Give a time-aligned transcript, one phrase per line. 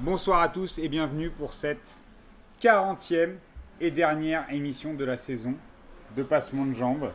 [0.00, 2.02] Bonsoir à tous et bienvenue pour cette
[2.62, 3.30] 40e
[3.80, 5.54] et dernière émission de la saison
[6.16, 7.10] de Passement de Jambes.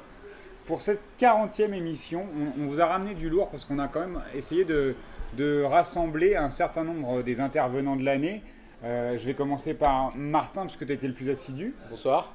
[0.65, 4.01] Pour cette 40e émission, on, on vous a ramené du lourd parce qu'on a quand
[4.01, 4.95] même essayé de,
[5.37, 8.43] de rassembler un certain nombre des intervenants de l'année.
[8.83, 11.73] Euh, je vais commencer par Martin parce que tu as été le plus assidu.
[11.89, 12.33] Bonsoir.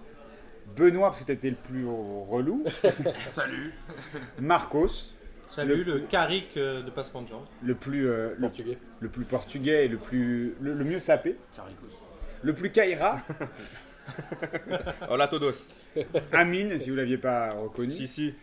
[0.77, 2.65] Benoît parce que tu as été le plus relou.
[3.31, 3.75] Salut.
[4.39, 5.13] Marcos,
[5.49, 7.45] Salut, Le- le, Carrick euh, de passement de jambes.
[7.63, 8.79] le plus, euh, Portugais.
[9.01, 11.37] le plus portugais et le, plus, le, le mieux sapé.
[11.57, 11.99] Caricos.
[12.43, 13.21] Le plus Kaira,
[15.11, 15.75] Hola todos.
[16.33, 17.91] Amine, si vous ne l'aviez pas reconnu.
[17.93, 18.35] Si, si.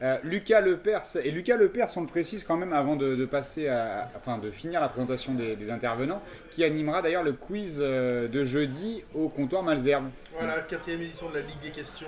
[0.00, 3.66] Euh, Lucas Lepers, et Lucas Lepers, on le précise quand même avant de, de passer
[3.68, 8.28] à, enfin de finir la présentation des, des intervenants, qui animera d'ailleurs le quiz euh,
[8.28, 10.10] de jeudi au comptoir Malzerbe.
[10.36, 12.06] Voilà, quatrième édition de la Ligue des questions.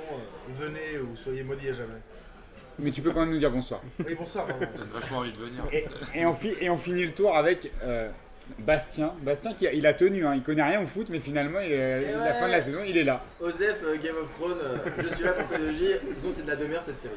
[0.56, 1.94] Venez ou soyez maudits à jamais.
[2.82, 3.80] Mais tu peux quand même nous dire bonsoir.
[4.06, 4.46] Oui, bonsoir.
[4.46, 5.62] Donne vachement envie de venir.
[5.72, 8.08] Et, et on, fi- et on finit le tour avec euh,
[8.58, 9.12] Bastien.
[9.22, 11.70] Bastien qui a, il a tenu, hein, il connaît rien au foot, mais finalement, il
[11.70, 13.22] la fin de la saison, il est là.
[13.40, 15.78] Osef, euh, Game of Thrones, euh, je suis là pour P2J.
[15.78, 17.14] De toute façon, c'est de la demeure cette série.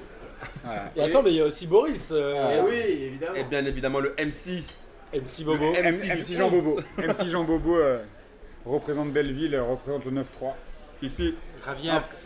[0.64, 0.92] Voilà.
[0.96, 2.10] Et attends, mais il y a aussi Boris.
[2.12, 2.76] euh, Et oui,
[3.06, 3.36] évidemment.
[3.36, 4.64] Et bien évidemment le MC.
[5.14, 5.72] MC Bobo.
[5.74, 6.50] Le MC Jean.
[6.50, 6.80] Bobo.
[6.98, 8.00] MC Jean Bobo euh,
[8.66, 10.24] représente Belleville, représente le 9-3.
[11.00, 11.34] Qui fait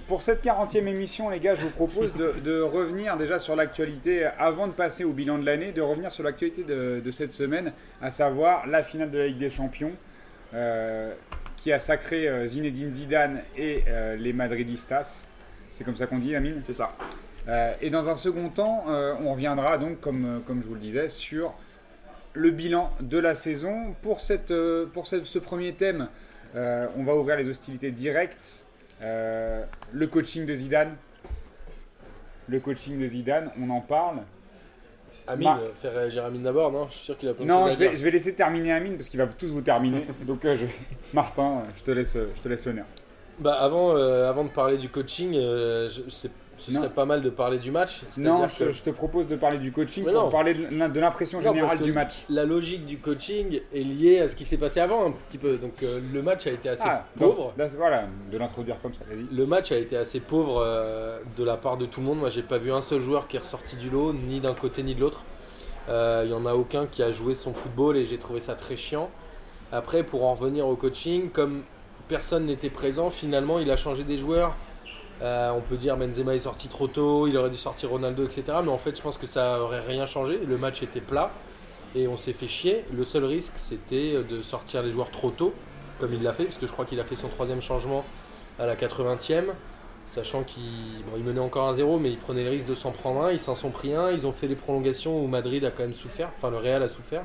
[0.07, 4.25] pour cette 40e émission, les gars, je vous propose de, de revenir déjà sur l'actualité,
[4.39, 7.73] avant de passer au bilan de l'année, de revenir sur l'actualité de, de cette semaine,
[8.01, 9.91] à savoir la finale de la Ligue des Champions,
[10.53, 11.13] euh,
[11.57, 15.27] qui a sacré euh, Zinedine Zidane et euh, les Madridistas.
[15.71, 16.61] C'est comme ça qu'on dit, Amine?
[16.65, 16.89] C'est ça.
[17.49, 21.09] Euh, et dans un second temps, on reviendra donc, comme, comme je vous le disais,
[21.09, 21.53] sur
[22.33, 23.93] le bilan de la saison.
[24.01, 24.53] Pour, cette,
[24.93, 26.07] pour cette- ce premier thème,
[26.55, 28.65] on va ouvrir les hostilités directes.
[29.03, 30.95] Euh, le coaching de Zidane.
[32.49, 34.19] Le coaching de Zidane, on en parle.
[35.27, 36.87] Amine, euh, faire réagir Amine d'abord, non?
[36.87, 37.97] Je suis sûr qu'il a plein de Non, choses je à vais, dire.
[37.99, 40.07] je vais laisser terminer Amine parce qu'il va tous vous terminer.
[40.25, 40.65] Donc, euh, je-
[41.13, 42.85] Martin, je te laisse, je te laisse l'honneur.
[43.39, 46.03] Bah, avant, euh, avant de parler du coaching, euh, je-
[46.57, 46.79] ce Non.
[46.81, 48.01] serait pas mal de parler du match.
[48.17, 50.29] Non, je, que je te propose de parler du coaching Mais pour non.
[50.29, 52.25] parler de l'im- de l'impression générale du match.
[52.29, 55.57] La logique du coaching est liée à ce qui s'est passé avant un petit peu.
[55.57, 57.53] Donc euh, le match a été assez Ah, pauvre.
[57.57, 59.25] dans- voilà, de l'introduire comme ça, vas-y.
[59.31, 62.19] Le match a été assez pauvre euh, de la part de tout le monde.
[62.19, 64.81] Moi, j'ai pas vu un seul joueur qui est ressorti du lot, ni d'un côté
[64.83, 65.23] ni de l'autre.
[65.89, 68.55] Euh, Il y en a aucun qui a joué son football et j'ai trouvé ça
[68.55, 69.09] très chiant.
[69.71, 71.63] Après, pour en revenir au coaching, comme
[72.07, 74.55] personne n'était présent, finalement, il a changé des joueurs.
[75.21, 78.43] Euh, on peut dire Benzema est sorti trop tôt, il aurait dû sortir Ronaldo, etc.
[78.63, 80.39] Mais en fait, je pense que ça aurait rien changé.
[80.45, 81.31] Le match était plat
[81.95, 82.85] et on s'est fait chier.
[82.93, 85.53] Le seul risque, c'était de sortir les joueurs trop tôt,
[85.99, 88.05] comme il l'a fait, parce que je crois qu'il a fait son troisième changement
[88.59, 89.45] à la 80e,
[90.05, 90.63] sachant qu'il
[91.23, 93.31] menait encore un 0 mais il prenait le risque de s'en prendre un.
[93.31, 94.11] Ils s'en sont pris un.
[94.11, 96.89] Ils ont fait les prolongations où Madrid a quand même souffert, enfin le Real a
[96.89, 97.23] souffert.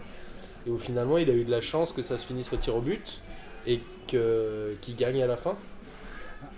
[0.67, 2.77] Et au finalement, il a eu de la chance que ça se finisse au tir
[2.77, 3.21] au but
[3.67, 5.53] et qu'il gagne à la fin.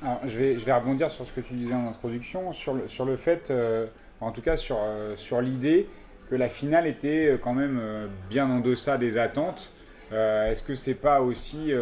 [0.03, 2.89] Alors, je, vais, je vais rebondir sur ce que tu disais en introduction, sur le,
[2.89, 3.87] sur le fait, euh,
[4.21, 5.89] en tout cas sur, euh, sur l'idée
[6.31, 9.71] que la finale était euh, quand même euh, bien en deçà des attentes.
[10.12, 11.72] Est-ce que c'est pas aussi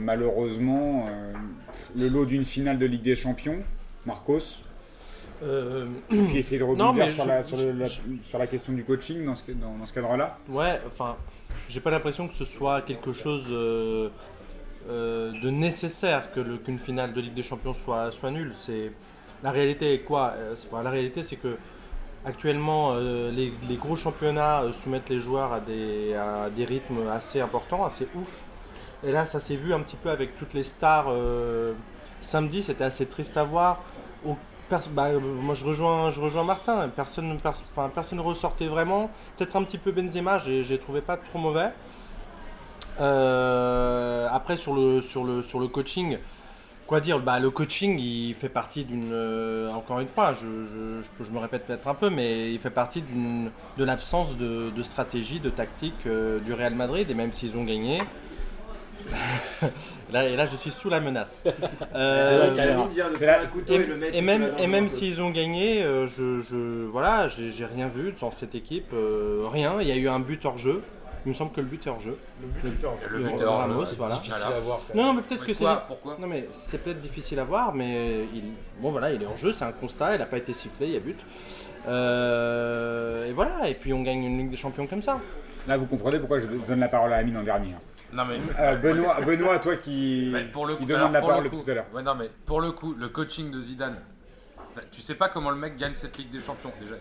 [0.00, 1.06] malheureusement
[1.94, 3.58] le lot d'une finale de Ligue des Champions,
[4.06, 4.62] Marcos?
[5.42, 8.72] Et puis essayer de rebondir sur, je- la, sur, le- la- je- sur la question
[8.72, 10.38] du coaching dans ce, dans, dans ce cadre-là?
[10.48, 11.16] ouais, enfin,
[11.68, 13.48] j'ai pas l'impression que ce soit quelque chose
[14.88, 18.52] euh, de nécessaire que qu'une finale de Ligue des Champions soit, soit nulle.
[18.54, 18.92] C'est
[19.42, 21.56] la réalité est quoi Euh, enfin, La réalité, c'est que
[22.24, 27.84] actuellement, euh, les, gros championnats soumettent les joueurs à des, à des rythmes assez importants,
[27.84, 28.42] assez ouf.
[29.04, 31.08] Et là, ça s'est vu un petit peu avec toutes les stars.
[32.20, 33.82] samedi, c'était assez triste à voir.
[34.26, 34.36] Au-
[34.68, 36.88] pers- bah, moi, je rejoins, je rejoins Martin.
[36.88, 39.10] Personne, ne ressortait vraiment.
[39.36, 41.70] Peut-être un petit peu Benzema, j'ai j'ai trouvé pas trop mauvais.
[43.00, 46.18] Euh, après, sur le, sur, le, sur le coaching,
[46.86, 47.20] quoi dire?
[47.20, 49.12] Bah, Le coaching, il fait partie d'une.
[49.12, 52.70] euh, encore une fois, je, je, je me répète peut-être un peu, mais il fait
[52.70, 57.10] partie d'une de l'absence de, de stratégie, de tactique euh, du Real Madrid.
[57.10, 58.00] Et même s'ils ont gagné.
[60.12, 61.42] là, et là, je suis sous la menace.
[61.94, 62.54] Euh,
[64.12, 68.30] et, même, et même s'ils ont gagné, euh, je, je, voilà, j'ai rien vu dans
[68.32, 69.80] cette équipe, euh, rien.
[69.80, 70.82] Il y a eu un but hors jeu.
[71.26, 72.18] Il me semble que le but est hors jeu.
[72.42, 72.98] Le but est hors.
[73.08, 74.14] Le Le buteur, Ramos, le- voilà.
[74.16, 74.80] Difficile à voir.
[74.94, 75.64] Non, non, mais peut-être que c'est.
[75.88, 78.44] Pourquoi Non, mais c'est peut-être difficile à voir, mais il,
[78.80, 80.16] bon voilà, il est hors jeu, c'est un constat.
[80.16, 81.18] Il n'a pas été sifflé, il y a but.
[81.88, 85.20] Euh, et voilà, et puis on gagne une Ligue des Champions comme ça.
[85.66, 87.72] Là, vous comprenez pourquoi je donne la parole à Amine en dernier.
[87.72, 87.78] hein.
[88.12, 88.38] Non mais.
[88.60, 91.62] Euh, Benoît, Benoît, toi qui, Mais pour le qui demande alors, la parole le coup-
[91.62, 91.86] tout à l'heure.
[91.92, 93.96] Ouais, non mais pour le coup, le coaching de Zidane.
[94.76, 96.94] bah, Tu sais pas comment le mec gagne cette Ligue des Champions déjà.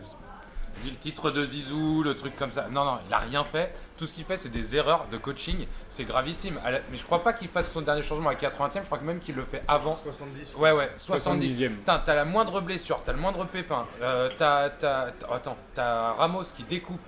[0.82, 2.68] Dit le titre de Zizou, le truc comme ça.
[2.72, 3.74] Non, non, il a rien fait.
[3.98, 5.68] Tout ce qu'il fait, c'est des erreurs de coaching.
[5.88, 6.60] C'est gravissime.
[6.64, 8.82] La- Mais je crois pas qu'il fasse son dernier changement à 80e.
[8.82, 9.96] Je crois que même qu'il le fait avant.
[10.04, 10.56] 70.
[10.56, 11.48] Ouais, ouais, 70.
[11.60, 11.76] 70e.
[11.78, 13.86] Putain, t'as la moindre blessure, t'as le moindre pépin.
[14.02, 17.06] Euh, t'as, t'as- t'as- attends, t'as Ramos qui découpe,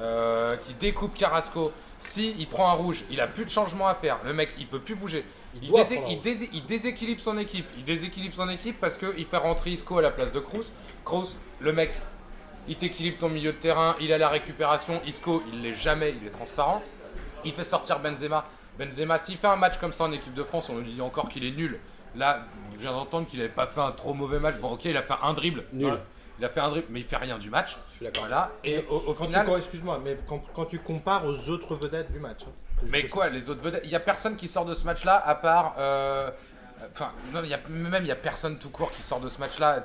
[0.00, 1.72] euh, qui découpe Carrasco.
[1.98, 4.18] Si il prend un rouge, il a plus de changement à faire.
[4.24, 5.24] Le mec, il peut plus bouger.
[5.62, 7.66] Il, désé- désé- il déséquilibre son équipe.
[7.78, 10.64] Il déséquilibre son équipe parce qu'il fait rentrer Isco à la place de Kroos.
[11.04, 11.28] Kroos,
[11.60, 11.92] le mec,
[12.68, 15.00] il t'équilibre ton milieu de terrain, il a la récupération.
[15.06, 16.82] Isco, il l'est jamais, il est transparent.
[17.44, 18.46] Il fait sortir Benzema.
[18.78, 21.28] Benzema, s'il fait un match comme ça en équipe de France, on nous dit encore
[21.28, 21.78] qu'il est nul.
[22.16, 22.40] Là,
[22.74, 24.56] je viens d'entendre qu'il n'avait pas fait un trop mauvais match.
[24.56, 25.64] Bon, ok, il a fait un dribble.
[25.72, 25.98] Nul.
[26.38, 27.76] Il a fait un dribble, mais il fait rien du match.
[27.92, 28.24] Je suis d'accord.
[28.26, 28.50] Voilà.
[28.64, 29.48] Et au, au Quand final.
[29.58, 32.40] excuse-moi, mais quand, quand tu compares aux autres vedettes du match.
[32.46, 33.82] hein, Mais quoi, les autres vedettes?
[33.84, 35.74] Il n'y a personne qui sort de ce match-là à part.
[35.78, 36.30] euh,
[36.90, 37.12] Enfin,
[37.68, 39.84] même il n'y a personne tout court qui sort de ce match-là.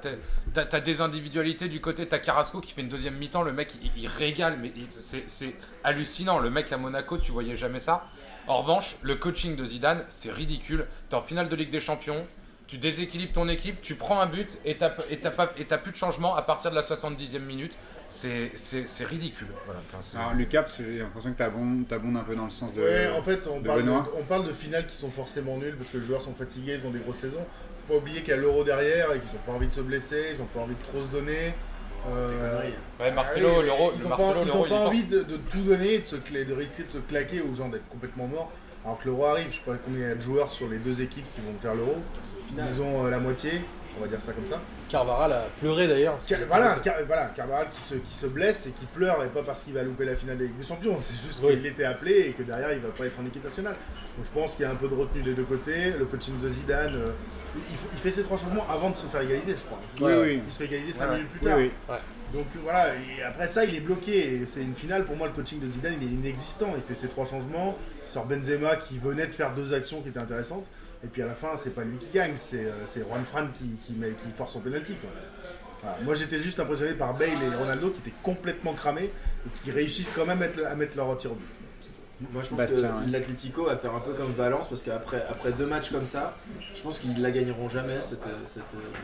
[0.54, 4.08] T'as- des individualités du côté, t'as Carrasco qui fait une deuxième mi-temps, le mec il,
[4.08, 6.40] régale, mais c'est hallucinant.
[6.40, 8.06] Le mec à Monaco, tu voyais jamais ça.
[8.48, 10.88] En revanche, le coaching de Zidane, c'est ridicule.
[11.10, 12.26] T'es en finale de Ligue des Champions,
[12.68, 14.90] tu déséquilibres ton équipe, tu prends un but et t'as
[15.78, 17.78] plus de changement à partir de la 70e minute.
[18.10, 19.48] C'est ridicule.
[19.66, 20.34] Voilà, enfin, Alors,
[20.78, 22.82] j'ai l'impression que t'abondes t'abondes un peu dans le sens de.
[22.82, 24.12] Ouais, en fait, on de parle de, Benoît.
[24.20, 26.88] on parle de finales qui sont forcément nulles parce que les joueurs sont fatigués, ils
[26.88, 27.46] ont des grosses saisons.
[27.88, 29.82] Faut pas oublier qu'il y a l'euro derrière et qu'ils ont pas envie de se
[29.82, 31.54] blesser, ils ont pas envie de trop se donner.
[32.08, 32.74] Euh, conneries.
[33.00, 35.38] Ouais, Marcelo, ah l'euro, ils le ont Marcelo, pas, ils ont pas envie de, de
[35.38, 38.28] tout donner, et de, se cla- de risquer de se claquer aux gens d'être complètement
[38.28, 38.52] morts.
[38.86, 40.78] Alors que l'euro arrive, je sais pas combien il y a de joueurs sur les
[40.78, 41.96] deux équipes qui vont faire l'euro.
[42.58, 43.62] Ils ont euh, la moitié,
[43.98, 44.62] on va dire ça comme ça.
[44.90, 46.18] Carvaral a pleuré d'ailleurs.
[46.28, 49.44] Car- voilà, Car- voilà, Carvajal qui se, qui se blesse et qui pleure, et pas
[49.44, 51.54] parce qu'il va louper la finale de Ligue des Champions, c'est juste Oui.
[51.56, 53.76] qu'il était appelé et que derrière il va pas être en équipe nationale.
[54.18, 55.92] Donc je pense qu'il y a un peu de retenue des deux côtés.
[55.98, 57.12] Le coaching de Zidane, euh,
[57.94, 59.80] il, fait ses trois changements avant de se faire égaliser, je crois.
[60.02, 60.42] Oui, oui.
[60.46, 61.16] Il se fait égaliser 5 Ouais, ouais.
[61.18, 62.00] minutes plus Oui, tard.
[62.34, 64.36] Donc euh, voilà, et après ça, il est bloqué.
[64.42, 66.74] Et c'est une finale, pour moi, le coaching de Zidane, il est inexistant.
[66.76, 67.78] Il fait ses trois changements.
[68.08, 70.66] Il sort Benzema qui venait de faire deux actions qui étaient intéressantes.
[71.04, 73.78] Et puis à la fin, c'est pas lui qui gagne, c'est euh, Juan Fran qui,
[73.86, 73.96] qui,
[74.36, 74.96] force son penalty.
[74.96, 75.10] Quoi.
[75.82, 75.98] Voilà.
[76.04, 79.12] Moi, j'étais juste impressionné par Bale et Ronaldo qui étaient complètement cramés
[79.46, 81.59] et qui réussissent quand même à mettre, à mettre leur tir au but.
[82.34, 83.12] Moi je pense Bastien, que ouais.
[83.12, 86.36] l'Atlético va faire un peu comme Valence parce qu'après après deux matchs comme ça,
[86.76, 88.64] je pense qu'ils la gagneront jamais cette, cette,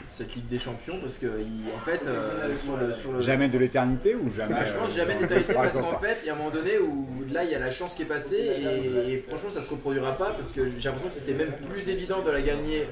[0.09, 3.47] cette Ligue des Champions parce que ils- en fait euh, sur le sur le Jamais
[3.47, 6.27] de l'éternité ou jamais Bah, je pense euh, jamais d'éternité par parce qu'en fait il
[6.27, 8.35] y a un moment donné où là il y a la chance qui est passée
[8.35, 11.87] et, et franchement ça se reproduira pas parce que j'ai l'impression que c'était même plus
[11.87, 12.83] évident de la gagner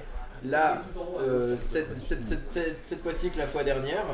[0.46, 0.84] là
[1.20, 4.06] euh, cette, cette- cette- cette- cette fois-ci que la fois dernière.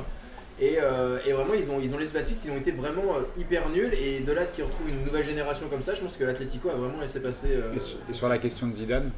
[0.62, 3.16] Et, euh, et vraiment, ils ont, ils ont laissé la suite, ils ont été vraiment
[3.18, 3.94] euh, hyper nuls.
[3.94, 6.70] Et de là, ce qu'ils retrouvent une nouvelle génération comme ça, je pense que l'Atlético
[6.70, 7.48] a vraiment laissé passer.
[7.52, 9.12] euh, Et sur- et sur la question de Zidane,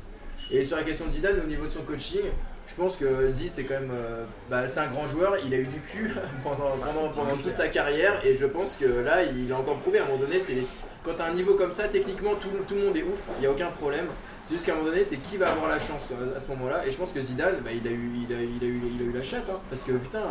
[0.52, 2.22] et sur la question de Zidane, au niveau de son coaching,
[2.68, 3.92] je pense que Zid, c'est quand même.
[4.50, 6.12] bah, c'est un grand joueur, il a eu du cul
[6.44, 10.00] pendant, pendant, pendant toute sa carrière, et je pense que là, il a encore prouvé
[10.00, 10.40] à un moment donné.
[10.40, 10.58] c'est
[11.04, 13.42] Quand tu as un niveau comme ça, techniquement, tout, tout le monde est ouf, il
[13.42, 14.06] n'y a aucun problème.
[14.44, 16.86] C'est juste qu'à un moment donné, c'est qui va avoir la chance à ce moment-là.
[16.88, 19.02] Et je pense que Zidane, bah, il, a eu, il, a, il, a eu, il
[19.02, 20.22] a eu la chatte, hein, parce que putain.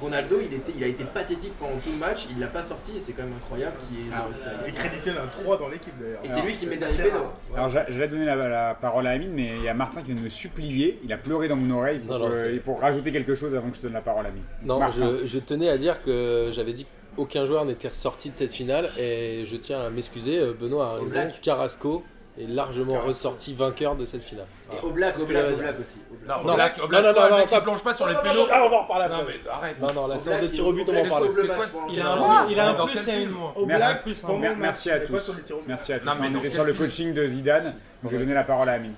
[0.00, 2.96] Ronaldo, il, était, il a été pathétique pendant tout le match, il l'a pas sorti
[2.96, 5.58] et c'est quand même incroyable qu'il ait Ah, réussi à Il est crédité d'un 3
[5.58, 6.20] dans l'équipe d'ailleurs.
[6.24, 7.24] Et c'est lui qui met le dernier péno.
[7.54, 10.06] Alors j'a- j'allais donner la, la parole à Amine, mais il y a Martin qui
[10.08, 10.98] vient de me supplier.
[11.04, 13.68] Il a pleuré dans mon oreille pour, Non, non, euh, pour rajouter quelque chose avant
[13.70, 14.42] que je te donne la parole à Amine.
[14.64, 16.86] Non, je, je tenais à dire que j'avais dit
[17.16, 20.94] qu'aucun joueur n'était ressorti de cette finale et je tiens à m'excuser, euh, Benoît a
[20.94, 21.32] raison.
[21.42, 22.02] Carrasco
[22.38, 23.08] est largement Carrasco.
[23.08, 24.46] ressorti vainqueur de cette finale.
[24.72, 24.86] Et Voilà.
[24.88, 25.98] Oblak, Oblak, Oblak aussi.
[26.10, 26.36] Oblak.
[26.38, 26.52] Non, Non.
[26.54, 28.46] Oblak, Non, Oblak, non, non, non, qui plonge pas sur les pénaux.
[28.50, 29.34] Ah, on va en reparler Non, après.
[29.44, 29.80] mais arrête.
[29.80, 31.28] Non, non, la séance de Oblak, tir au but, on va en Oblak, parler.
[31.28, 33.52] Oblak, C'est quoi Il a un, il a un plus et moins.
[33.66, 34.22] Black, Plus,
[34.58, 35.32] merci à tous.
[35.66, 36.06] Merci à tous.
[36.06, 38.72] Non, mais on était sur le coaching de Zidane, je vais donner la parole à
[38.72, 38.94] Amine.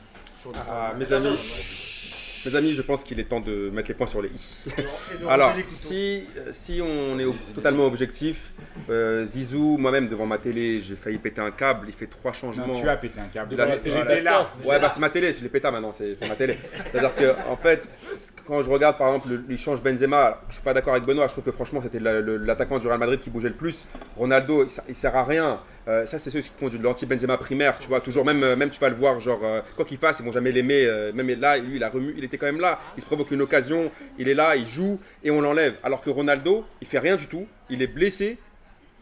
[0.70, 1.36] Ah, mes amis,
[2.46, 4.64] mes amis, je pense qu'il est temps de mettre les points sur les i.
[5.28, 8.52] Alors, si, euh, si on est totalement objectif,
[8.90, 11.86] euh, Zizou, moi-même devant ma télé, j'ai failli péter un câble.
[11.88, 12.66] Il fait trois changements.
[12.66, 13.54] Non, tu as pété un câble.
[13.56, 14.50] La- J'étais là.
[14.64, 16.58] Ouais, bah c'est ma télé, je l'ai pété maintenant, c'est ma télé.
[16.92, 17.82] C'est-à-dire que, en fait,
[18.46, 21.26] quand je regarde par exemple, le- il change Benzema, je suis pas d'accord avec Benoît,
[21.26, 23.84] je trouve que franchement c'était l'attaquant du Real Madrid qui bougeait le plus.
[24.16, 25.60] Ronaldo, il sert à rien.
[25.88, 28.70] Euh, ça, c'est ceux qui font de l'anti-Benzema primaire, tu vois, toujours, même, euh, même
[28.70, 30.86] tu vas le voir, genre, euh, quoi qu'il fasse, ils vont jamais l'aimer.
[31.14, 33.42] même là, lui, il a remu, il était quand même là, il se provoque une
[33.42, 35.76] occasion, il est là, il joue et on l'enlève.
[35.84, 38.38] Alors que Ronaldo, il fait rien du tout, il est blessé,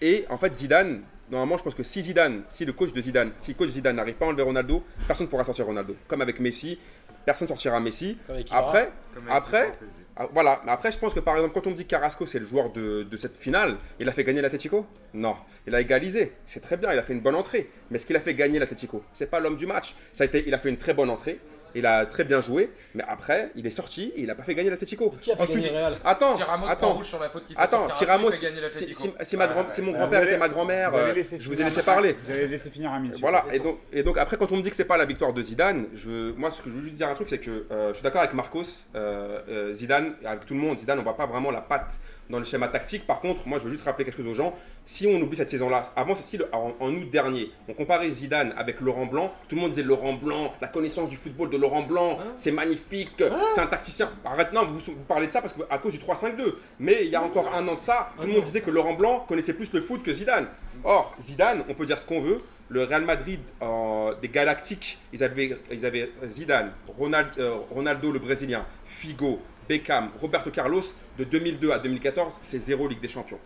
[0.03, 1.01] et en fait, Zidane,
[1.31, 3.97] normalement, je pense que si Zidane, si le coach de Zidane, si le coach Zidane
[3.97, 5.97] n'arrive pas à enlever Ronaldo, personne ne pourra sortir Ronaldo.
[6.07, 6.79] Comme avec Messi,
[7.25, 8.19] personne sortira Messi.
[8.51, 8.91] Après,
[9.31, 9.73] après,
[10.17, 10.63] ah, voilà.
[10.65, 12.47] Mais après, je pense que par exemple, quand on me dit que Carrasco c'est le
[12.47, 15.37] joueur de, de cette finale, il a fait gagner l'Atletico Non.
[15.67, 16.33] Il a égalisé.
[16.47, 16.93] C'est très bien.
[16.93, 17.71] Il a fait une bonne entrée.
[17.91, 19.97] Mais est-ce qu'il a fait gagner l'Atletico C'est pas l'homme du match.
[20.13, 21.41] Ça a été, il a fait une très bonne entrée.
[21.75, 24.55] Il a très bien joué, mais après, il est sorti et il n'a pas fait
[24.55, 25.15] gagner l'Atletico.
[25.21, 25.93] Qui a fait Ensuite- gagner Real?
[26.05, 26.95] Attends, Si Ramos attends.
[26.95, 28.93] rouge sur la faute fait Attends, si Ramos, si, l'Atlético.
[29.01, 31.65] si- si ma grand- si mon Euh, grand-père était ma grand-mère, euh, je vous ai
[31.65, 32.17] laissé parler.
[32.29, 33.21] J'avais laissé finir un monsieur.
[33.21, 35.33] Voilà, et donc, et donc après, quand on me dit que c'est pas la victoire
[35.33, 37.89] de Zidane, je, moi, ce que je veux juste dire un truc, c'est que euh,
[37.89, 38.63] je suis d'accord avec Marcos,
[38.95, 41.99] euh, euh, Zidane, avec tout le monde, Zidane, on voit pas vraiment la patte
[42.31, 43.07] dans le schéma tactique.
[43.07, 44.55] Par contre, moi, je veux juste rappeler quelque chose aux gens.
[44.87, 48.53] Si on oublie cette saison-là, avant celle-ci, le- en, en août dernier, on comparait Zidane
[48.59, 49.33] avec Laurent Blanc.
[49.49, 53.11] Tout le monde disait Laurent Blanc, la connaissance du football de Laurent Blanc, c'est magnifique,
[53.55, 54.11] c'est un tacticien.
[54.53, 56.55] Non, vous, vous parlez de ça parce que, à cause du 3-5-2.
[56.81, 58.93] Mais il y a encore un an de ça, tout le monde disait que Laurent
[58.95, 60.49] Blanc connaissait plus le foot que Zidane.
[60.85, 62.43] Or, Zidane, on peut dire ce qu'on veut.
[62.69, 68.19] Le Real Madrid euh, des Galactiques, ils avaient, ils avaient Zidane, Ronald- euh, Ronaldo le
[68.19, 70.83] Brésilien, Figo, Beckham, Roberto Carlos.
[71.19, 73.39] De 2002 à 2014, c'est zéro Ligue des Champions.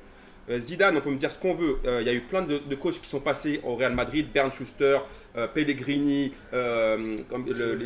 [0.50, 1.78] Euh, Zidane, on peut me dire ce qu'on veut.
[1.86, 4.28] Euh, Il y a eu plein de, de coachs qui sont passés au Real Madrid,
[4.32, 4.98] Bernd Schuster,
[5.36, 6.32] euh, Pellegrini,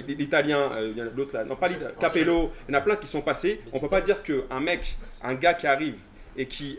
[0.08, 2.82] l'Italien, il y en a l'autre là, non pas l'Italien, Capello, il y en a
[2.82, 3.60] plein qui sont passés.
[3.72, 5.96] On peut pas dire qu'un mec, un gars qui arrive
[6.36, 6.78] et qui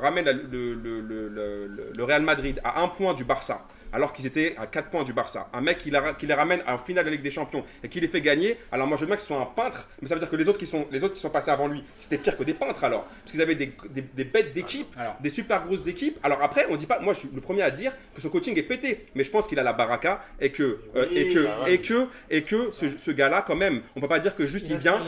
[0.00, 5.04] ramène le Real Madrid à un point du Barça, alors qu'ils étaient à 4 points
[5.04, 5.48] du Barça.
[5.52, 7.64] Un mec qui, la- qui les ramène à la finale de la Ligue des Champions
[7.82, 8.56] et qui les fait gagner.
[8.72, 10.48] Alors moi je veux bien qu'ils soient un peintre, mais ça veut dire que les
[10.48, 12.84] autres qui sont, les autres qui sont passés avant lui, c'était pire que des peintres
[12.84, 13.04] alors.
[13.04, 16.18] Parce qu'ils avaient des, des- des bêtes d'équipe, des super grosses équipes.
[16.22, 18.56] Alors après, on dit pas, moi je suis le premier à dire que son coaching
[18.58, 21.44] est pété, mais je pense qu'il a la baraka et que, euh, Oui, et que,
[21.44, 24.46] bah et que, et que ce, ce gars-là quand même, on peut pas dire que
[24.46, 24.98] juste il, vient.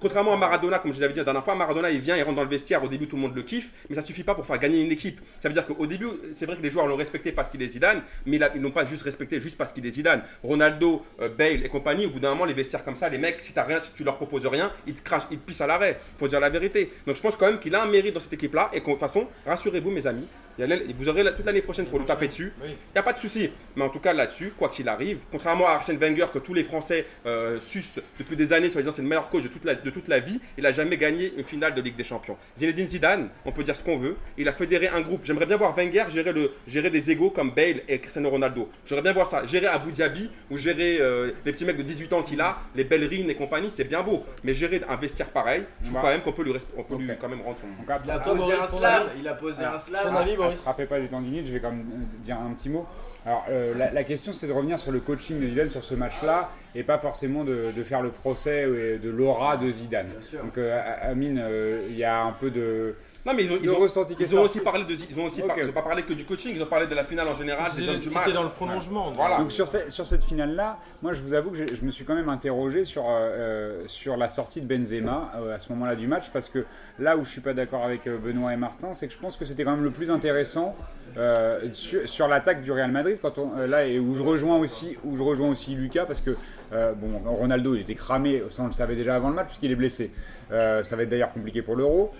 [0.00, 2.36] Contrairement à Maradona, comme je l'avais dit la dernière fois, Maradona il vient, il rentre
[2.36, 4.46] dans le vestiaire, au début tout le monde le kiffe, mais ça suffit pas pour
[4.46, 5.20] faire gagner une équipe.
[5.40, 7.68] Ça veut dire qu'au début, c'est vrai que les joueurs l'ont respecté parce qu'il est
[7.68, 10.22] Zidane, mais a- ils n'ont pas juste respecté juste parce qu'il est Zidane.
[10.44, 13.40] Ronaldo, euh, Bale et compagnie, au bout d'un moment, les vestiaires comme ça, les mecs,
[13.40, 15.98] si t'as rien, tu leur proposes rien, ils te crachent, ils te pissent à l'arrêt.
[16.18, 16.92] Faut dire la vérité.
[17.04, 19.00] Donc je pense quand même qu'il a un mérite dans cette équipe-là, et de toute
[19.00, 20.26] façon, rassurez-vous mes amis,
[20.58, 22.52] vous aurez la- toute l'année prochaine pour le taper dessus.
[22.62, 22.68] Oui.
[22.70, 23.50] Il n'y a pas de souci.
[23.76, 26.64] Mais en tout cas, là-dessus, quoi qu'il arrive, contrairement à Arsène Wenger, que tous les
[26.64, 29.90] Français euh, sucent depuis des années, soi-disant c'est le meilleur coach de toute, la, de
[29.90, 32.36] toute la vie, il n'a jamais gagné une finale de Ligue des Champions.
[32.58, 35.22] Zinedine Zidane, on peut dire ce qu'on veut, il a fédéré un groupe.
[35.24, 38.68] J'aimerais bien voir Wenger gérer, le, gérer des égaux comme Bale et Cristiano Ronaldo.
[38.84, 39.44] J'aimerais bien voir ça.
[39.46, 42.84] Gérer Abu Dhabi ou gérer euh, les petits mecs de 18 ans qu'il a, les
[42.84, 44.24] Bellerin et compagnie, c'est bien beau.
[44.44, 46.00] Mais gérer un vestiaire pareil, je trouve Bah.
[46.02, 47.66] quand même qu'on peut, lui, on peut lui quand même rendre son.
[48.04, 50.16] Il a posé un avis Il a posé un Ton slam.
[50.16, 52.86] avis, Boris Attrapez pas des tendinites, je vais quand même euh, dire un petit mot.
[53.24, 55.94] Alors, euh, la, la question, c'est de revenir sur le coaching de Zidane sur ce
[55.94, 60.08] match-là, et pas forcément de, de faire le procès euh, de l'aura de Zidane.
[60.08, 60.42] Bien sûr.
[60.42, 63.66] Donc, euh, Amine, euh, il y a un peu de, Non, mais ils ont, ils
[63.66, 65.82] de ont- ressenti Ils ont aussi parlé de, ils ont aussi par- ils ont pas
[65.82, 68.10] parlé que du coaching, ils ont parlé de la finale en général, des hommes du
[68.10, 68.24] match.
[68.24, 69.06] C'était dans le prolongement.
[69.06, 69.14] donc.
[69.16, 69.38] Voilà.
[69.38, 72.16] Donc sur, ce- sur cette finale-là, moi je vous avoue que je me suis quand
[72.16, 76.08] même interrogé sur, euh, euh, sur la sortie de Benzema euh, à ce moment-là du
[76.08, 76.64] match, parce que
[76.98, 79.36] là où je suis pas d'accord avec euh, Benoît et Martin, c'est que je pense
[79.36, 80.74] que c'était quand même le plus intéressant
[81.16, 84.58] euh, sur, sur l'attaque du Real Madrid, quand on, euh, là et où je rejoins
[84.58, 86.36] aussi, où je rejoins aussi Lucas, parce que
[86.72, 89.70] euh, bon, Ronaldo il était cramé, ça on le savait déjà avant le match puisqu'il
[89.70, 90.10] est blessé.
[90.50, 92.12] Euh, ça va être d'ailleurs compliqué pour l'Euro.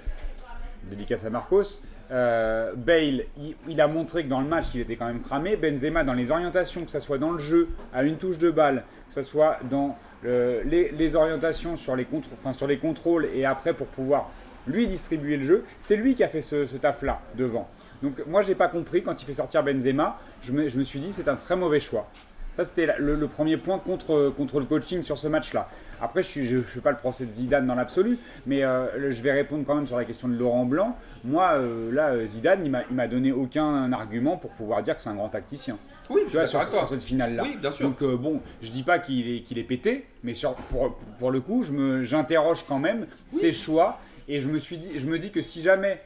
[0.91, 1.83] Dédicace à Marcos.
[2.11, 3.25] Euh, Bale,
[3.69, 5.57] il, a montré que dans le match, il était quand même cramé.
[5.57, 8.85] Benzema, dans les orientations, que ce soit dans le jeu, à une touche de balle,
[9.09, 13.45] que ce soit dans le- les, orientations sur les, contre- enfin, sur les contrôles et
[13.45, 14.31] après pour pouvoir
[14.67, 17.69] lui distribuer le jeu, c'est lui qui a fait ce, ce taf-là devant.
[18.03, 20.19] Donc moi, j'ai pas compris quand il fait sortir Benzema.
[20.43, 22.09] Je me suis dit, c'est un très mauvais choix.
[22.57, 25.69] Ça, c'était le, le premier point contre, contre le coaching sur ce match-là.
[26.03, 29.33] Après, je ne fais pas le procès de Zidane dans l'absolu, mais euh, je vais
[29.33, 30.97] répondre quand même sur la question de Laurent Blanc.
[31.25, 35.09] Moi, euh, là, euh, Zidane, il m'a- donné aucun argument pour pouvoir dire que c'est
[35.11, 35.79] un grand tacticien.
[36.11, 37.45] Oui, Tu vois, sur, sur cette finale-là.
[37.45, 37.87] Oui, bien sûr.
[37.89, 41.31] Donc, euh, bon, je dis pas qu'il est, qu'il est pété, mais sur, pour, pour
[41.31, 41.65] le coup,
[42.03, 45.63] j'interroge quand même ses choix et je me, suis dit, je me dis que si
[45.63, 46.03] jamais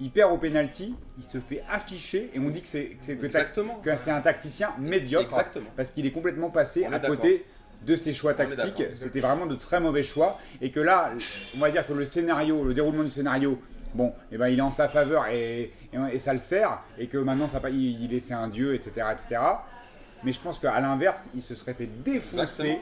[0.00, 3.28] il perd au penalty, il se fait afficher et on dit que c'est que
[3.96, 5.70] c'est- un tacticien médiocre Exactement.
[5.76, 7.44] parce qu'il est complètement passé à côté
[7.82, 8.82] de ses choix tactiques.
[8.94, 11.12] C'était vraiment de très mauvais choix et que là,
[11.56, 13.58] on va dire que le scénario, le déroulement du scénario,
[13.94, 17.06] bon, eh ben, il est en sa faveur et, et, et ça le sert et
[17.06, 19.40] que maintenant ça, il, il est c'est un dieu, etc., etc.
[20.24, 22.78] Mais je pense qu'à l'inverse, il se serait fait défoncer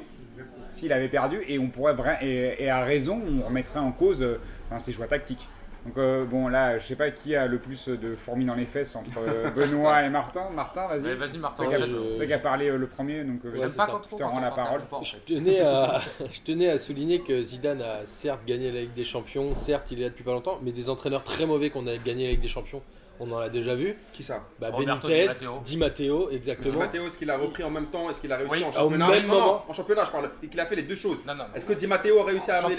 [0.69, 4.41] s'il avait perdu et on pourrait et, et à raison, on remettrait en cause euh,
[4.69, 5.47] enfin, ses choix tactiques.
[5.85, 8.65] Donc euh, bon là, je sais pas qui a le plus de fourmis dans les
[8.65, 10.49] fesses entre euh, Benoît et Martin.
[10.55, 11.15] Martin, vas-y.
[11.15, 11.65] Vas-y, Martin.
[11.65, 12.17] Toi qui as- enchaîne.
[12.17, 13.93] toi qui as parlé euh, le premier, donc euh, Ouais, J'aime c'est pas ça.
[13.93, 14.81] quand Je trop te rends la parole.
[14.83, 16.01] pas, en Je tenais, à,
[16.31, 20.01] je tenais à souligner que Zidane a certes gagné la Ligue des Champions, certes il
[20.01, 22.41] est là depuis pas longtemps, mais des entraîneurs très mauvais qu'on a gagné la Ligue
[22.41, 22.81] des Champions,
[23.21, 23.95] on en a déjà vu.
[24.15, 24.41] Qui ça?
[24.59, 25.61] Bah, Roberto Benitez, Di Matteo.
[25.63, 26.79] Di Matteo, Di exactement.
[26.79, 28.09] Matteo, est-ce qu'il a repris en même temps?
[28.09, 29.09] Est-ce qu'il a réussi Oui, en au championnat?
[29.11, 29.65] même Non, non, moment.
[29.69, 30.31] en championnat, je parle.
[30.43, 31.19] Et qu'il a fait les deux choses.
[31.27, 31.45] Non, non.
[31.55, 32.77] Est-ce que Di Matteo a réussi à amener,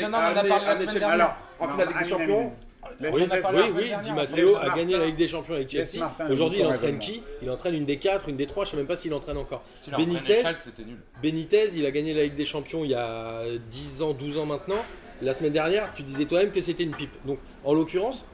[3.02, 6.16] oui, oui, oui Di Matteo a gagné la Ligue des Champions avec Chelsea.
[6.30, 7.24] Aujourd'hui, il entraîne qui?
[7.42, 9.38] Il entraîne une des 4, une des 3, je ne sais même pas s'il entraîne
[9.38, 9.64] encore.
[9.98, 10.44] Benitez,
[11.22, 14.46] Benitez, il a gagné la Ligue des Champions il y a 10 ans, 12 ans
[14.46, 14.84] maintenant.
[15.22, 17.14] La semaine dernière, tu disais toi-même que c'était une pipe.
[17.26, 18.26] Donc, en l'occurrence,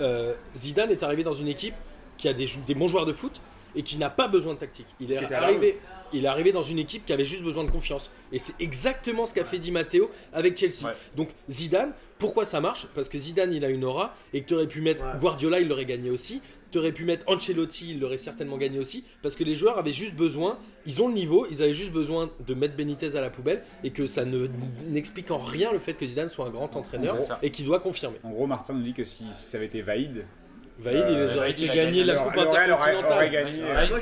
[0.00, 1.74] euh, Zidane est arrivé dans une équipe
[2.16, 3.40] qui a des, bons joueurs de foot
[3.74, 4.86] et qui n'a pas besoin de tactique.
[5.00, 5.80] Il est, arrivé,
[6.12, 8.10] il est arrivé dans une équipe qui avait juste besoin de confiance.
[8.30, 10.94] Et c'est exactement ce qu'a fait Di Matteo avec Chelsea.
[11.16, 11.92] Donc Zidane,
[12.22, 14.80] pourquoi ça marche Parce que Zidane, il a une aura et que tu aurais pu
[14.80, 15.02] mettre.
[15.18, 16.40] Guardiola, il l'aurait gagné aussi.
[16.70, 19.02] Tu aurais pu mettre Ancelotti, il l'aurait certainement gagné aussi.
[19.22, 22.30] Parce que les joueurs avaient juste besoin, ils ont le niveau, ils avaient juste besoin
[22.46, 24.22] de mettre Benitez à la poubelle et que ça
[24.88, 28.18] n'explique en rien le fait que Zidane soit un grand entraîneur et qu'il doit confirmer.
[28.22, 30.24] En gros, Martin nous dit que si, ça avait été Vaïd,
[30.82, 33.30] Vaïd, il les aurait fait gagner la Coupe intercontinentale.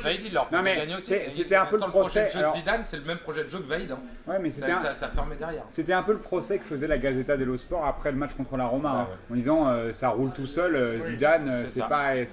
[0.02, 1.14] Vaïd, il leur fait gagner aussi.
[1.28, 2.30] C'était un peu le procès.
[2.34, 3.90] De Zidane, c'est le même projet de jeu que Vaïd.
[3.90, 3.99] Hein.
[4.40, 5.64] Mais ça, fermait derrière.
[5.70, 8.56] C'était un peu le procès que faisait la Gazeta dello Sport après le match contre
[8.56, 11.87] la Roma, ah hein, en disant euh, ça roule tout seul, euh, Zidane, euh, c'est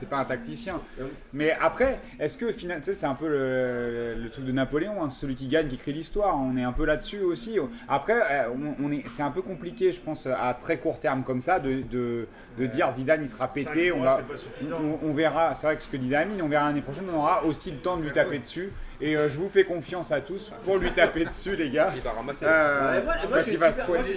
[0.09, 0.79] pas, un tacticien.
[1.33, 5.09] Mais après, est-ce que finalement, tu sais, c'est un peu le, truc de Napoléon, hein,
[5.09, 6.37] celui qui gagne, qui écrit l'histoire.
[6.37, 7.57] On est un peu là-dessus aussi.
[7.87, 8.47] Après,
[9.07, 12.27] c'est un peu compliqué, je pense, à très court terme comme ça, de,
[12.57, 13.91] dire Zidane, il sera pété.
[15.03, 17.43] On, verra, c'est vrai que ce que disait Amine, on verra l'année prochaine, on aura
[17.45, 18.71] aussi le temps de lui taper dessus.
[18.99, 21.93] Et euh, je vous fais confiance à tous pour lui taper dessus, les gars.
[21.95, 22.45] Il va ramasser.
[22.47, 23.51] Euh, moi, je suis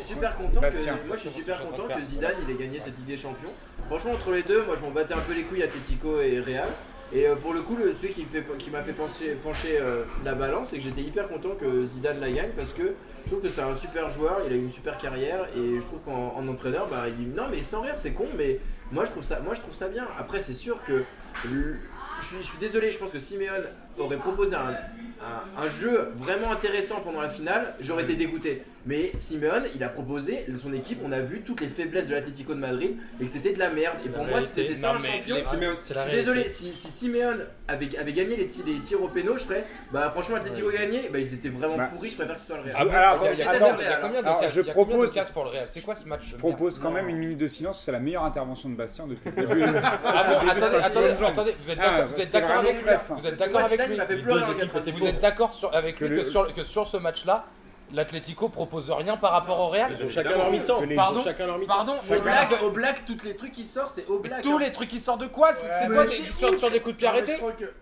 [0.02, 3.50] super, content, bah, que, Zidane il ait gagné cette Ligue des Champions.
[3.88, 6.40] Franchement, entre les deux, moi je m'en battais un peu les couilles à Atletico et
[6.40, 6.68] Real.
[7.12, 8.26] Et euh, pour le coup, celui qui,
[8.70, 9.78] m'a fait pencher,
[10.24, 13.42] la balance, c'est que j'étais hyper content que Zidane la gagne parce que je trouve
[13.42, 16.46] que c'est un super joueur, il a eu une super carrière et je trouve qu'en
[16.48, 17.04] entraîneur, bah,
[17.36, 18.60] non mais sans rire, c'est con, mais
[18.92, 20.06] moi je trouve ça, bien.
[20.18, 21.04] Après, c'est sûr que.
[21.44, 23.64] Je, suis, désolé, je pense que Simeone
[23.98, 28.62] aurait proposé un, jeu vraiment intéressant pendant la finale, j'aurais été dégoûté.
[28.86, 32.54] Mais Simeone, il a proposé son équipe, on a vu toutes les faiblesses de l'Atlético
[32.54, 33.96] de Madrid et que c'était de la merde.
[34.06, 35.36] Et pour moi, c'était ça un champion.
[35.36, 40.36] Je suis désolé, si, Simeone avait, gagné les, tirs au péno, je ferais bah, franchement,
[40.36, 40.78] l'Atlético ouais.
[40.78, 41.88] gagné, bah, ils étaient vraiment bah.
[41.92, 42.74] pourris, je préfère que ce soit le Real.
[42.76, 45.94] Ah, alors, il y a, combien de alors, je propose pour le Real C'est quoi
[45.94, 48.76] ce match Je propose quand même une minute de silence, c'est la meilleure intervention de
[48.76, 49.62] Bastien depuis le début.
[50.04, 56.00] Attendez, attendez, vous êtes ah, d'accord avec Vous êtes d'accord avec vous êtes d'accord avec
[56.00, 57.46] lui que, sur, que sur ce match-là,
[57.92, 59.92] L'Atlético propose rien par rapport au Real?
[59.98, 60.80] Ils ont chacun leur mi-temps.
[60.94, 61.74] Pardon, chacun leur mi-temps.
[61.74, 64.42] Pardon, au black, au black, tous les trucs qui sortent, c'est au black.
[64.42, 64.60] Tous hein.
[64.60, 65.52] les trucs qui sortent de quoi?
[65.52, 67.36] C'est ouais, quoi sur, sur, des coups de pied arrêtés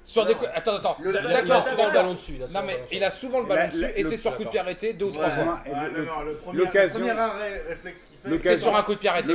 [0.04, 0.48] Sur des coups...
[0.54, 0.96] Attends, attends.
[1.00, 2.38] Le, D'accord, il a souvent le ballon dessus.
[2.52, 4.92] Non, mais il a souvent le ballon dessus et c'est sur coup de pied arrêté
[4.94, 5.60] deux ou trois fois.
[6.54, 7.00] L'occasion.
[7.00, 8.42] Le premier arrêt réflexe qu'il fait.
[8.42, 9.34] C'est sur un coup de pied arrêté.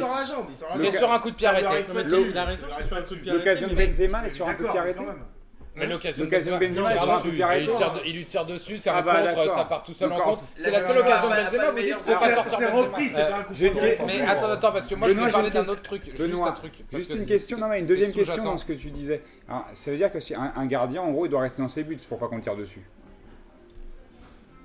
[0.75, 1.85] C'est sur un coup de pied arrêté.
[3.25, 5.03] L'occasion de Benzema est sur un coup de pied arrêté.
[5.75, 6.59] Mais hein l'occasion de Benzema,
[8.05, 10.43] il, lui tire dessus, c'est un ça ah bah, part tout seul en contre.
[10.55, 12.57] C'est la seule occasion de Benzema, vous dites, faut pas sortir.
[12.59, 13.53] C'est repris, c'est pas un coup.
[14.05, 16.73] Mais attends, attends, parce que moi je voulais parler d'un autre truc, juste un truc.
[16.91, 19.21] Juste une question, non mais une deuxième question dans ce que tu disais.
[19.73, 21.99] Ça veut dire que si un gardien, en gros, il doit rester dans ses buts
[22.07, 22.83] pour pas qu'on tire dessus.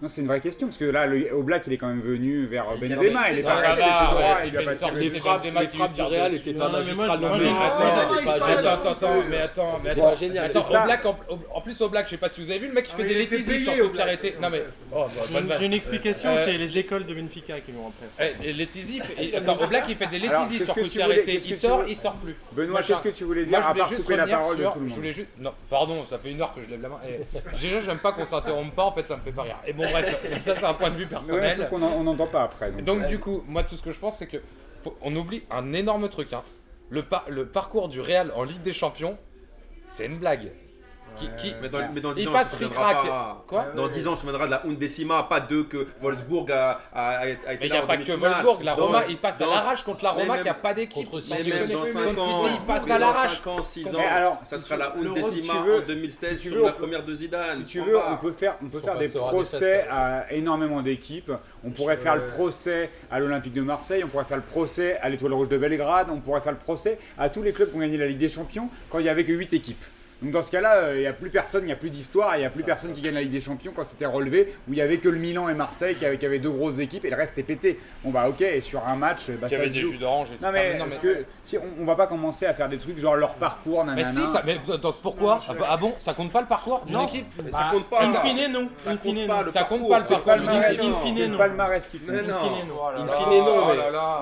[0.00, 2.46] Non, c'est une vraie question, parce que là, le Oblak, il est quand même venu
[2.46, 3.32] vers Benzema.
[3.32, 3.82] Il est pas resté
[4.44, 7.48] il lui a pas frappes, du Real n'étaient pas magistrales non plus.
[7.48, 10.12] Attends, attends, mais attends, mais attends.
[10.12, 12.94] Attends, Oblak, en plus, Oblak, je sais pas si vous avez vu, le mec, ah,
[12.96, 14.40] il fait des bêtises, il sort pour.
[14.40, 14.62] Non, mais.
[15.28, 18.34] J'ai une oh, bah, explication, euh, c'est les écoles de Benfica qui vont après.
[18.52, 19.02] Letizy,
[19.36, 20.84] attends, Oblak, il fait des létises, il sort pour.
[20.84, 22.36] Il sort, il sort plus.
[22.52, 25.26] Benoît, qu'est-ce que tu voulais dire à part couper la parole de tout le monde
[25.40, 27.00] Non, pardon, ça fait une heure que je lève la main.
[27.60, 29.56] Déjà, j'aime pas qu'on s'interrompe pas, en fait, ça me fait pas rire.
[29.66, 31.68] Et bon, bref, ça c'est un point de vue personnel.
[31.72, 32.70] On n'entend pas après.
[32.72, 34.38] Donc, donc du coup, moi tout ce que je pense, c'est que
[35.02, 36.32] on oublie un énorme truc.
[36.32, 36.42] Hein.
[36.90, 39.18] Le parcours du Real en Ligue des Champions,
[39.90, 40.52] c'est une blague.
[41.18, 45.24] Qui, euh, il passe on Quoi Dans 10 ans, on se souviendra de la undécima,
[45.24, 48.62] pas deux que Wolfsburg a, a, a été Mais il n'y a pas que Wolfsburg,
[48.62, 51.04] la Roma, il passe à l'arrache contre la Roma qui n'a pas d'équipe.
[51.04, 53.42] Contre City, dans 5 ans, il passe à l'arrache.
[53.42, 57.58] 5 ans, 6 ans, ça sera la undécima en 2016 sur la première de Zidane.
[57.58, 61.32] Si tu veux, on peut faire des procès à énormément d'équipes.
[61.64, 65.08] On pourrait faire le procès à l'Olympique de Marseille, on pourrait faire le procès à
[65.08, 67.80] l'Étoile Rouge de Belgrade, on pourrait faire le procès à tous les clubs qui ont
[67.80, 69.84] gagné la Ligue des Champions quand il n'y avait que 8 équipes.
[70.22, 72.36] Donc dans ce cas-là, euh, il n'y a plus personne, il n'y a plus d'histoire,
[72.36, 74.72] il n'y a plus personne qui gagne la Ligue des Champions quand c'était relevé, où
[74.72, 77.16] il n'y avait que le Milan et Marseille qui avaient, deux grosses équipes et le
[77.16, 77.78] reste était pété.
[78.02, 80.42] Bon bah ok, et sur un match, bah, il y avait des jus d'orange et
[80.42, 82.98] Non mais, non, parce que si on, on, va pas commencer à faire des trucs
[82.98, 84.08] genre leur parcours, nanana.
[84.12, 85.38] Mais si, ça, mais donc pourquoi.
[85.48, 88.02] Ah, bah, ah bon, ça compte pas le parcours d'une équipe bah, Ça compte pas.
[88.02, 88.68] In fine non.
[88.84, 90.80] Ça compte pas le parcours d'une équipe.
[90.82, 91.38] In fine non.
[91.38, 92.34] Palmarès non.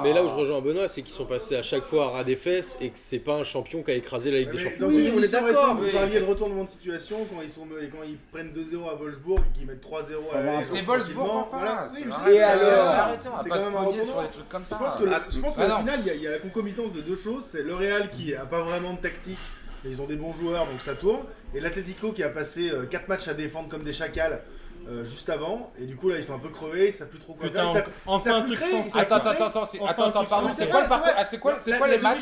[0.03, 2.25] Mais là où je rejoins Benoît, c'est qu'ils sont passés à chaque fois à ras
[2.25, 4.89] des fesses et que c'est pas un champion qui a écrasé la Ligue des Champions.
[4.89, 5.79] Oui, on est d'accord.
[5.87, 9.41] Vous parliez de retournement de situation quand ils, sont, quand ils prennent 2-0 à Wolfsburg
[9.41, 11.87] et qu'ils mettent 3-0 à Comment la C'est Wolfsburg en voilà.
[11.95, 14.13] Oui, mais Et alors Arrêtez, on va C'est pas quand se même un cogner retournement.
[14.13, 14.77] sur les trucs comme Je ça.
[14.77, 15.79] pense que je pense Ah qu'au non.
[15.81, 17.45] final, il y, a- il y a la concomitance de deux choses.
[17.51, 19.39] C'est le Real qui a pas vraiment de tactique,
[19.85, 21.23] et ils ont des bons joueurs, donc ça tourne.
[21.55, 24.41] Et l'Atletico qui a passé 4 matchs à défendre comme des chacals
[24.89, 25.73] euh, juste avant.
[25.81, 27.73] Et du coup, là, ils sont un peu crevés, ils savent plus trop quoi Putain,
[27.73, 27.89] faire.
[28.07, 28.99] Enfin un truc sensé.
[28.99, 31.55] Attends, attends, attends, attends, pardon, sais, c'est c'est quoi le parcours c'est ah, C'est quoi,
[31.59, 32.21] c'est les matchs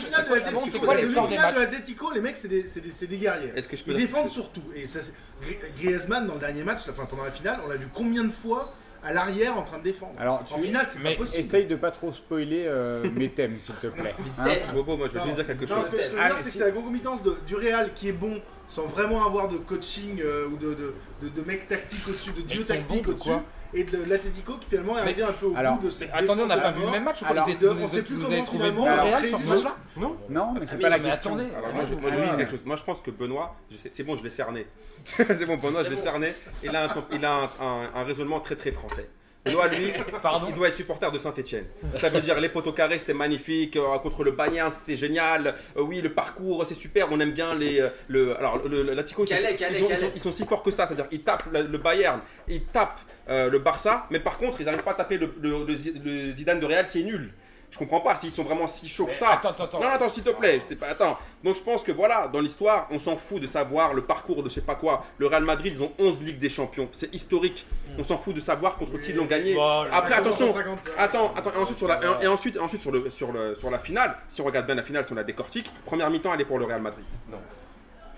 [0.71, 3.07] C'est quoi- les scores des matchs de l'Atlético, les mecs, c'est des, c'est des- c'est
[3.07, 3.53] des guerriers.
[3.55, 4.63] Est-ce que je peux Ils défendent surtout.
[4.75, 7.77] Et ça, c'est- Gri- Griezmann, dans le dernier match, enfin pendant la finale, on l'a
[7.77, 8.73] vu combien de fois
[9.03, 10.15] à l'arrière en train de défendre.
[10.19, 11.41] Alors, en tu finale, c'est pas possible.
[11.41, 14.15] essaye de pas trop spoiler euh, mes thèmes, s'il te plaît.
[14.39, 15.85] Hein Bobo, moi je veux Non, juste dire quelque non, chose.
[15.87, 17.93] ce que ce que je veux Ah, dire, c'est que c'est la concomitance du Real
[17.93, 18.41] qui est bon
[18.75, 22.43] sans vraiment avoir de coaching euh, ou de, de, de, de mecs tactiques au-dessus, de
[22.89, 23.31] bons ou au-dessus,
[23.73, 26.43] et de l'Atletico qui finalement est arrivé un peu au alors, bout de cette Attendez,
[26.43, 28.03] on n'a pas vu le même match ou quoi Alors, Vous avez- on vous sait
[28.03, 30.83] plus vous comment avez trouvé bon Real sur ce match-là Non Non, mais c'est Ah,
[30.83, 31.35] pas la question.
[31.35, 31.55] attendez.
[31.55, 32.65] Alors moi, je, quelque chose.
[32.65, 33.55] Moi je pense que Benoît,
[33.91, 34.67] c'est bon, je l'ai cerné.
[35.05, 36.35] c'est bon, Benoît, je l'ai cerné.
[36.65, 37.51] Il a,
[37.95, 39.09] un raisonnement très très français.
[39.45, 41.67] Benoît, lui, Pardon il doit être supporter de Saint-Etienne.
[42.01, 43.77] Ça veut dire les poteaux carrés, c'était magnifique.
[43.77, 45.55] euh, contre le Bayern, c'était génial.
[45.77, 47.09] Euh, oui, le parcours, c'est super.
[47.13, 47.81] On aime bien les.
[47.81, 50.01] euh, le, alors, le, le- l'Atlético, ils, sont- Calais, Calais, ils sont, ils Calais.
[50.01, 50.87] sont- ils sont si forts que ça.
[50.87, 54.65] C'est-à-dire, ils tapent le, le Bayern, ils tapent euh, le Barça, mais par contre, ils
[54.67, 57.33] n'arrivent pas à taper le, le- le Zi- le Zidane de Real qui est nul.
[57.75, 59.33] Je comprends pas s'ils sont vraiment si chauds que ça.
[59.33, 59.81] Attends.
[59.81, 60.63] Non, attends, s'il te plaît.
[60.79, 61.19] pas- Attends.
[61.43, 64.49] Donc, je pense que voilà, dans l'histoire, on s'en fout de savoir le parcours de
[64.49, 65.05] je sais pas quoi.
[65.19, 66.89] Le Real Madrid, ils ont 11 Ligues des Champions.
[66.93, 67.67] C'est historique.
[67.99, 69.55] On s'en fout de savoir contre qui ils l'ont gagné.
[69.55, 70.51] Bon, Après, attention.
[70.51, 70.93] en 55.
[70.97, 73.81] Attends, attends, et ensuite sur la, et ensuite, ensuite sur le, sur le, sur la
[73.81, 76.45] finale, si on regarde bien la finale, si on la décortique, première mi-temps, elle est
[76.45, 77.05] pour le Real Madrid.
[77.29, 77.39] Non.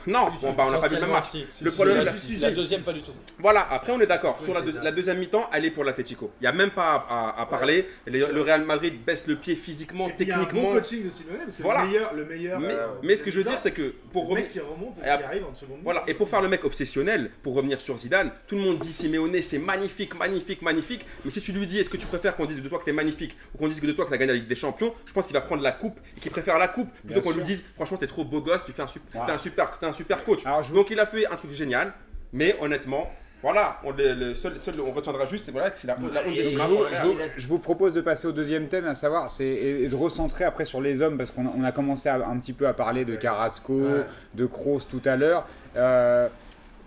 [0.07, 1.27] Non, bon, bah, on n'a pas vu le même match.
[1.61, 3.13] Le problème, La, la- deuxième, pas du tout.
[3.39, 4.39] voilà, après on est d'accord.
[4.41, 6.31] Sur la, deux- la deuxième mi-temps, elle est pour l'Atlético.
[6.41, 7.89] Il n'y a même pas à, à- à parler.
[8.07, 10.71] Le, le Real Madrid baisse le pied physiquement, puis, il y a un techniquement.
[10.73, 11.83] bon coaching de Simeone parce que Voilà.
[11.83, 12.61] le meilleur, le meilleur.
[12.61, 14.45] Mais, euh, mais ce que je veux dire, c'est que pour le revenir.
[14.45, 15.79] mec qui remonte et qui arrive en seconde.
[15.83, 18.93] Voilà, et pour faire le mec obsessionnel, pour revenir sur Zidane, tout le monde dit
[18.93, 21.05] Simeone c'est magnifique, magnifique, magnifique.
[21.25, 22.93] Mais si tu lui dis est-ce que tu préfères qu'on dise de toi que t'es
[22.93, 25.13] magnifique ou qu'on dise que de toi que t'as gagné la Ligue des Champions, je
[25.13, 27.65] pense qu'il va prendre la coupe et qu'il préfère la coupe plutôt qu'on lui dise
[27.75, 30.45] franchement t'es trop beau gosse, tu fais un, super, super coach.
[30.47, 31.93] Alors, je Donc il a fait un truc génial,
[32.33, 33.11] mais honnêtement,
[33.43, 36.35] voilà, on, le, le seul, seul- on retiendra juste voilà, que c'est la, la honte
[36.35, 37.07] Et de Je je vous, pour le je Real.
[37.07, 39.95] vous- je vous propose de passer au deuxième thème, à savoir, c'est et et de
[39.97, 42.67] recentrer après sur les hommes, parce qu'on a, on a commencé à- un petit peu
[42.67, 44.05] à parler de Carrasco, Ouais.
[44.35, 46.29] de Kroos tout à l'heure, euh,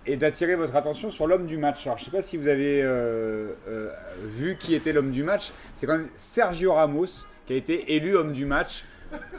[0.05, 1.85] et d'attirer votre attention sur l'homme du match.
[1.85, 3.89] Alors, je sais pas si vous avez euh, euh,
[4.23, 5.51] vu qui était l'homme du match.
[5.75, 7.05] C'est quand même Sergio Ramos
[7.45, 8.85] qui a été élu homme du match.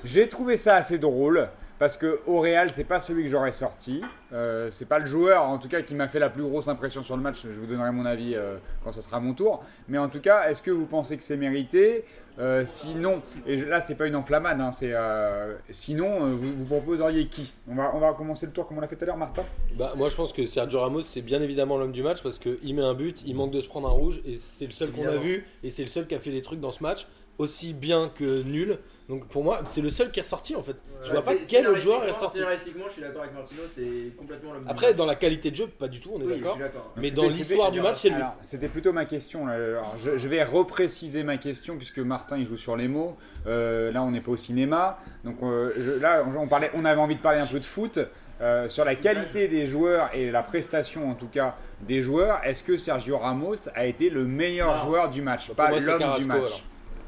[0.05, 1.49] J'ai trouvé ça assez drôle.
[1.81, 4.03] Parce que au Real, c'est pas celui que j'aurais sorti.
[4.35, 7.03] Euh, c'est pas le joueur, en tout cas, qui m'a fait la plus grosse impression
[7.03, 7.41] sur le match.
[7.51, 9.65] Je vous donnerai mon avis euh, quand ce sera mon tour.
[9.89, 12.05] Mais en tout cas, est-ce que vous pensez que c'est mérité?
[12.39, 14.61] Euh, Sinon, et je- là, c'est pas une enflammade.
[14.61, 17.53] hein, c'est euh, sinon, vous, vous proposeriez qui?
[17.67, 19.45] On va, on va commencer le tour comme on l'a fait tout à l'heure, Martin.
[19.79, 22.75] Bah, moi, je pense que Sergio Ramos, c'est bien évidemment l'homme du match parce qu'il
[22.75, 25.09] met un but, il manque de se prendre un rouge et c'est le seul qu'on
[25.09, 27.07] a vu et c'est le seul qui a fait des trucs dans ce match
[27.41, 28.79] aussi bien que nul.
[29.09, 30.77] Donc pour moi, c'est le seul qui est ressorti en fait.
[31.03, 32.39] Je vois pas quel autre joueur est ressorti.
[32.39, 34.97] Scénaristiquement, je suis d'accord avec Martino, c'est complètement l'homme Après, match.
[34.97, 36.59] dans la qualité de jeu, pas du tout, on est d'accord.
[36.97, 38.23] Mais dans l'histoire du match, c'est lui.
[38.43, 39.49] C'était plutôt ma question.
[39.49, 43.17] Alors, je, je vais repréciser ma question puisque Martin il joue sur les mots.
[43.47, 44.99] Euh, là, on n'est pas au cinéma.
[45.25, 47.99] Donc euh, je- là, on, parlait, on avait envie de parler un peu de foot.
[48.43, 52.63] Euh, sur la qualité des joueurs et la prestation en tout cas des joueurs, est-ce
[52.63, 54.83] que Sergio Ramos a été le meilleur Non.
[54.87, 56.39] joueur du match, pas l'homme du match?
[56.47, 56.63] alors.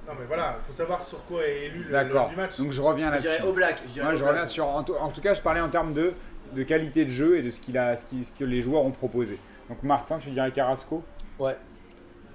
[0.07, 2.23] Non, mais voilà, il faut savoir sur quoi est élu le D'accord.
[2.25, 2.59] l'homme du match.
[2.59, 3.29] Donc je reviens Je là-dessus.
[3.37, 3.83] dirais au black.
[3.87, 4.33] Je dirais Moi, au je black.
[4.35, 4.67] reviens sur.
[4.67, 6.13] En tout, en tout cas, je parlais en termes de,
[6.53, 8.83] de qualité de jeu et de ce, qu'il a, ce, qui- ce que les joueurs
[8.83, 9.39] ont proposé.
[9.69, 11.05] Donc Martin, tu dirais Carrasco
[11.39, 11.57] Ouais.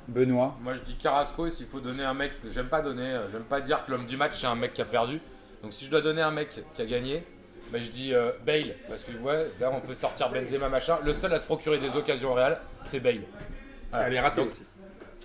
[0.08, 3.30] Benoît Moi je dis Carrasco et s'il faut donner un mec, j'aime pas donner, euh,
[3.30, 5.20] j'aime pas dire que l'homme du match c'est un mec qui a perdu.
[5.62, 7.26] Donc si je dois donner un mec qui a gagné,
[7.74, 10.98] bah, je dis euh, Bale parce que ouais, là on peut sortir Benzema machin.
[11.04, 13.20] Le seul à se procurer des occasions réelles, c'est Bale.
[13.92, 14.08] Voilà.
[14.08, 14.64] Elle est ratée Donc, aussi.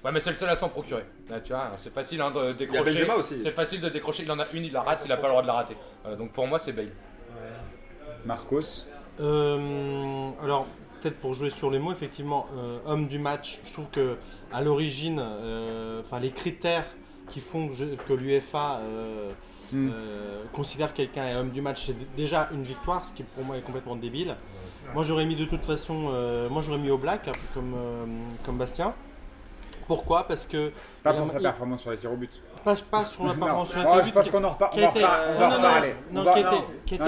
[0.05, 1.05] Ouais mais c'est le seul à s'en procurer.
[1.29, 2.85] Là, tu vois, c'est facile hein, de Il y a décrocher.
[2.85, 3.41] Benzema aussi.
[3.41, 4.25] C'est facile de décrocher.
[4.25, 5.77] Il en a une, il la rate, il a pas le droit de la rater.
[6.07, 6.91] Euh, donc pour moi c'est Bale.
[8.25, 8.87] Marcos
[9.21, 10.67] Euh, alors,
[11.01, 14.17] peut-être pour jouer sur les mots, effectivement, euh, homme du match, je trouve que
[14.53, 16.87] à l'origine, euh, enfin les critères
[17.31, 19.31] qui font que, que l'UEFA euh,
[19.73, 19.89] Hmm.
[19.91, 23.57] euh, considère quelqu'un est homme du match, c'est déjà une victoire, ce qui pour moi
[23.57, 24.37] est complètement débile.
[24.93, 28.05] Moi j'aurais mis de toute façon, euh, moi j'aurais mis au black, comme, euh,
[28.45, 28.93] comme Bastien.
[29.97, 32.31] Pourquoi Parce que Pas pour sa il- performance sur les tirs au but.
[32.65, 33.39] pas, pas sur la Non.
[33.39, 34.81] performance sur Oh, le tir au je pense qu'on en, repar- qui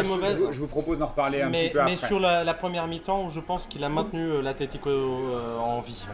[0.02, 0.44] je- mauvaise.
[0.48, 2.06] Je, je vous propose d'en reparler un mais, petit peu mais après.
[2.06, 6.04] sur la, la première mi-temps, je pense qu'il a maintenu euh, l'Atlético euh, en vie.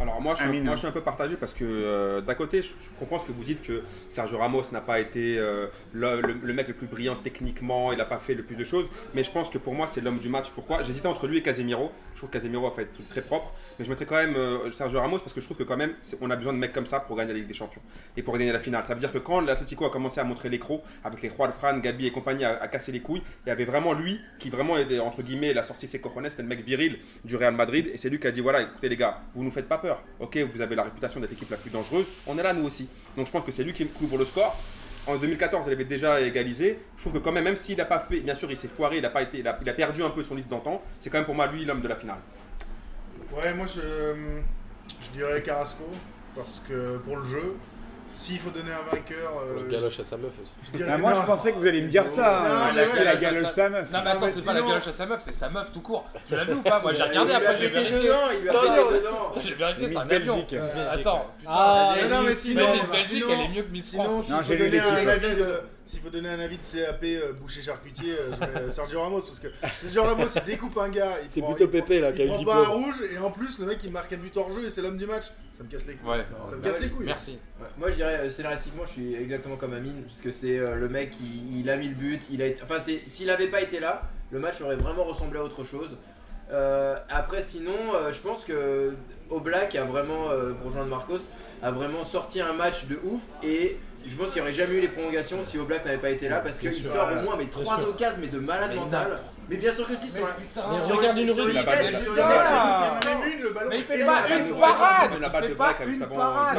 [0.00, 0.64] Alors moi je, suis, Amine.
[0.64, 3.26] moi, je suis un peu partagé parce que euh, d'un côté, je, je comprends ce
[3.26, 6.74] que vous dites que Sergio Ramos n'a pas été euh, le, le- le mec le
[6.74, 9.58] plus brillant techniquement, il n'a pas fait le plus de choses, mais je pense que
[9.58, 10.48] pour moi c'est l'homme du match.
[10.54, 10.82] Pourquoi?
[10.84, 11.92] J'hésitais entre lui et Casemiro.
[12.14, 14.36] Je trouve que Casemiro a fait des trucs très propres, mais je mettrais quand même
[14.36, 16.58] euh, Sergio Ramos parce que je trouve que quand même c'est- on a besoin de
[16.58, 17.82] mecs comme ça pour gagner la Ligue des Champions
[18.16, 18.84] et pour gagner la finale.
[18.86, 21.76] Ça veut dire que quand l'Atlético a commencé à montrer l'écro avec les Juan Fran,
[21.78, 24.78] Gabi et compagnie à, à casser les couilles, il y avait vraiment lui qui vraiment
[24.78, 28.08] était entre guillemets la sortie cojones, c'était le mec viril du Real Madrid et c'est
[28.08, 30.60] lui qui a dit voilà écoutez les gars vous nous faites pas peur ok vous
[30.60, 32.88] avez la réputation d'être l'équipe la plus dangereuse on est là nous aussi.
[33.16, 34.56] Donc je pense que c'est lui qui couvre le score.
[35.06, 36.78] En 2014 elle avait déjà égalisé.
[36.96, 38.98] Je trouve que quand même même s'il n'a pas fait bien sûr il s'est foiré
[38.98, 41.26] il a pas été il a, perdu un peu son liste d'antan c'est quand même
[41.26, 42.18] pour moi lui l'homme de la finale.
[43.32, 43.80] Ouais, moi je,
[44.88, 45.84] je dirais Carrasco,
[46.34, 47.56] parce que pour le jeu,
[48.14, 49.32] s'il faut donner un vainqueur.
[49.40, 50.50] euh, Le galoche à sa meuf aussi.
[50.72, 51.24] je dirais Ah, moi, je non.
[51.26, 52.22] pensais que vous alliez me dire ça.
[52.22, 53.90] Non, hein, mais parce ouais, que la la galoche galoche sa meuf.
[53.92, 55.80] Non, mais attends, c'est pas la sinon- galoche à sa meuf, c'est sa meuf tout
[55.80, 56.04] court.
[56.28, 57.98] Tu l'as vu ou pas Moi j'ai regardé il après, lui j'ai vérifié.
[58.02, 58.90] dedans, il lui a Non, pété non.
[58.90, 59.42] dedans.
[59.42, 60.34] J'ai vérifié, c'est un avion.
[60.36, 60.52] Belgique.
[60.54, 61.26] Euh, Attends.
[61.46, 64.28] Ah, non, mais sinon, Miss Belgique, sinon- elle est mieux que Miss Sinon, France.
[64.30, 64.88] Non, j'ai lu donner l'équipe.
[64.98, 68.40] un avis de, s'il faut donner un avis de CAP euh, boucher charcutier, euh, je
[68.66, 69.48] mets Sergio Ramos parce que
[69.82, 72.22] Sergio Ramos il découpe un gars, il C'est prend- plutôt il prend- Pépé, là, qui
[72.22, 72.84] a il eu le prend pas un diplôme.
[72.84, 74.96] rouge et en plus le mec il marque un but hors jeu et c'est l'homme
[74.96, 75.26] du match.
[75.52, 76.10] Ça me casse les couilles.
[76.10, 76.24] Ouais.
[76.48, 77.06] Ça me casse les couilles.
[77.06, 77.38] Merci.
[77.60, 80.76] Ouais, Moi je dirais euh, scénaristiquement je suis exactement comme Amine parce que c'est euh,
[80.76, 82.62] le mec il, il a mis le but, il a été...
[82.62, 85.96] enfin c'est s'il avait pas été là, le match aurait vraiment ressemblé à autre chose.
[86.52, 88.94] Euh, après sinon euh, je pense que
[89.30, 91.18] Oblak a vraiment euh, pour rejoindre Marcos
[91.62, 94.80] a vraiment sorti un match de ouf et je pense qu'il n'y aurait jamais eu
[94.80, 97.80] les prolongations si Oblak n'avait pas été là parce qu'il sort au moins mais trois
[97.82, 99.18] occasions mais de malade Mais mental.
[99.48, 100.28] Mais bien sûr que si sur
[100.86, 103.66] sur regarde une- rue, la la Il a même une, le ballon.
[103.68, 105.10] Mais il fait pas une C'est- parade.
[105.20, 106.58] la balle Il fait pas une parade.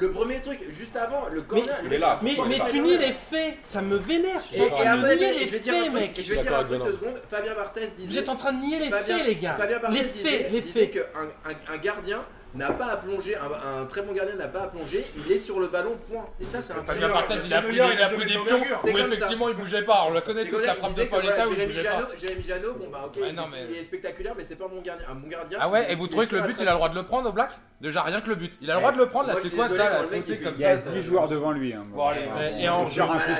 [0.00, 1.78] Le premier truc, juste avant, le corner.
[1.84, 4.40] il est là Mais, tu pas nies les faits, ça me vénère.
[4.54, 6.18] Et, pas après, nier je les vais dire un faits, truc, mec.
[6.18, 7.20] et je vais dire d'accord un truc avec deux secondes.
[7.30, 8.06] Fabien Barthez disait.
[8.12, 9.54] Vous êtes en train de nier les faits, les gars.
[9.58, 10.90] Fabien Barthez Les disait, faits, les disait faits.
[10.92, 12.20] qu'un un, un gardien
[12.54, 15.38] n'a pas à plonger, un, un très bon gardien n'a pas à plonger, il est
[15.38, 16.24] sur le ballon, point.
[16.40, 18.60] Et ça, c'est un Fabien Barthez, il a pris, il il a pris des pions
[18.84, 20.04] où effectivement il bougeait pas.
[20.06, 22.08] On le connaît tous la frappe il de Pauletta où il Jérémy bougeait pas.
[22.20, 24.56] Jérémy Janot, bon bah ok, Ouais, il, non, est- mais- il est spectaculaire, mais c'est
[24.56, 25.06] pas un bon gardien.
[25.10, 25.58] Un bon gardien.
[25.60, 27.02] Ah ouais, et vous trouvez que le but la il a le droit de le
[27.02, 27.50] prendre au black?
[27.80, 28.56] Déjà rien que le but.
[28.62, 30.60] Il a le droit de le prendre là, c'est quoi ça là Sauter comme Il
[30.60, 30.90] y a ça.
[30.92, 31.74] 10 joueurs devant lui.
[31.92, 32.20] Bon, allez,
[32.60, 32.90] Et en coup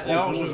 [0.09, 0.45] Et en jeu.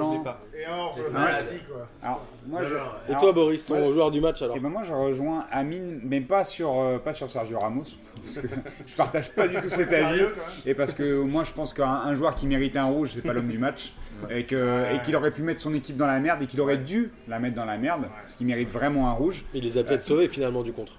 [0.60, 1.08] Et or, je Ouais.
[1.14, 2.18] merci quoi?
[2.46, 2.74] Moi, je.
[3.12, 3.92] Et toi, Boris, ton ouais.
[3.92, 7.12] joueur du match alors Et ben moi je rejoins Amine, mais pas sur, euh, pas
[7.14, 7.84] sur Sergio Ramos,
[8.24, 8.48] parce que
[8.86, 10.22] je partage pas du tout cet avis.
[10.66, 13.32] Et parce que moi je pense qu'un un joueur qui mérite un rouge, c'est pas
[13.32, 13.92] l'homme du match.
[14.30, 17.38] Et qu'il aurait pu mettre son équipe dans la merde et qu'il aurait dû la
[17.38, 19.44] mettre dans la merde, parce qu'il mérite vraiment un rouge.
[19.54, 20.92] Il les a peut-être sauvés finalement du contre.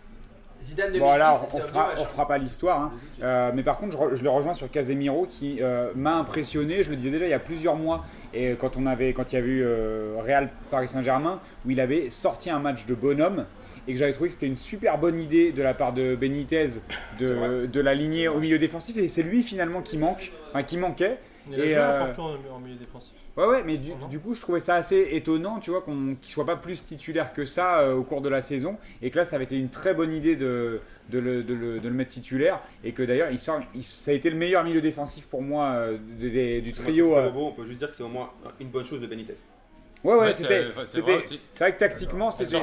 [0.64, 2.06] Zidane 2006, Bon là, on, fera, on hein.
[2.06, 2.80] fera pas l'histoire.
[2.82, 2.92] hein.
[3.24, 6.84] Euh, mais par contre, je, re- je le rejoins sur Casemiro qui euh, m'a impressionné.
[6.84, 8.06] Je le disais déjà il y a plusieurs mois.
[8.34, 11.82] Et quand, on avait, quand il y avait eu euh, Real Paris Saint-Germain, où il
[11.82, 13.46] avait sorti un match de bonhomme
[13.88, 16.68] et que j'avais trouvé que c'était une super bonne idée de la part de Benitez
[17.20, 18.98] de, de l'aligner au milieu défensif.
[18.98, 21.18] Et c'est lui finalement qui manque, enfin, qui manquait.
[21.50, 22.14] Il a Et, joué euh,
[22.54, 23.14] en milieu défensif.
[23.38, 26.46] Ouais, ouais, mais du, coup, je trouvais ça assez étonnant, tu vois, qu'on qu'il soit
[26.46, 29.38] pas plus titulaire que ça euh, au cours de la saison, et que là, ça
[29.38, 32.60] avait été une très bonne idée de, de, le, de le- de le mettre titulaire,
[32.84, 35.68] et que d'ailleurs, il sort, il- ça a été le meilleur milieu défensif pour moi
[35.72, 37.16] euh, de- de- du trio.
[37.16, 37.32] euh.
[37.34, 39.36] on peut juste dire que c'est au moins une bonne chose de Benitez
[40.04, 40.66] Ouais, ouais, Ouais, c'était.
[40.86, 41.40] c'est- vrai aussi.
[41.54, 42.58] C'est vrai que tactiquement, c'était.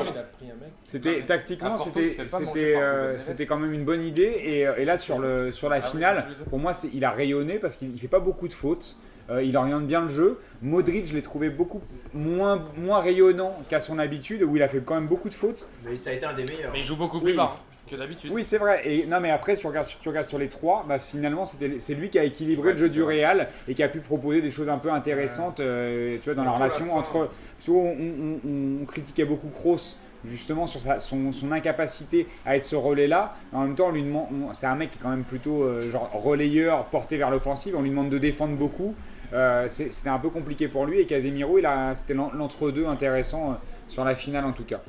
[0.84, 4.98] C'était tactiquement, c'était c'était euh, c'était quand même une bonne idée et, euh, et là
[4.98, 7.98] sur le sur la Ah finale, pour moi c'est il a rayonné parce qu'il il
[8.00, 8.96] fait pas beaucoup de fautes.
[9.30, 10.40] euh, il oriente bien le jeu.
[10.62, 11.82] Modric, je l'ai trouvé beaucoup
[12.14, 15.68] moins, moins rayonnant qu'à son habitude, où il a fait quand même beaucoup de fautes.
[15.84, 16.72] Mais ça a été un des meilleurs.
[16.72, 17.24] Mais il joue beaucoup Oui.
[17.24, 18.30] plus bas que d'habitude.
[18.32, 18.82] Oui, c'est vrai.
[18.84, 21.46] Et non, mais après, si tu regardes, si tu regardes sur les trois, bah, finalement,
[21.46, 24.40] c'était- c'est lui qui a équilibré le jeu du Real et qui a pu proposer
[24.40, 26.92] des choses un peu intéressantes, euh, tu vois, dans la relation fin.
[26.92, 27.30] entre.
[27.60, 32.26] Tu vois, on, on- on- on critiquait beaucoup Kroos justement sur sa- son, son incapacité
[32.44, 33.34] à être ce relais-là.
[33.52, 35.62] En même temps, on lui demande, on- c'est un mec qui est quand même plutôt
[35.62, 37.74] euh, genre relayeur, porté vers l'offensive.
[37.76, 38.94] On lui demande de défendre beaucoup.
[39.32, 42.86] Euh, c'est- c'était un peu compliqué pour lui et Casemiro, il a, c'était l'en- l'entre-deux
[42.86, 43.54] intéressant euh,
[43.88, 44.80] sur la finale en tout cas.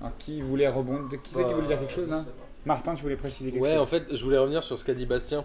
[0.00, 2.24] Alors, qui voulait rebondir Qui c'est qui voulait dire quelque chose là
[2.66, 4.94] Martin, tu voulais préciser quelque Ouais, chose en fait, je voulais revenir sur ce qu'a
[4.94, 5.44] dit Bastien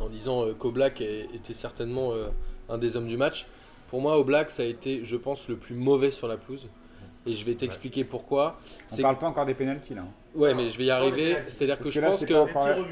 [0.00, 2.28] en disant euh, qu'Oblak était certainement euh,
[2.68, 3.46] un des hommes du match.
[3.88, 6.68] Pour moi, Oblak, ça a été, je pense, le plus mauvais sur la pelouse.
[7.24, 8.58] Et je vais t'expliquer pourquoi.
[8.90, 10.02] On C'est parle pas encore des pénalties là.
[10.02, 10.08] hein.
[10.34, 11.36] ouais, mais je vais y arriver.
[11.44, 12.34] C'est-à-dire que je là, pense c'est que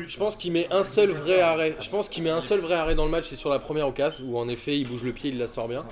[0.06, 1.74] je pense qu'il met un seul vrai arrêt.
[1.80, 3.88] Je pense qu'il met un seul vrai arrêt dans le match, c'est sur la première
[3.88, 5.84] occasion où en effet il bouge le pied, il la sort bien.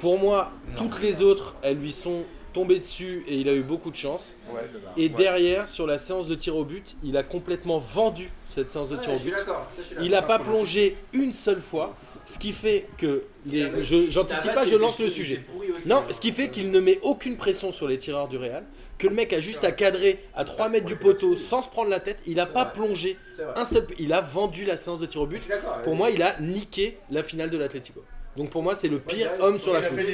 [0.00, 3.90] Pour moi, toutes les autres, elles lui sont tombé dessus et il a eu beaucoup
[3.90, 4.32] de chance.
[4.96, 8.88] Et derrière, sur la séance de tir au but, il a complètement vendu cette séance
[8.88, 9.30] de Ouais, tir au but.
[9.30, 11.94] d'accord, ça, je suis Il n'a pas plongé une seule fois,
[12.26, 15.42] ce qui fait que les, Tabas, je j'anticipe pas, je lance le sujet.
[15.56, 16.04] aussi, Non, hein.
[16.12, 18.64] ce qui fait qu'il ne met aucune pression sur les tireurs du Real,
[18.98, 21.90] que le mec a juste à cadrer à 3 mètres du poteau sans se prendre
[21.90, 22.18] la tête.
[22.26, 22.72] Il n'a pas vrai.
[22.74, 23.18] plongé
[23.56, 25.42] un seul, il a vendu la séance de tir au but.
[25.82, 28.04] Pour moi, il a niqué la finale de l'Atlético.
[28.34, 29.92] Donc pour moi, c'est le pire Ouais, homme sur la chose.
[29.98, 30.06] Ouais,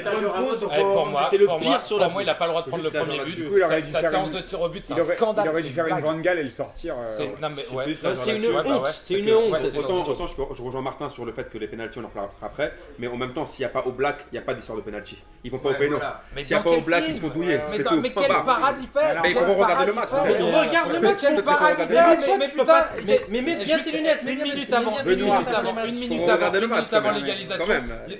[0.80, 2.46] on- pour moi, c'est le pour pire moi- sur la Pour moi, il a pas
[2.46, 3.48] le droit de prendre le premier but.
[3.48, 5.44] coup, Sa faire séance une- de tir au but, c'est un aurait, scandale.
[5.46, 6.00] il aurait dû faire une.
[6.00, 6.96] Van Gaal et le sortir.
[7.04, 7.44] C'est- une
[9.34, 10.08] honte, c'est une honte.
[10.08, 13.06] Autant, je, rejoins Martin sur le fait que les pénalties on en parlera après, mais
[13.06, 14.82] en même temps, s'il n'y a pas au black, il n'y a pas d'histoire de
[14.82, 15.18] penalty.
[15.44, 15.98] Ils vont pas au péno.
[16.42, 17.58] S'il n'y a pas au quel black, ils se font douiller.
[17.58, 18.00] Mais, C'est dans- tout.
[18.00, 18.44] mais Point quel barre.
[18.44, 20.08] parade il fait Mais ils vont regarder le match.
[20.12, 24.42] Mais regarde le match, parade il fait Mais- putain mais- mets bien tes lunettes, Une
[24.42, 26.28] minute avant, une minute avant, une minute
[26.92, 27.66] avant, l'égalisation.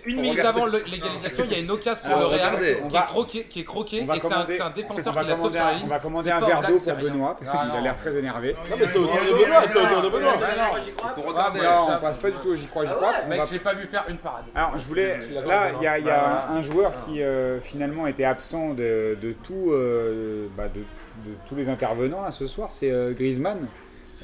[0.05, 2.98] Une minute avant l'égalisation, il y a une occasion pour Alors, le Real qui va-
[2.98, 5.64] est croqué, qui est croqué On va et c'est un, défenseur qui la sauve sur
[5.64, 5.83] la ligne.
[5.85, 6.94] on va commander un verre d'eau pour.
[6.98, 8.57] Benoît parce qu'il a l'air très énervé.
[8.70, 10.35] Non mais c'est autour de Benoît, c'est autour de Benoît.
[10.37, 13.24] Non, on passe pas du tout au j'y crois, j'y Ah crois.
[13.29, 14.44] Mec, j'ai pas vu faire une parade.
[14.55, 15.20] Alors, je voulais.
[15.46, 20.68] Là, il y a, un joueur qui euh, finalement était absent de, tout, euh, bah,
[20.68, 23.66] de, de tous les intervenants là, ce soir, c'est euh, Griezmann.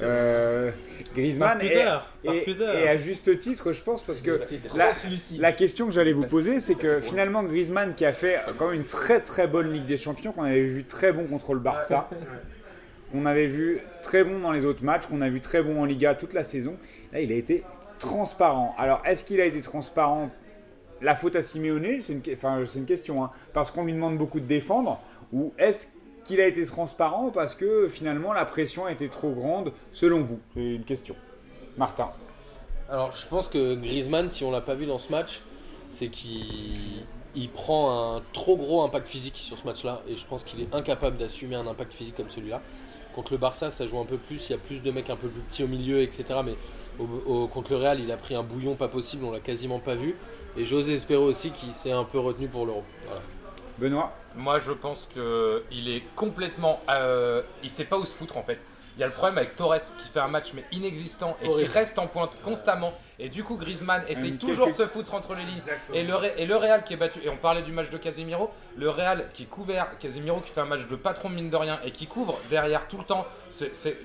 [0.01, 0.71] Euh,
[1.13, 2.75] Griezmann Par et, pudeur, par et- pudeur.
[2.75, 4.41] et à juste titre, je pense, parce que
[4.75, 4.91] la,
[5.39, 8.79] la question que j'allais vous poser, c'est que finalement Griezmann qui a fait quand même
[8.81, 12.09] une très très bonne Ligue des Champions, qu'on avait vu très bon contre le Barça,
[13.11, 15.85] qu'on avait vu très bon dans les autres matchs, qu'on a vu très bon en
[15.85, 16.75] Liga toute la saison,
[17.13, 17.63] là il a été
[17.99, 18.75] transparent.
[18.77, 20.29] Alors est-ce qu'il a été transparent?
[21.01, 23.93] La faute à Simeone, c'est une, que- enfin, c'est une question, hein, parce qu'on lui
[23.93, 25.01] demande beaucoup de défendre,
[25.33, 25.87] ou est-ce
[26.25, 30.39] qu'il a été transparent parce que finalement la pression a été trop grande selon vous?
[30.53, 31.15] C'est une question.
[31.77, 32.09] Martin.
[32.89, 35.41] Alors, je pense que Griezmann, si on l'a pas vu dans ce match,
[35.89, 37.03] c'est qu'il
[37.37, 40.73] il prend un trop gros impact physique sur ce match-là, et je pense qu'il est
[40.73, 42.61] incapable d'assumer un impact physique comme celui-là.
[43.13, 45.15] Contre le Barça, ça joue un peu plus, il y a plus de mecs un
[45.15, 46.23] peu plus petits au milieu, etc.
[46.45, 46.55] Mais
[46.99, 49.79] au- au- contre le Real, il a pris un bouillon pas possible, on l'a quasiment
[49.79, 50.15] pas vu.
[50.57, 52.83] Et j'ose espérer aussi qu'il s'est un peu retenu pour l'Euro.
[53.05, 53.21] Voilà.
[53.79, 56.81] Benoît Moi, je pense que il est complètement.
[56.89, 58.59] euh, il sait pas où se foutre en fait.
[58.97, 61.67] Il y a le problème avec Torres qui fait un match mais inexistant et Horrible.
[61.69, 62.93] qui reste en pointe constamment.
[63.19, 65.57] Et du coup, Griezmann essaye toujours de se foutre entre les lignes.
[65.57, 65.97] Exactement.
[65.97, 67.97] Et le, Ré- et le Real qui est battu, et on parlait du match de
[67.97, 71.57] Casemiro, le Real qui est couvert, Casemiro qui fait un match de patron mine de
[71.57, 73.25] rien et qui couvre derrière tout le temps.
[73.49, 73.97] c'est- c'est-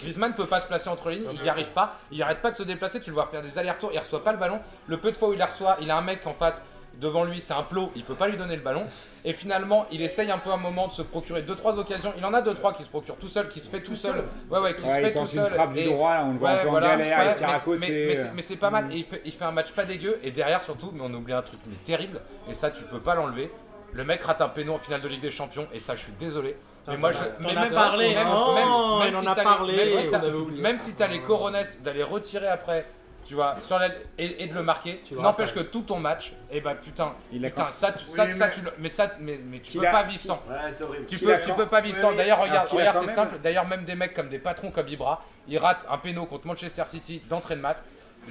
[0.00, 2.50] Griezmann peut pas se placer entre les lignes, il n'y arrive pas, il arrête pas
[2.50, 4.58] de se déplacer, tu le vois faire des allers-retours, il reçoit pas le ballon.
[4.88, 6.64] Le peu de fois où il la reçoit, il a un mec en face
[6.98, 8.84] devant lui, c'est un plot, il peut pas lui donner le ballon.
[9.24, 12.12] Et finalement, il essaye un peu un moment de se procurer deux trois occasions.
[12.16, 14.24] Il en a deux trois qui se procurent tout seul, qui se fait tout seul.
[14.50, 15.46] Ouais ouais, qui Ouais, se il fait tout seul.
[15.46, 17.26] frappe du Et- droit, là, on le voit un Ouais, peu voilà, en galère, ouais,
[17.32, 17.78] il tire mais à c'est- côté.
[17.80, 18.92] Mais, mais c'est- mais c'est pas mal.
[18.92, 20.18] Et il fait, il fait un match pas dégueu.
[20.22, 22.20] Et derrière, surtout, mais on oublie un truc mais terrible.
[22.50, 23.50] Et ça, tu peux pas l'enlever.
[23.92, 25.66] Le mec rate un péno en finale de Ligue des Champions.
[25.72, 26.56] Et ça, je suis désolé.
[26.88, 27.18] Mais moi, je.
[27.40, 30.60] Mais même- parlé, même- oh, même- il même en si a t'as les- parlé.
[30.62, 32.86] Même si les coronesses d'aller retirer après.
[33.28, 36.62] Tu vois, sur la, et, et de le marquer, n'empêche que tout ton match, et
[36.62, 39.12] bah putain, Il a putain ça, tu, Oui, ça, mais- ça, tu le- mais ça,
[39.20, 40.42] mais, mais tu peux a- pas vivre sans.
[40.48, 41.04] Ouais, c'est horrible.
[41.04, 42.12] Tu peux, tu peux pas vivre Oui, sans.
[42.14, 42.68] D'ailleurs, regarde,
[43.04, 43.36] c'est simple.
[43.42, 46.84] D'ailleurs, même des mecs comme des patrons comme Ibra, ils ratent un péno contre Manchester
[46.86, 47.76] City d'entrée de match.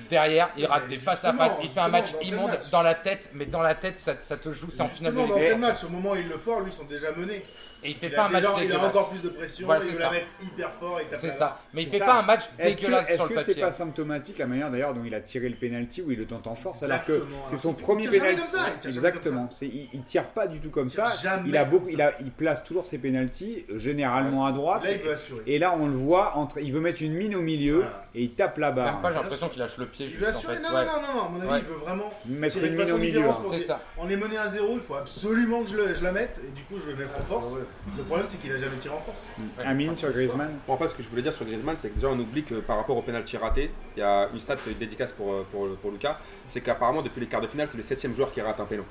[0.09, 1.57] Derrière, il rate des face à face.
[1.61, 2.69] Il fait un match immonde match.
[2.71, 4.69] dans la tête, mais dans la tête, ça, ça te joue.
[4.71, 6.73] C'est en finale de dans le match, au moment où il le fort, lui, ils
[6.75, 7.45] sont déjà menés.
[7.83, 8.85] Et il fait Il pas un match déjà- il a dégueulasse.
[8.95, 11.59] encore plus de pression, Voilà, il veut la mettre hyper fort C'est ça.
[11.73, 12.05] Mais il fait ça.
[12.05, 15.03] pas un match Est-ce que dégueulasse est-ce que c'est pas symptomatique la manière d'ailleurs dont
[15.05, 17.73] il a tiré le penalty où il le tente en force alors que c'est son
[17.73, 19.47] premier penalty comme ça, il tire jamais Exactement.
[19.51, 21.13] C'est il, il tire pas du tout comme Il ça.
[21.21, 21.91] jamais Il a comme beaucoup ça.
[21.93, 24.83] il a il place toujours ses penalties généralement à droite.
[24.83, 25.41] Là, il veut assurer.
[25.45, 28.05] Et là on le voit entre il veut mettre une mine au milieu Voilà.
[28.15, 28.99] et il tape la barre.
[29.07, 30.55] j'ai l'impression qu'il lâche le pied Il juste veut en assurer.
[30.55, 30.61] fait.
[30.63, 31.59] Non, non, non, non, à mon avis, Ouais.
[31.59, 32.09] il veut vraiment.
[32.25, 33.23] Mettre une mine au milieu.
[33.29, 33.37] hein.
[33.51, 33.81] C'est ça.
[33.97, 36.51] On est mené à zéro, il faut absolument que je, le- je la mette et
[36.51, 37.57] du coup je vais le mettre en force.
[37.97, 39.29] Le problème c'est qu'il a jamais tiré en force.
[39.63, 40.59] Amine sur Griezmann.
[40.67, 42.43] Bon, en fait, ce que je voulais dire sur Griezmann, c'est que déjà on oublie
[42.43, 45.67] que par rapport au penalty raté, il y a une stat dédicace pour, euh, pour,
[45.77, 46.17] pour Lucas,
[46.49, 48.83] c'est qu'apparemment depuis les quarts de finale, c'est le septième joueur qui rate un péno.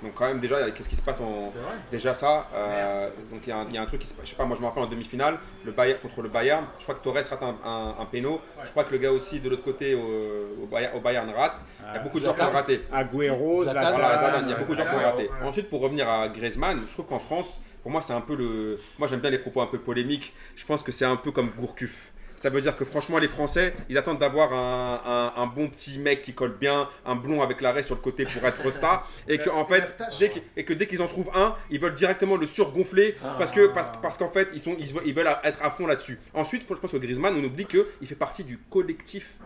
[0.00, 1.40] Donc quand même déjà, qu'est-ce qui se passe en...
[1.50, 1.72] C'est vrai.
[1.90, 4.14] Déjà ça, euh, donc il y, a un- il y a un truc qui se
[4.14, 6.66] passe, je sais pas, moi je me rappelle en demi-finale, le Bayern contre le Bayern,
[6.78, 9.40] je crois que Torres rate un, un, un péno, je crois que le gars aussi
[9.40, 12.36] de l'autre côté au, au Bayern, au Bayern rate, il y a beaucoup de joueurs
[12.36, 12.80] qui ont raté.
[12.92, 13.80] Agüero, Zlatan.
[13.80, 13.98] Zlatan.
[13.98, 15.30] Voilà, Zlatan, il y a beaucoup de gens qui ont raté.
[15.42, 18.78] Ensuite, pour revenir à Griezmann, je trouve qu'en France, pour moi, c'est un peu le.
[18.98, 20.34] Moi, j'aime bien les propos un peu polémiques.
[20.56, 22.12] Je pense que c'est un peu comme Gourcuff.
[22.36, 25.98] Ça veut dire que franchement, les Français, ils attendent d'avoir un, un- un bon petit
[25.98, 29.38] mec qui colle bien, un blond avec l'arrêt sur le côté pour être star, et
[29.38, 32.46] que en fait, dès, et que dès qu'ils en trouvent un, ils veulent directement le
[32.46, 35.70] surgonfler parce que parce, parce qu'en fait, ils sont ils, veulent- ils veulent être à
[35.70, 36.18] fond là-dessus.
[36.34, 39.38] Ensuite, je pense que Griezmann, on oublie que il fait partie du collectif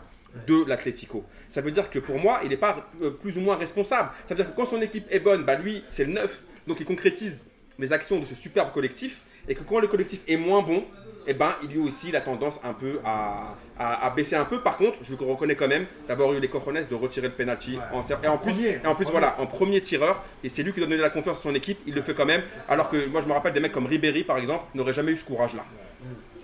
[0.49, 1.25] de l'Atlético.
[1.49, 4.11] Ça veut dire que pour moi, il n'est pas euh, plus ou moins responsable.
[4.27, 6.81] Ça veut dire que quand son équipe est bonne, bah lui, c'est le 9, donc
[6.81, 7.47] il concrétise
[7.83, 10.85] les actions de ce superbe collectif et que quand le collectif est moins bon,
[11.27, 14.45] eh ben, il y a aussi la tendance un peu à, à- à baisser un
[14.45, 14.61] peu.
[14.61, 17.83] Par contre, je reconnais quand même d'avoir eu les cojones de retirer le penalty Ouais.
[17.93, 19.11] en, ser- et en plus, Premier, et en plus premier.
[19.21, 21.79] voilà, en premier tireur et c'est lui qui doit donner la confiance à son équipe.
[21.87, 22.43] Il le fait quand même.
[22.69, 25.17] Alors que moi, je me rappelle des mecs comme Ribéry par exemple n'auraient jamais eu
[25.17, 25.65] ce courage-là.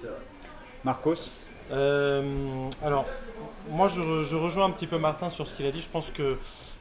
[0.03, 0.11] Vrai.
[0.84, 1.30] Marcos
[1.70, 2.22] Euh,
[2.82, 3.05] alors,
[3.70, 5.82] moi je, re- je rejoins un petit peu Martin sur ce qu'il a dit.
[5.82, 6.39] Je pense que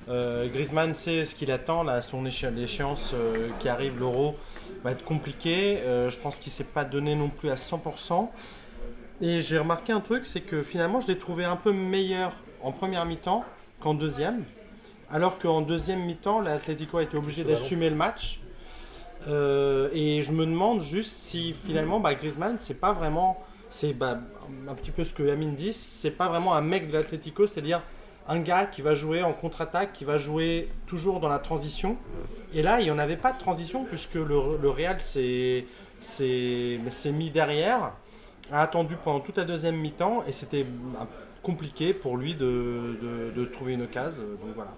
[0.09, 1.83] euh, Griezmann sait ce qu'il attend.
[1.83, 4.35] Là, son l'échéance euh, qui arrive, l'euro,
[4.83, 5.79] va être compliqué.
[5.79, 8.29] Euh, je pense qu'il ne s'est pas donné non plus à 100%.
[9.21, 12.71] Et j'ai remarqué un truc, c'est que finalement je l'ai trouvé un peu meilleur en
[12.71, 13.43] première mi-temps
[13.79, 14.43] qu'en deuxième.
[15.09, 18.41] Alors qu'en deuxième mi-temps, l'Atlético a été obligé d'assumer le match.
[19.27, 24.19] Euh, et je me demande juste si finalement bah, Griezmann, c'est pas vraiment c'est bah,
[24.67, 27.81] un petit peu ce que Amine dit, c'est pas vraiment un mec de l'Atlético, c'est-à-dire
[28.27, 31.97] un gars qui va jouer en contre-attaque, qui va jouer toujours dans la transition.
[32.53, 35.65] Et là, il n'y en avait pas de transition puisque le, le Real s'est
[37.11, 37.91] mis derrière,
[38.51, 41.07] a attendu pendant toute la deuxième mi-temps et c'était bah,
[41.43, 44.17] compliqué pour lui de, de- de trouver une case.
[44.19, 44.71] Donc voilà.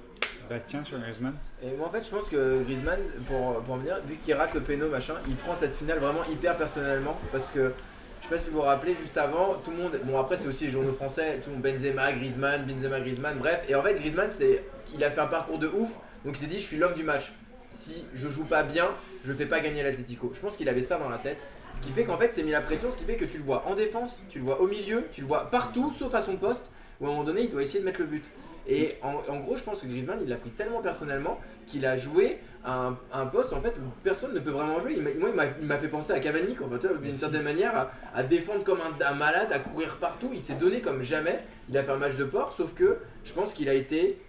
[0.49, 3.97] Bastien sur Griezmann Et moi en fait je pense que Griezmann, pour, pour en venir,
[4.07, 7.71] vu qu'il rate le péno machin, il prend cette finale vraiment hyper personnellement parce que
[8.19, 10.47] je sais pas si vous vous rappelez juste avant, tout le monde, bon après c'est
[10.47, 13.95] aussi les journaux français, tout le monde Benzema, Griezmann, Benzema, Griezmann, bref, et en fait
[13.95, 14.63] Griezmann c'est,
[14.93, 15.89] il a fait un parcours de ouf,
[16.25, 17.31] donc il s'est dit je suis l'homme du match.
[17.71, 18.87] Si je joue pas bien,
[19.23, 20.31] je fais pas gagner l'Atlético.
[20.33, 21.37] Je pense qu'il avait ça dans la tête.
[21.75, 23.43] Ce qui fait qu'en fait c'est mis la pression, ce qui fait que tu le
[23.43, 26.35] vois en défense, tu le vois au milieu, tu le vois partout sauf à son
[26.35, 26.65] poste,
[26.99, 28.25] où à un moment donné il doit essayer de mettre le but.
[28.67, 31.97] Et en, en gros, je pense que Griezmann, il l'a pris tellement personnellement qu'il a
[31.97, 34.95] joué un, poste en fait où personne ne peut vraiment jouer.
[34.97, 35.29] Il moi,
[35.59, 36.67] il m'a- fait penser à Cavani, quoi.
[37.01, 40.29] D'une certaine manière, à, à défendre comme un, un malade, à courir partout.
[40.33, 41.39] Il s'est donné comme jamais.
[41.69, 44.19] Il a fait un match de port, sauf que je pense qu'il a été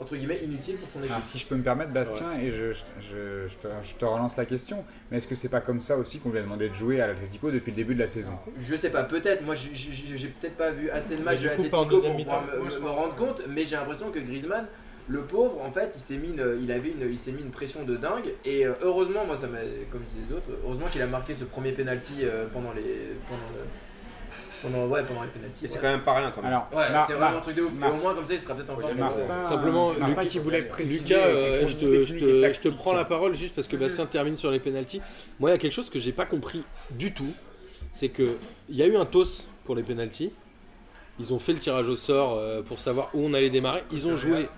[0.00, 1.10] entre guillemets inutile pour son équipe.
[1.10, 4.04] Alors, si je peux me permettre, Bastien, et je, je- je- je te, je te
[4.04, 6.68] relance la question, mais est-ce que c'est pas comme ça aussi qu'on lui a demandé
[6.68, 8.30] de jouer à l'Atlético depuis le début de la saison?
[8.60, 9.42] Je sais pas, peut-être.
[9.44, 13.16] Moi, j'ai- peut-être pas vu assez de matchs de en pour pouvoir me, me rendre
[13.16, 14.68] compte, mais j'ai l'impression que Griezmann,
[15.08, 17.50] le pauvre, en fait, il s'est mis une, il avait une, il s'est mis une
[17.50, 18.32] pression de dingue.
[18.44, 19.58] Et euh, heureusement, moi, ça m'a,
[19.90, 22.82] comme disaient les autres, heureusement qu'il a marqué ce premier penalty euh, pendant les,
[23.28, 23.60] pendant le,
[24.60, 25.64] pendant, ouais, pendant les penalties.
[25.64, 25.80] Et c'est ouais.
[25.80, 26.50] quand même pas rien quand même.
[26.50, 27.72] Alors, Ouais, Mar- c'est vraiment Mar- un truc de ouf.
[27.72, 28.98] Mar- Et au moins, comme ça, il sera peut-être en forme.
[28.98, 32.92] Martin, Simplement, Martin Lucas- qui voulait préciser Lucas, euh, je, te, je, te, je prends
[32.92, 35.00] la parole juste parce que Bastien termine sur les pénalties.
[35.40, 37.32] Moi, il y a quelque chose que j'ai pas compris du tout.
[37.92, 38.36] C'est que
[38.68, 40.32] il y a eu un toss pour les pénalties.
[41.20, 43.82] Ils ont fait le tirage au sort euh, pour savoir où on allait démarrer.
[43.90, 44.48] Ils ont joué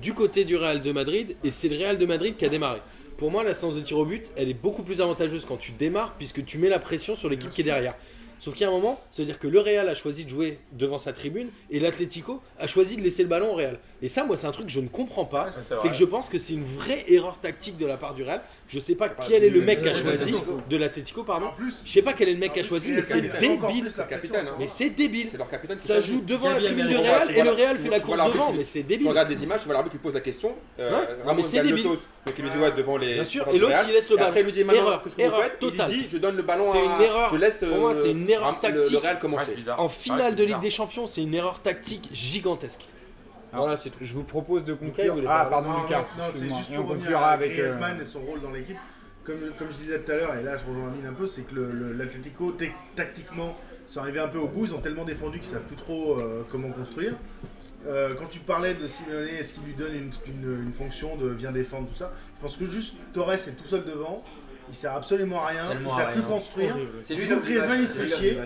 [0.00, 2.80] du côté du Real de Madrid et c'est le Real de Madrid qui a démarré.
[3.16, 5.72] Pour moi, la séance de tir au but, elle est beaucoup plus avantageuse quand tu
[5.72, 7.94] démarres puisque tu mets la pression sur l'équipe qui est derrière.
[8.38, 10.30] Sauf qu'il y a un moment, ça veut dire que le Real a choisi de
[10.30, 13.78] jouer devant sa tribune et l'Atlético a choisi de laisser le ballon au Real.
[14.02, 15.50] Et ça, moi, c'est un truc que je ne comprends pas.
[15.78, 18.42] C'est que je pense que c'est une vraie erreur tactique de la part du Real.
[18.68, 20.34] Je sais pas quel est le mec qui a choisi
[20.68, 21.50] de l'Atlético, pardon.
[21.84, 23.90] Je sais pas quel est le mec qui a choisi, mais c'est débile.
[23.94, 24.38] C'est.
[24.58, 25.30] Mais c'est débile.
[25.30, 26.96] C'est Ça joue devant la tribune du.
[26.96, 29.08] Real Tu et le Real tu fait la tu course devant, mais c'est Tu débile.
[29.08, 30.54] regardes les images, tu vois l'arbitre qui pose la question.
[30.78, 30.90] Euh,
[31.24, 31.84] Ramon mais c'est débile.
[31.84, 31.98] donc
[32.36, 33.14] il lui dit ouais devant les.
[33.14, 34.54] Bien sûr, et l'autre, il laisse le Et Après, il ballon.
[34.56, 35.58] lui dit Erreur, qu'est-ce que vous erreur faites?
[35.62, 36.82] Il dit je donne le ballon C'est à.
[36.96, 37.30] une erreur.
[37.32, 37.64] Je laisse.
[37.64, 38.92] Pour moi, euh, c'est une erreur Ram- le- tactique.
[38.92, 39.70] Le Real Ouais.
[39.78, 42.86] En finale de Ligue des Champions, c'est une erreur tactique gigantesque.
[43.52, 43.98] Alors, Voilà, c'est tout.
[44.02, 45.14] Je vous propose de conclure.
[45.28, 46.04] Ah, pardon, Non, Lucas.
[46.18, 47.52] non, c'est juste pour à avec.
[47.52, 48.76] euh, Griezmann et son rôle dans l'équipe.
[49.24, 51.42] Comme, comme je disais tout à l'heure, et là je rejoins Amine un peu, c'est
[51.42, 53.56] que le- le- l'Atlético, tec- tactiquement,
[53.86, 54.66] sont arrivés un peu au bout.
[54.66, 57.14] Ils ont tellement défendu qu'ils savent plus trop euh, comment construire.
[57.88, 61.28] Euh, quand tu parlais de Simeone, est-ce qu'il lui donne une, une- une fonction de
[61.28, 62.12] viens défendre, tout ça?
[62.38, 64.22] Je pense que juste Torres est tout seul devant.
[64.68, 65.64] Il sert absolument à rien.
[65.80, 66.28] Il à sert plus rien.
[66.28, 66.76] construire.
[67.02, 68.38] C'est lui Du le coup, Griezmann, il se fait chier.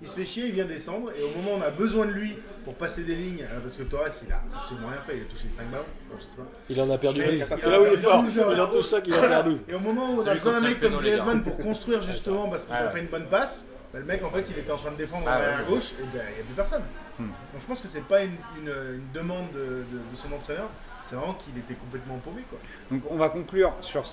[0.00, 2.12] Il se fait chier, il vient descendre, et au moment où on a besoin de
[2.12, 5.22] lui pour passer des lignes, euh, parce que Torres il a absolument rien fait, il
[5.22, 6.46] a touché 5 ballons, enfin, je sais pas.
[6.70, 7.34] Il en a perdu Mais 12.
[7.50, 8.12] il C'est là où il est fort.
[8.22, 9.64] perdu 12, Il en touche ça qu'il en perd 12.
[9.68, 10.98] Et au moment où on a besoin d'un mec comme.
[10.98, 12.90] Griezmann pour construire justement parce ont ouais.
[12.92, 15.24] fait une bonne passe, bah, le mec en fait il était en train de défendre
[15.26, 16.82] Ah à gauche et ben il n'y a plus personne.
[17.18, 17.24] Hmm.
[17.24, 20.68] Donc je pense que c'est pas une, une- une demande de, de- de son entraîneur,
[21.08, 22.42] c'est vraiment qu'il était complètement paumé.
[22.90, 24.04] Donc on va conclure sur,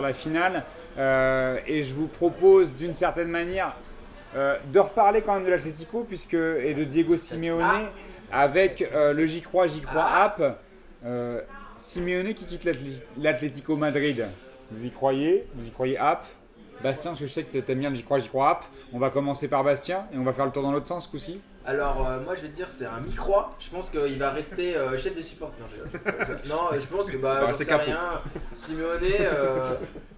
[0.00, 0.64] la finale
[0.98, 3.76] euh, et je vous propose d'une certaine manière
[4.34, 7.88] euh, de reparler quand même de l'Atlético et de Diego Simeone
[8.32, 10.60] avec euh, le J'y crois, J'y crois app.
[11.76, 14.26] Simeone qui quitte l'Atlé- l'Atlético Madrid.
[14.70, 15.46] Vous y croyez?
[15.54, 16.26] Vous y croyez app?
[16.82, 18.64] Bastien, parce que je sais que tu aimes bien le J'y crois, J'y crois app.
[18.92, 21.10] On va commencer par Bastien et on va faire le tour dans l'autre sens ce
[21.10, 21.40] coup-ci.
[21.66, 23.34] Alors, euh, moi je vais te dire, c'est un micro.
[23.58, 25.66] Je pense qu'il va rester euh, chef des supporters.
[25.68, 26.00] Non,
[26.44, 27.84] je non, je pense que bah, va j'en sais capot.
[27.84, 28.20] rien.
[28.54, 29.74] Simeone, euh,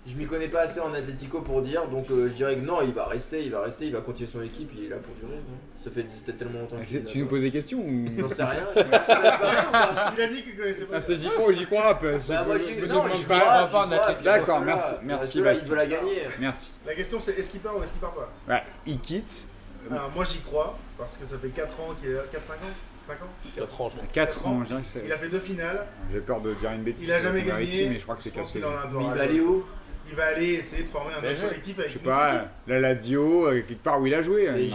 [0.06, 2.80] Je m'y connais pas assez en Atlético pour dire, donc euh, je dirais que non,
[2.82, 5.14] il va rester, il va rester, il va continuer son équipe, il est là pour
[5.16, 5.36] durer.
[5.38, 5.56] non?
[5.82, 8.66] Ça fait tellement longtemps C'est- là, Tu nous poses des questions ou J'en sais rien.
[8.76, 10.96] je- pas pas Il a dit qu'il connaissait pas.
[10.96, 14.94] Ah, c'est j'y crois ou j'y crois pas Bah, moi, j'y- crois, pas D'accord, merci,
[15.02, 16.22] merci, il veut la gagner.
[16.40, 16.72] Merci.
[16.86, 18.30] La question c'est est-ce qu'il part ou est-ce qu'il part pas?
[18.48, 19.48] Ouais, il quitte.
[19.90, 22.70] Alors moi j'y crois, parce que ça fait 4 ans qu'il est là, 4-5 ans?
[23.04, 23.26] 5 ans?
[23.56, 24.06] 4 ans, je crois.
[24.12, 25.02] 4 ans, je dirais que c'est.
[25.04, 27.04] Il a fait deux finales, J'ai peur de dire une bêtise.
[27.08, 27.88] il a jamais gagné.
[27.88, 28.72] Mais je crois que c'est Je pense 4 qu'il saisons.
[28.72, 29.66] en a un Mais il va aller où?
[30.08, 33.46] Il va aller essayer de former un autre collectif avec Je sais pas, la Lazio,
[33.48, 34.44] euh, quelque part où il a joué.
[34.44, 34.70] elle est il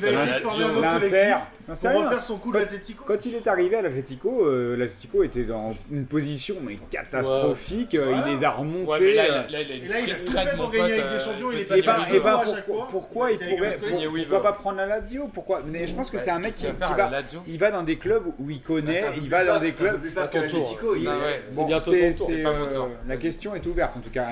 [0.00, 1.36] va essayer de former un autre collectif
[1.68, 3.04] Non, c'est pour refaire son coup Quand- d'Atletico.
[3.04, 7.94] Quand il est arrivé à l'Atletico, euh, l'Atletico était dans une position mais catastrophique.
[7.96, 8.28] euh, Voilà.
[8.28, 9.14] Il les a remontés.
[9.14, 12.20] là, il a- tout fait pour gagner avec des euh, champions, il est passé à
[12.20, 12.44] bah,
[12.90, 16.38] pourquoi, il C'est pourrait, pas prendre la Lazio Pourquoi Mais je pense que c'est un
[16.38, 19.44] mec qui, va il va dans des clubs où il connaît, c'est peu il va
[19.44, 20.00] dans des c'est clubs.
[20.00, 20.58] plus fat Pas que ton tour.
[20.60, 21.42] l'Atlético, il Ah est- ouais.
[21.52, 22.42] Bon, bientôt c'est- ton c'est, c'est
[22.74, 22.88] tour.
[23.08, 24.26] la question est ouverte en tout cas.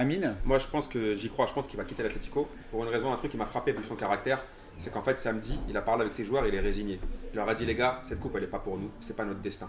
[0.45, 1.47] Moi, je pense que j'y crois.
[1.47, 3.85] Je pense qu'il va quitter l'Atlético pour une raison, un truc qui m'a frappé vu
[3.85, 4.43] son caractère.
[4.79, 6.99] C'est qu'en fait, samedi, il a parlé avec ses joueurs, il est résigné.
[7.33, 9.25] Il leur a dit les gars, cette coupe, elle n'est pas pour nous, c'est pas
[9.25, 9.69] notre destin.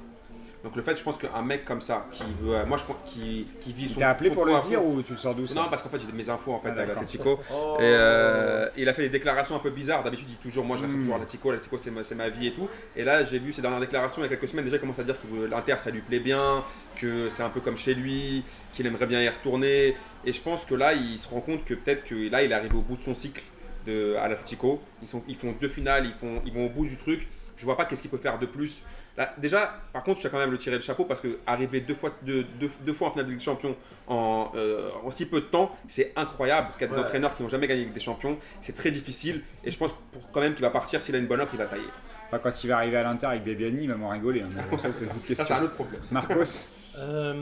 [0.66, 2.96] Donc le fait, je pense qu'un mec comme ça, qui veut, euh, moi, je pense,
[3.06, 4.00] qui, qui vit son.
[4.00, 6.00] t'es appelé son pour le dire ou tu le sors d'où Non, parce qu'en fait,
[6.00, 7.40] j'ai mes infos en fait Ah, l'Atlético.
[7.54, 7.76] Oh.
[7.80, 10.04] Et euh, il a fait des déclarations un peu bizarres.
[10.04, 11.00] D'habitude, il dit toujours Moi, je reste Mm.
[11.00, 12.68] toujours à l'Atlético, l'Atlético, c'est ma, c'est ma vie et tout.
[12.96, 14.98] Et là, j'ai vu ces dernières déclarations il y a quelques semaines déjà, il commence
[14.98, 16.64] à dire que l'Inter, ça lui plaît bien,
[16.98, 18.44] que c'est un peu comme chez lui,
[18.74, 19.96] qu'il aimerait bien y retourner.
[20.26, 22.56] Et je pense que là, il se rend compte que peut-être que là, il est
[22.56, 23.44] arrivé au bout de son cycle
[23.86, 24.82] de, à l'Atlético.
[25.04, 27.28] Ils, sont- ils font deux finales, ils, font, ils vont au bout du truc.
[27.56, 28.82] Je vois pas qu'est-ce qu'il peut faire de plus.
[29.18, 31.80] Là, déjà, par contre, je tiens quand même le tirer le chapeau parce que arriver
[31.80, 33.76] deux fois, deux, deux- deux fois en finale de Ligue des Champions
[34.08, 37.06] en, euh, en si peu de temps, c'est incroyable parce qu'il y a des Ouais.
[37.06, 38.38] entraîneurs qui n'ont jamais gagné la Ligue des Champions.
[38.62, 41.02] C'est très difficile et je pense pour quand même qu'il va partir.
[41.02, 41.84] S'il a une bonne offre, il va tailler.
[42.28, 44.42] Enfin, Quand il va arriver à l'Inter avec Bebiani, il va m'en rigoler.
[44.42, 44.50] hein.
[44.80, 46.02] Ça, c'est Ça, c'est un autre problème.
[46.12, 46.62] Marcos,
[46.98, 47.34] Euh,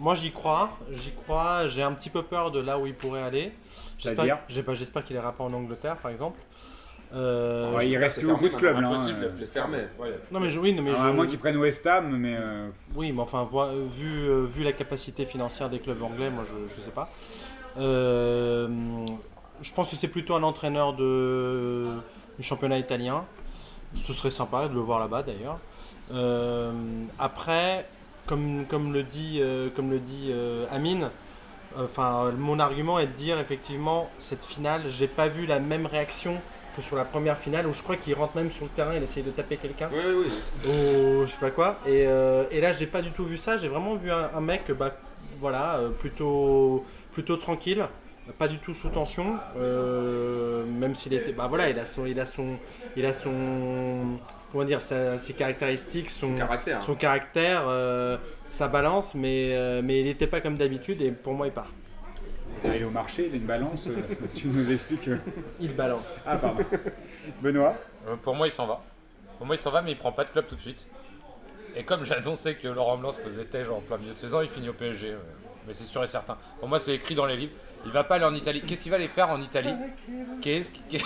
[0.00, 1.66] moi j'y crois, j'y crois.
[1.66, 3.52] J'ai un petit peu peur de là où il pourrait aller.
[3.98, 6.38] J'espère j'ai pas- j'espère qu'il ira pas en Angleterre par exemple.
[7.14, 8.76] Euh, Ouais, il reste plus beaucoup de là.
[8.76, 8.84] hein.
[8.84, 9.78] Impossible, c'est fermé.
[9.98, 10.18] Ouais.
[10.32, 12.36] Non mais je, oui, non, mais Alors, je, À moins qu'ils prennent West Ham, mais
[12.38, 13.46] euh, oui, mais enfin
[13.90, 17.08] vu, euh, vu la capacité financière des clubs anglais, moi je, je sais pas.
[17.78, 18.68] Euh,
[19.62, 21.86] je pense que c'est plutôt un entraîneur de,
[22.38, 23.24] du championnat italien.
[23.94, 25.58] Ce serait sympa de le voir là-bas d'ailleurs.
[26.12, 26.72] Euh,
[27.18, 27.86] après,
[28.26, 31.10] comme, comme le dit, euh, comme le dit euh, Amine,
[31.78, 36.40] enfin mon argument est de dire effectivement cette finale, j'ai pas vu la même réaction
[36.76, 39.02] que sur la première finale où je crois qu'il rentre même sur le terrain, il
[39.02, 40.26] essaye de taper quelqu'un Oui, oui,
[40.64, 40.70] oui.
[40.70, 41.76] ou je sais pas quoi.
[41.86, 43.56] Et, euh, et là, j'ai pas du tout vu ça.
[43.56, 44.92] J'ai vraiment vu un, un mec, bah,
[45.40, 47.84] voilà, euh, plutôt, plutôt tranquille,
[48.38, 49.36] pas du tout sous tension.
[49.56, 52.56] euh, même s'il était, bah voilà, il a son, il a son,
[52.96, 54.18] il a son,
[54.52, 56.82] comment dire, sa- ses caractéristiques, son, Caractère.
[56.82, 58.16] son caractère, euh,
[58.50, 61.00] sa balance, mais, mais il n'était pas comme d'habitude.
[61.02, 61.70] Et pour moi, il part.
[62.74, 63.86] Il est au marché, il a une balance.
[63.88, 63.96] euh,
[64.34, 65.08] tu nous expliques.
[65.08, 65.18] euh.
[65.60, 66.18] Il balance.
[66.26, 66.64] Ah, pardon.
[67.42, 67.74] Benoît
[68.08, 68.80] Euh, Pour moi, il s'en va.
[69.38, 70.86] Pour moi, il s'en va, mais il prend pas de club tout de suite.
[71.74, 74.40] Et comme j'ai annoncé que Laurent Blanc se faisait têche en plein milieu de saison,
[74.40, 75.14] il finit au PSG.
[75.66, 76.38] Mais c'est sûr et certain.
[76.60, 77.52] Pour moi, c'est écrit dans les livres.
[77.84, 78.62] Il va pas aller en Italie.
[78.62, 79.74] Qu'est-ce qu'il va aller faire en Italie
[80.40, 81.00] Qu'est-ce qu'il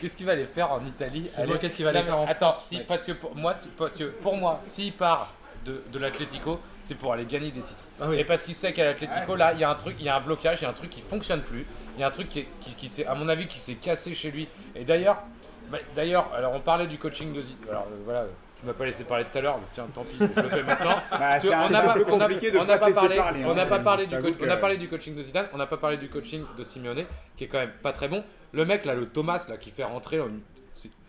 [0.00, 2.52] Qu'est-ce qu'il va aller faire en Italie qu'est-ce qu'il va aller Non, faire en Attends,
[2.52, 5.32] France, si, parce que pour moi, si- parce que pour moi, s'il part
[5.64, 7.84] de, de l'Atlético, c'est pour aller gagner des titres.
[8.00, 8.18] Ah oui.
[8.18, 10.16] Et parce qu'il sait qu'à l'Atlético, là, il y a un truc, il y a
[10.16, 11.66] un blocage, il y a un truc qui fonctionne plus.
[11.96, 14.14] Il y a un truc qui, qui, qui s'est, à mon avis, qui s'est cassé
[14.14, 14.48] chez lui.
[14.74, 15.22] Et d'ailleurs,
[15.70, 17.68] bah, d'ailleurs, alors on parlait du coaching de Zidane.
[17.70, 18.24] Alors euh, voilà,
[18.58, 19.58] tu m'as pas laissé parler tout à l'heure.
[19.72, 20.96] Tiens, tant pis, je le fais maintenant.
[21.10, 23.44] Bah, Tu- on n'a pas, on on parlé, parler.
[23.44, 23.66] on n'a hein.
[23.66, 25.66] pas parlé du, t'avoue co- on a que- parlé du coaching de Zidane, on n'a
[25.66, 27.04] pas parlé du coaching de Simeone,
[27.36, 28.24] qui est quand même pas très bon.
[28.52, 30.20] Le mec là, le Thomas là, qui fait rentrer,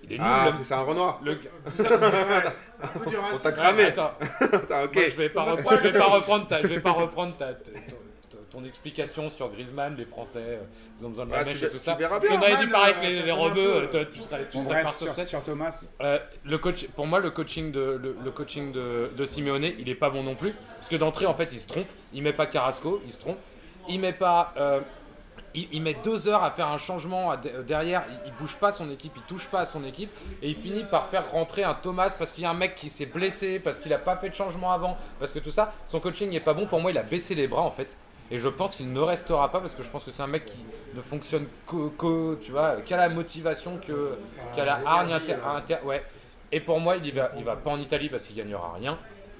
[0.03, 0.25] il est nul.
[0.27, 1.19] Ah, le- c'est un Renoir.
[1.23, 1.39] le-
[1.77, 3.43] C'est un peu du On racisme.
[3.43, 3.83] t'a cramé.
[3.83, 4.11] Attends,
[4.41, 4.93] Attends, ok.
[4.95, 7.53] moi, je vais pas reprendre, je vais pas reprendre ta, je vais pas reprendre ta,
[7.53, 10.57] ta- ton, ton explication sur Griezmann, les Français, euh,
[10.99, 11.95] ils ont besoin de la Ah, mèche tu et tout tu ça.
[11.95, 13.61] verras Je bien, vous avais dit pareil euh, que les, ça les rebeux, peu.
[13.77, 17.29] euh, toi, tu serais, tu serais par sur Thomas, Euh, le coach, pour moi, le
[17.29, 20.53] coaching de, le, le coaching de, de Simeone, il est pas bon non plus.
[20.75, 21.87] Parce que d'entrée, en fait, il se trompe.
[22.13, 23.37] Il met pas Carrasco, il se trompe.
[23.87, 24.51] Il met pas.
[24.57, 24.79] euh,
[25.55, 28.03] il, il met deux heures à faire un changement à- de- derrière.
[28.09, 30.11] Il, il bouge pas son équipe, il touche pas à son équipe.
[30.41, 32.89] Et il finit par faire rentrer un Thomas parce qu'il y a un mec qui
[32.89, 35.73] s'est blessé, parce qu'il a pas fait de changement avant, parce que tout ça.
[35.85, 36.65] Son coaching est pas bon.
[36.65, 37.95] Pour moi, il a baissé les bras en fait.
[38.33, 40.45] Et je pense qu'il ne restera pas parce que je pense que c'est un mec
[40.45, 40.63] qui
[40.95, 44.17] ne fonctionne qu'au- qu'au- tu vois, qu'à la motivation, que,
[44.55, 46.01] qu'à la hargne inter, inter- ouais.
[46.53, 48.97] Et pour moi, il va, il va pas en Italie parce qu'il gagnera rien.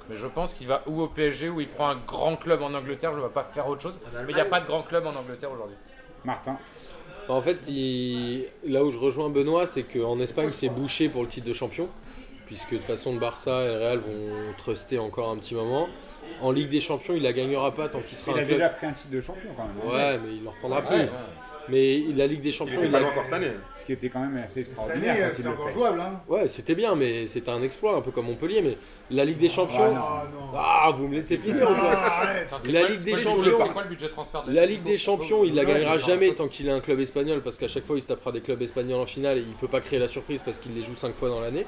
[0.09, 2.73] Mais je pense qu'il va ou au PSG ou il prend un grand club en
[2.73, 3.13] Angleterre.
[3.13, 3.93] Je ne vais pas faire autre chose.
[3.93, 5.77] En Mais il n'y a Allemagne pas de grand club en Angleterre aujourd'hui.
[6.25, 6.57] Martin.
[7.29, 11.27] En fait, il- là où je rejoins Benoît, c'est qu'en Espagne, c'est bouché pour le
[11.29, 11.87] titre de champion.
[12.47, 15.87] Puisque de toute façon, le Barça et le Real vont truster encore un petit moment.
[16.41, 18.57] En Ligue des Champions, il la gagnera pas tant qu'il sera Il un a club.
[18.57, 19.77] déjà pris un titre de champion quand même.
[19.89, 20.97] Ouais, mais il ne reprendra Ouais, plus.
[20.97, 21.09] ouais.
[21.69, 23.51] Mais la Ligue des Il Champions, était il pas encore cette année.
[23.75, 25.73] Ce qui était quand même assez Cette extraordinaire année, quand il c'était encore fait.
[25.73, 25.99] jouable.
[26.01, 26.21] Hein.
[26.27, 28.61] Ouais, c'était bien, mais c'était un exploit, un peu comme Montpellier.
[28.61, 28.77] Mais
[29.09, 29.77] la Ligue des Champions.
[29.81, 29.99] Ah, non.
[30.01, 30.39] Ah non.
[30.55, 31.95] Ah, vous me laissez finir ou quoi
[32.67, 33.55] La Ligue des Champions.
[33.57, 36.31] C'est quoi le budget transfert de La Ligue des Champions, il la gagnera mais jamais
[36.33, 38.61] tant qu'il a un club espagnol, parce qu'à chaque fois il se tapera des clubs
[38.61, 41.13] espagnols en finale et il peut pas créer la surprise parce qu'il les joue 5
[41.15, 41.65] fois dans l'année.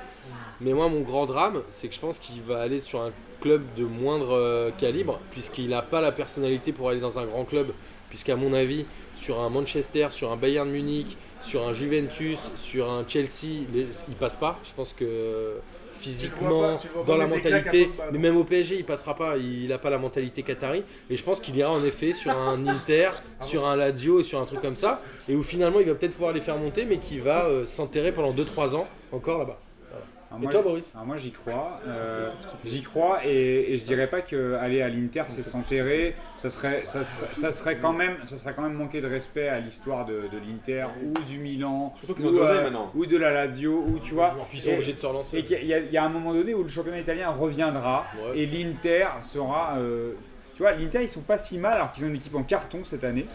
[0.61, 3.61] Mais moi, mon grand drame, c'est que je pense qu'il va aller sur un club
[3.75, 7.67] de moindre euh, calibre, puisqu'il n'a pas la personnalité pour aller dans un grand club,
[8.13, 8.85] puisqu'à mon avis,
[9.15, 14.13] sur un Manchester, sur un Bayern Munich, sur un Juventus, sur un Chelsea, les- il
[14.13, 14.59] passe pas.
[14.63, 15.55] Je pense que
[15.95, 18.19] physiquement, pas- dans la mentalité, mais non.
[18.19, 19.37] même au PSG, il passera pas.
[19.37, 20.83] Il n'a pas la mentalité qatari.
[21.09, 23.09] Et je pense qu'il ira en effet sur un Inter,
[23.41, 25.01] sur un Lazio et sur un truc comme ça.
[25.27, 28.11] Et où finalement, il va peut-être pouvoir les faire monter, mais qui va euh, s'enterrer
[28.11, 29.59] pendant 2-3 ans encore là-bas.
[30.35, 32.31] Alors Et moi, toi, Boris alors moi j'y crois, euh,
[32.65, 36.81] j'y crois et, et je dirais pas que aller à l'Inter c'est s'enterrer, ça serait,
[36.85, 40.05] ça, serait, ça serait quand même, ça serait quand même manquer de respect à l'histoire
[40.07, 42.91] de, de l'Inter ou du Milan, Surtout qu'ils ou, euh, maintenant.
[42.95, 44.35] ou de la Lazio ou tu vois.
[44.49, 45.37] Puis ils sont Et- obligés de se relancer.
[45.37, 48.39] Et qu'il y, a- y un moment donné où le championnat italien reviendra Ouais.
[48.39, 49.75] et l'Inter sera.
[49.77, 50.13] euh,
[50.55, 52.79] tu vois, l'Inter ils sont pas si mal alors qu'ils ont une équipe en carton
[52.85, 53.27] cette année.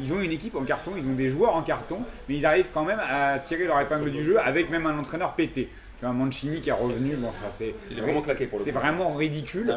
[0.00, 2.68] Ils ont une équipe en carton, ils ont des joueurs en carton, mais ils arrivent
[2.72, 5.70] quand même à tirer leur épingle du jeu avec même un entraîneur pété.
[5.98, 7.74] Tu vois, Mancini qui est revenu, bon ça c'est.
[7.90, 9.76] Il est vraiment claqué pour le C'est vraiment ridicule.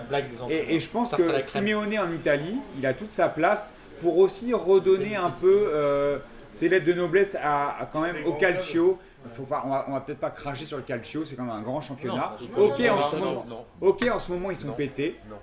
[0.49, 1.39] Et, et je pense que.
[1.39, 6.19] Simeone en Italie, il a toute sa place pour aussi redonner un peu euh,
[6.51, 8.99] ses lettres de noblesse à, à quand même au calcio.
[9.25, 11.43] Il faut pas, on va, on va peut-être pas cracher sur le calcio, c'est quand
[11.43, 12.35] même un grand championnat.
[12.57, 14.73] ok, en ce moment, non, ok, en ce moment ils sont Non.
[14.73, 15.19] pétés.
[15.29, 15.35] Non.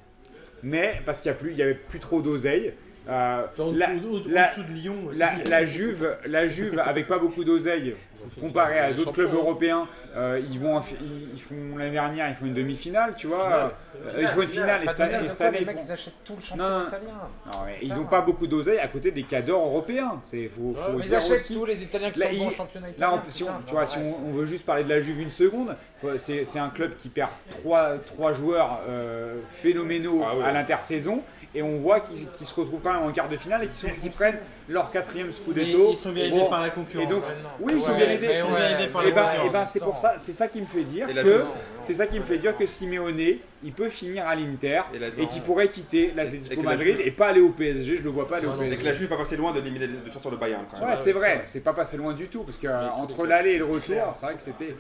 [0.65, 2.75] Mais parce qu'il y a plus, il y avait plus trop d'oseille.
[3.09, 5.19] Euh, En la, dessous- au- la- au-dessous de Lyon aussi.
[5.19, 7.97] la, la Juve, la Juve avec pas beaucoup d'oseille
[8.39, 12.29] comparé à d'autres clubs européens, euh, ils vont, en fi- ils, ils font l'année dernière,
[12.29, 13.73] ils font une demi-finale, tu vois.
[13.97, 16.33] Euh, ils font une finale et cette année, les ils mecs font- ils achètent tout
[16.33, 16.87] le Non, championnat non.
[16.87, 17.09] italien.
[17.47, 20.21] Non, mais ils n'ont pas beaucoup d'oseille à côté des cadors européens.
[20.27, 21.55] C'est faut, faut Mais ils achètent aussi.
[21.55, 23.23] tous les Italiens qui Là, sont bons championnat Là, italien.
[23.27, 25.21] on- si on, putain, tu vois, si on, on veut juste parler de la Juve
[25.21, 25.75] une seconde,
[26.19, 31.23] c'est un club qui perd trois, trois joueurs euh, phénoménaux Ah à l'intersaison.
[31.55, 34.37] Et on voit qu'ils se retrouvent quand même en quart de finale et qu'ils prennent
[34.69, 35.91] leur quatrième Mais scudetto.
[35.93, 37.09] ils sont bien Bon, aidés par la et concurrence.
[37.09, 37.49] donc, non.
[37.61, 38.27] oui, ils sont Ouais, bien aidés.
[38.29, 39.47] mais ils sont ouais, bien aidés par et la ben, concurrence.
[39.47, 41.45] et ben, c'est pour ça, c'est ça qui me fait dire que
[41.81, 43.19] c'est ça qui me fait dire que Simeone,
[43.65, 44.83] il peut finir à l'Inter
[45.17, 47.97] Et qu'il pourrait quitter l'Atlético la Madrid et pas aller au PSG.
[47.97, 48.85] Je le vois pas aller au Et que PSG.
[48.85, 50.91] la Juve n'est pas passé loin de, d'éliminer- de sortir le Bayern quand même.
[50.91, 53.59] Ouais, c'est vrai, c'est pas passé loin du tout parce que euh, entre l'aller et
[53.59, 54.75] le retour, c'est vrai que c'était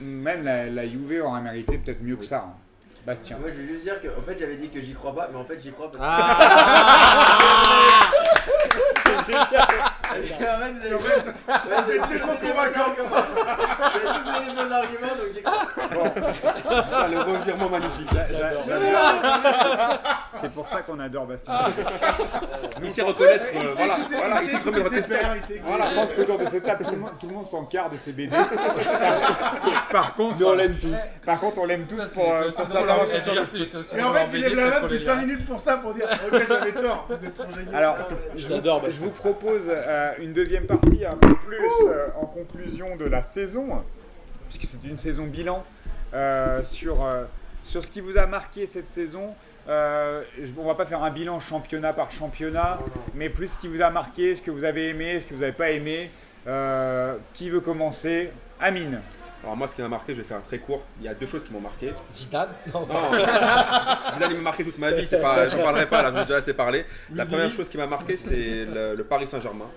[0.00, 2.46] même la, la Juve aurait mérité peut-être mieux que ça.
[3.06, 3.36] Bastien.
[3.38, 5.38] Moi je veux juste dire que en fait j'avais dit que j'y crois pas, mais
[5.38, 6.08] en fait j'y crois parce que.
[6.08, 6.36] Ah
[10.14, 11.00] En fait, vous avez Ouais,
[11.82, 12.94] vous avez tellement tous convaincant.
[12.96, 13.24] vos arguments.
[13.34, 15.66] Vous avez tous donné vos arguments donc j'y crois.
[16.92, 18.08] Ah, le revirement magnifique.
[20.36, 21.58] C'est pour ça qu'on adore Bastien.
[22.82, 23.46] Il sait reconnaître.
[23.54, 25.18] Il euh, voilà, écouter, voilà, il il sait se remettre en question.
[25.64, 27.96] Voilà, je pense qu'autour de cette table, tout le monde, tout le monde s'encarre de
[27.96, 28.30] ses BD.
[29.90, 30.98] Par contre, Mais on l'aime tous.
[31.24, 33.76] Par contre, on l'aime tous pour, euh, pour sa intervention sur le foot.
[33.94, 35.20] Mais en fait, il lève la main depuis les 5 gars.
[35.26, 37.70] minutes pour ça, pour dire Ok, j'avais tort, vous êtes trop géniaux.
[37.74, 41.56] Alors, Ah, je J'adore vous, je vous propose euh, une deuxième partie un peu plus
[41.88, 43.82] euh, en conclusion de la saison,
[44.48, 45.64] puisque c'est une saison bilan,
[46.14, 47.24] euh, sur, euh,
[47.64, 49.34] sur ce qui vous a marqué cette saison.
[49.68, 50.22] Euh,
[50.58, 52.78] on va pas faire un bilan championnat par championnat,
[53.14, 55.40] mais plus ce qui vous a marqué, ce que vous avez aimé, ce que vous
[55.40, 56.10] n'avez pas aimé.
[56.46, 58.30] Euh, qui veut commencer?
[58.60, 59.00] Amine.
[59.42, 60.82] Alors moi, ce qui m'a marqué, je vais faire très court.
[61.00, 61.92] Il y a deux choses qui m'ont marqué.
[62.10, 62.86] Zidane Non.
[62.86, 63.10] Non,
[64.12, 66.24] Zidane il m'a marqué toute ma vie, c'est pas, j'en parlerai pas là, j'en ai
[66.24, 66.84] déjà assez parlé.
[67.14, 69.70] La première chose qui m'a marqué, c'est le, le Paris Saint-Germain.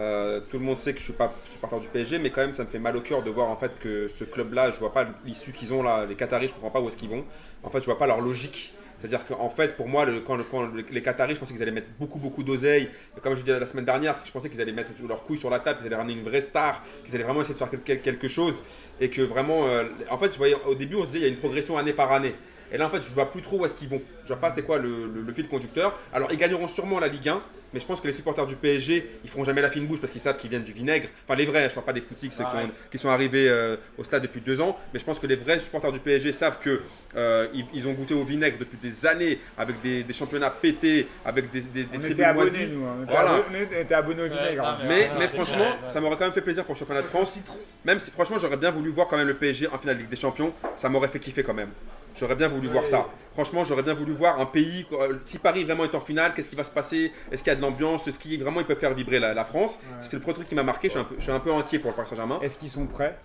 [0.00, 2.54] Euh, tout le monde sait que je suis pas supporter du PSG, mais quand même
[2.54, 4.92] ça me fait mal au cœur de voir en fait que ce club-là, je vois
[4.92, 7.24] pas l'issue qu'ils ont là, les Qataris, je comprends pas où est-ce qu'ils vont.
[7.64, 8.72] En fait, je vois pas leur logique.
[9.00, 11.62] C'est-à-dire qu'en fait, pour moi, le- quand, le- quand le- les Qataris, je pensais qu'ils
[11.62, 12.88] allaient mettre beaucoup, beaucoup d'oseille.
[13.22, 15.60] Comme je disais la semaine dernière, je pensais qu'ils allaient mettre leurs couilles sur la
[15.60, 18.26] table, qu'ils allaient ramener une vraie star, qu'ils allaient vraiment essayer de faire quel- quelque
[18.28, 18.60] chose.
[19.00, 21.26] Et que vraiment, euh, en fait, je voyais, au début, on se disait, il y
[21.26, 22.34] a une progression année par année.
[22.72, 24.02] Et là, en fait, je vois plus trop où est-ce qu'ils vont.
[24.24, 25.98] Je vois pas c'est quoi le, le- le fil conducteur.
[26.12, 27.42] Alors, ils gagneront sûrement la Ligue 1,
[27.72, 30.10] mais je pense que les supporters du PSG, ils feront jamais la fine bouche parce
[30.10, 31.08] qu'ils savent qu'ils viennent du vinaigre.
[31.26, 33.76] Enfin, les vrais, je parle pas des footix ceux qui, ont- qui sont arrivés euh,
[33.98, 36.58] au stade depuis deux ans, mais je pense que les vrais supporters du PSG savent
[36.60, 36.80] que
[37.16, 41.08] euh, ils, ils ont goûté au vinaigre depuis des années, avec des, des championnats pétés,
[41.24, 42.84] avec des, des, des On était abonnés, nous.
[42.86, 42.96] hein.
[43.00, 43.30] On était Voilà.
[43.36, 44.62] abonnés- on était abonnés au vinaigre.
[44.62, 44.78] non, hein.
[44.86, 45.88] mais- Ouais, franchement, vrai, ouais.
[45.88, 47.38] ça m'aurait quand même fait plaisir pour le championnat de France.
[47.84, 50.10] Même si franchement j'aurais bien voulu voir quand même le PSG en finale de Ligue
[50.10, 51.70] des Champions, ça m'aurait fait kiffer quand même.
[52.18, 53.06] J'aurais bien voulu voir ça.
[53.32, 54.84] Franchement, j'aurais bien voulu voir un pays.
[55.24, 57.12] Si Paris vraiment est en finale, qu'est-ce qui va se passer?
[57.30, 58.08] Est-ce qu'il y a de l'ambiance?
[58.08, 59.78] Est-ce qu'ils vraiment ils peuvent faire vibrer la, la France?
[60.00, 60.88] C'est le premier truc qui m'a marqué.
[60.88, 62.40] Je suis, un peu, je suis un peu inquiet pour le Paris Saint-Germain.
[62.42, 63.16] Est-ce qu'ils sont prêts?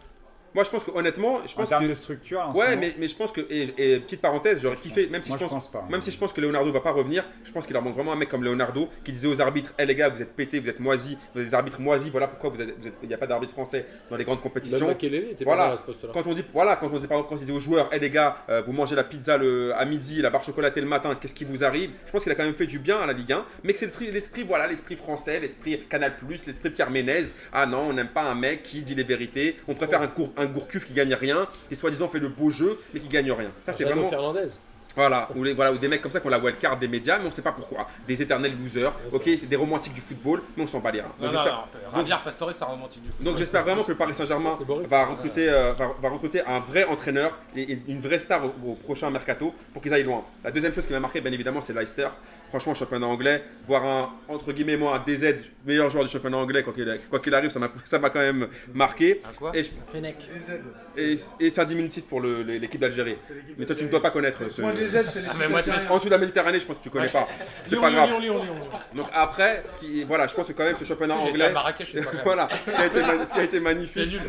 [0.56, 1.90] Moi, je pense que honnêtement, je En pense termes que.
[1.90, 3.42] de structure, en Ouais, mais, mais je pense que.
[3.50, 5.70] Et, et petite parenthèse, j'aurais kiffé, même si moi, je je pense.
[5.70, 5.88] pense pas.
[5.90, 8.14] Même si je pense que Leonardo va pas revenir, je pense qu'il leur manque vraiment
[8.14, 10.70] un mec comme Leonardo qui disait aux arbitres Eh les gars, vous êtes pétés, vous
[10.70, 13.14] êtes moisis, vous êtes des arbitres moisis, voilà pourquoi vous êtes- vous êtes- il n'y
[13.16, 14.90] a pas d'arbitre français dans les grandes compétitions.
[14.92, 15.68] Était Voilà.
[15.70, 16.08] pas à ce.
[16.08, 18.00] Quand on dit, voilà, quand on dit par exemple, quand il disait aux joueurs, Eh
[18.00, 21.16] les gars, euh, vous mangez la pizza le, à midi, la barre chocolatée le matin,
[21.20, 21.90] qu'est-ce qui vous arrive?
[22.06, 23.80] Je pense qu'il a quand même fait du bien à la Ligue 1, mais que
[23.80, 27.24] c'est l'esprit, voilà, l'esprit français, l'esprit Canal+, l'esprit Pierre Ménez.
[27.52, 30.32] Ah non, on n'aime pas un mec qui dit les vérités, on préfère un, cour,
[30.44, 33.50] un gourcuff qui gagne rien, qui soi-disant fait le beau jeu, mais qui gagne rien.
[33.66, 34.10] Ça, c'est vraiment.
[34.10, 34.48] Fernandez.
[34.96, 37.18] Voilà, ou, les, voilà, ou des mecs comme ça qui ont la wildcard des médias,
[37.18, 37.88] mais on sait pas pourquoi.
[38.08, 41.08] Des éternels losers, ok, c'est des romantiques du football, mais on s'en bat les reins.
[41.20, 41.30] Non,
[41.96, 43.24] Donc, non, Pastore, c'est un romantique du foot.
[43.26, 46.84] donc j'espère vraiment que le Paris Saint-Germain va recruter, euh, va, va recruter un vrai
[46.84, 50.24] entraîneur et, et une vraie star au, au prochain mercato pour qu'ils aillent loin.
[50.44, 52.10] La deuxième chose qui m'a marqué, bien évidemment, c'est Leicester.
[52.54, 56.62] Franchement, championnat anglais, voir un, entre guillemets, moi, un DZ, meilleur joueur du championnat anglais,
[56.62, 59.24] quoi qu'il quoi qu'il arrive, ça m'a ça m'a quand même marqué.
[59.28, 59.72] Un quoi Et, je-
[60.96, 63.16] et, et c'est un diminutif pour le- l'équipe d'Algérie.
[63.18, 64.62] C'est l'équipe Mais toi, tu ne dois pas connaître ce.
[64.62, 66.92] Point des Z, c'est les Ah, En dessous de la Méditerranée, je pense que tu
[66.92, 67.28] connais pas.
[67.66, 68.10] C'est Lyon, pas grave.
[68.10, 68.56] Lyon, Lyon, Lyon.
[68.94, 71.94] Donc après, ce qui, voilà, je pense que quand même ce championnat anglais, Marrakech, je
[71.94, 72.24] sais pas quand même.
[72.24, 74.20] voilà, ce qui a été, ma- ce qui a été C'est magnifique,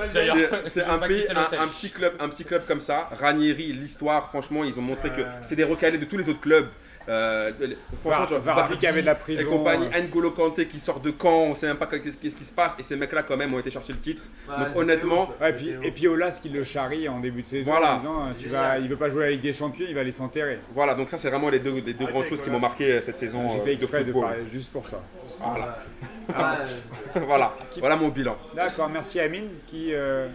[0.67, 3.11] c'est- un pays, petit club, un petit club comme ça.
[3.21, 5.27] Ranieri, l'histoire, franchement, ils ont montré que Ouais.
[5.43, 6.69] c'est des recalés de tous les autres clubs.
[7.09, 10.01] Euh, de- franchement, Var- genre, Vardy qui avait de la prison, et compagnie, euh.
[10.01, 12.75] N'Golo Kanté qui sort de camp, on sait même pas qu'est-ce qui se passe.
[12.79, 14.23] Et ces mecs-là, quand même, ont été chercher le titre.
[14.49, 17.47] Ouais, Donc honnêtement, ouf, Ouais, puis, et puis Olas qui le charrie en début de
[17.47, 17.95] saison Voilà.
[17.95, 19.95] en disant euh, tu vas, il veut pas jouer à la Ligue des Champions, il
[19.95, 20.59] va aller s'enterrer.
[20.75, 22.93] voilà, donc ça, c'est vraiment les deux, les deux Arrêtez, grandes choses qui m'ont marqué
[22.93, 25.03] euh, cette saison J'ai euh, fait de exprès de parler juste pour ça.
[25.41, 25.79] Voilà,
[27.27, 28.37] voilà, voilà mon bilan.
[28.55, 29.93] D'accord, merci Amine qui.
[29.95, 30.29] euh,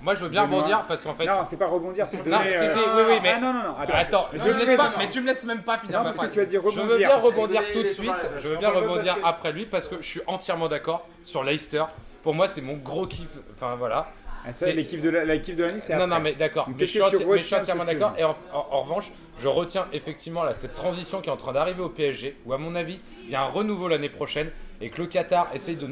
[0.00, 0.58] Moi, je veux bien Benoît.
[0.58, 1.26] rebondir parce qu'en fait.
[1.26, 2.50] Non, c'est pas rebondir, c'est Non, donner.
[2.52, 3.94] si, euh, si, oui, oui, mais- Ah non, non, non, attends.
[3.96, 4.76] Attends, Je me précise.
[4.76, 6.54] pas, mais tu me laisses même pas finir Non, ma parce que tu as dit
[6.54, 6.96] Je veux rebondir.
[6.98, 8.08] bien rebondir tout de laisse suite.
[8.10, 11.84] pas, Je veux bien rebondir après lui parce que je suis entièrement d'accord sur Leicester.
[12.22, 13.28] Pour moi, c'est mon gros kiff.
[13.52, 14.08] Enfin voilà.
[14.46, 16.16] Ah, c'est- l'équipe de la- l'équipe de l'année, c'est Non, après.
[16.16, 16.68] non, mais d'accord.
[16.68, 18.14] Mais je suis entièrement d'accord.
[18.16, 21.52] Et en, en- en revanche, je retiens effectivement là, cette transition qui est en train
[21.52, 24.90] d'arriver au PSG, où à mon avis, il y a un renouveau l'année prochaine et
[24.90, 25.88] que le Qatar essaye de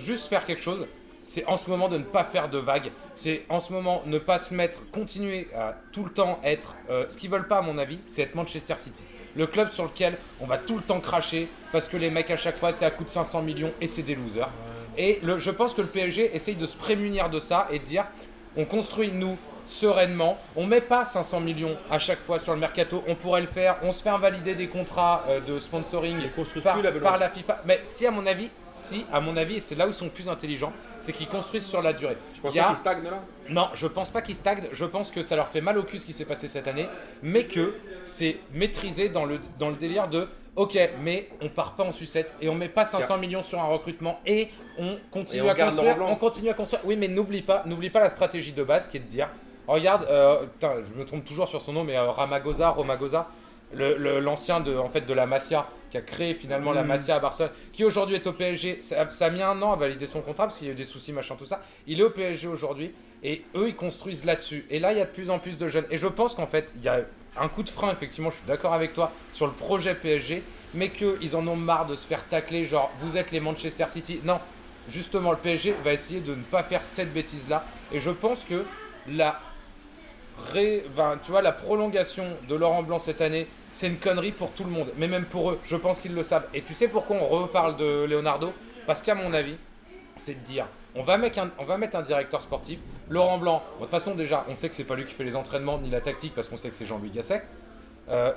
[0.00, 0.86] juste faire quelque chose.
[1.34, 2.92] C'est en ce moment de ne pas faire de vagues.
[3.16, 6.76] C'est en ce moment ne pas se mettre, continuer à tout le temps être.
[6.90, 9.02] euh, ce qu'ils veulent pas, à mon avis, c'est être Manchester City.
[9.34, 12.36] Le club sur lequel on va tout le temps cracher parce que les mecs à
[12.36, 14.48] chaque fois c'est à coût de 500 millions et c'est des losers.
[14.96, 18.06] Et je pense que le PSG essaye de se prémunir de ça et de dire
[18.56, 19.36] on construit nous
[19.66, 23.46] sereinement, on met pas 500 millions à chaque fois sur le mercato, on pourrait le
[23.46, 26.18] faire, on se fait invalider des contrats euh, de sponsoring
[26.62, 27.62] par, plus la par la FIFA.
[27.64, 30.08] Mais si à mon avis, si à mon avis, et c'est là où ils sont
[30.08, 32.16] plus intelligents, c'est qu'ils construisent sur la durée.
[32.34, 33.20] Je pense Il y a- qu'ils stagnent là?
[33.50, 34.68] Non, je pense pas qu'ils stagnent.
[34.72, 36.86] Je pense que ça leur fait mal au cul ce qui s'est passé cette année,
[37.22, 37.74] mais que
[38.06, 42.36] c'est maîtrisé dans le, dans le délire de OK, mais on part pas en sucette
[42.40, 45.54] et on met pas 500 millions sur un recrutement et on continue Et on à
[45.54, 45.96] garde construire.
[45.96, 46.14] Laurent Blanc.
[46.14, 46.82] On continue à construire.
[46.84, 49.28] Oui, mais n'oublie pas, n'oublie pas la stratégie de base qui est de dire
[49.66, 53.28] regarde, euh, putain, je me trompe toujours sur son nom, mais euh, Ramagosa, Romagosa.
[53.72, 56.86] le- le- L'ancien de, en fait, de la Masia, qui a créé finalement la Mm.
[56.88, 59.76] Masia à Barcelone, qui aujourd'hui est au PSG, ça, ça a mis un an à
[59.76, 61.62] valider son contrat parce qu'il y a eu des soucis, machin, tout ça.
[61.86, 62.92] Il est au PSG aujourd'hui
[63.22, 64.66] et eux, ils construisent là-dessus.
[64.70, 65.84] Et là, il y a de plus en plus de jeunes.
[65.92, 67.02] Et je pense qu'en fait, il y a
[67.36, 70.42] un coup de frein, effectivement, je suis d'accord avec toi, sur le projet PSG,
[70.74, 74.18] mais qu'ils en ont marre de se faire tacler, genre, vous êtes les Manchester City.
[74.24, 74.40] Non,
[74.88, 77.64] justement, le PSG va essayer de ne pas faire cette bêtise-là.
[77.92, 78.64] Et je pense que
[79.08, 79.38] la,
[80.52, 80.84] ré-
[81.24, 84.70] tu vois, la prolongation de Laurent Blanc cette année, c'est une connerie pour tout le
[84.70, 86.46] monde, mais même pour eux, je pense qu'ils le savent.
[86.54, 88.52] Et tu sais pourquoi on reparle de Leonardo?
[88.86, 89.56] Parce qu'à mon avis,
[90.16, 92.78] c'est de dire on va, mettre un, on va mettre un directeur sportif,
[93.10, 93.64] Laurent Blanc.
[93.78, 95.90] De toute façon, déjà, on sait que c'est pas lui qui fait les entraînements ni
[95.90, 97.42] la tactique parce qu'on sait que c'est Jean-Louis Gasset.
[98.10, 98.32] Euh,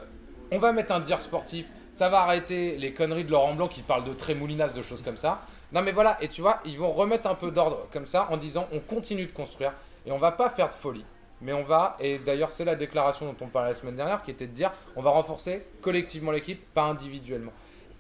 [0.50, 3.84] on va mettre un dire sportif, ça va arrêter les conneries de Laurent Blanc qui
[3.84, 5.42] parle de trémoulinas, de choses comme ça.
[5.72, 8.38] Non, mais voilà, et tu vois, ils vont remettre un peu d'ordre comme ça en
[8.38, 9.74] disant on continue de construire
[10.08, 11.06] et on va pas faire de folie.
[11.42, 14.32] Mais on va, et d'ailleurs c'est la déclaration dont on parlait la semaine dernière, qui
[14.32, 17.54] était de dire on va renforcer collectivement l'équipe, pas individuellement.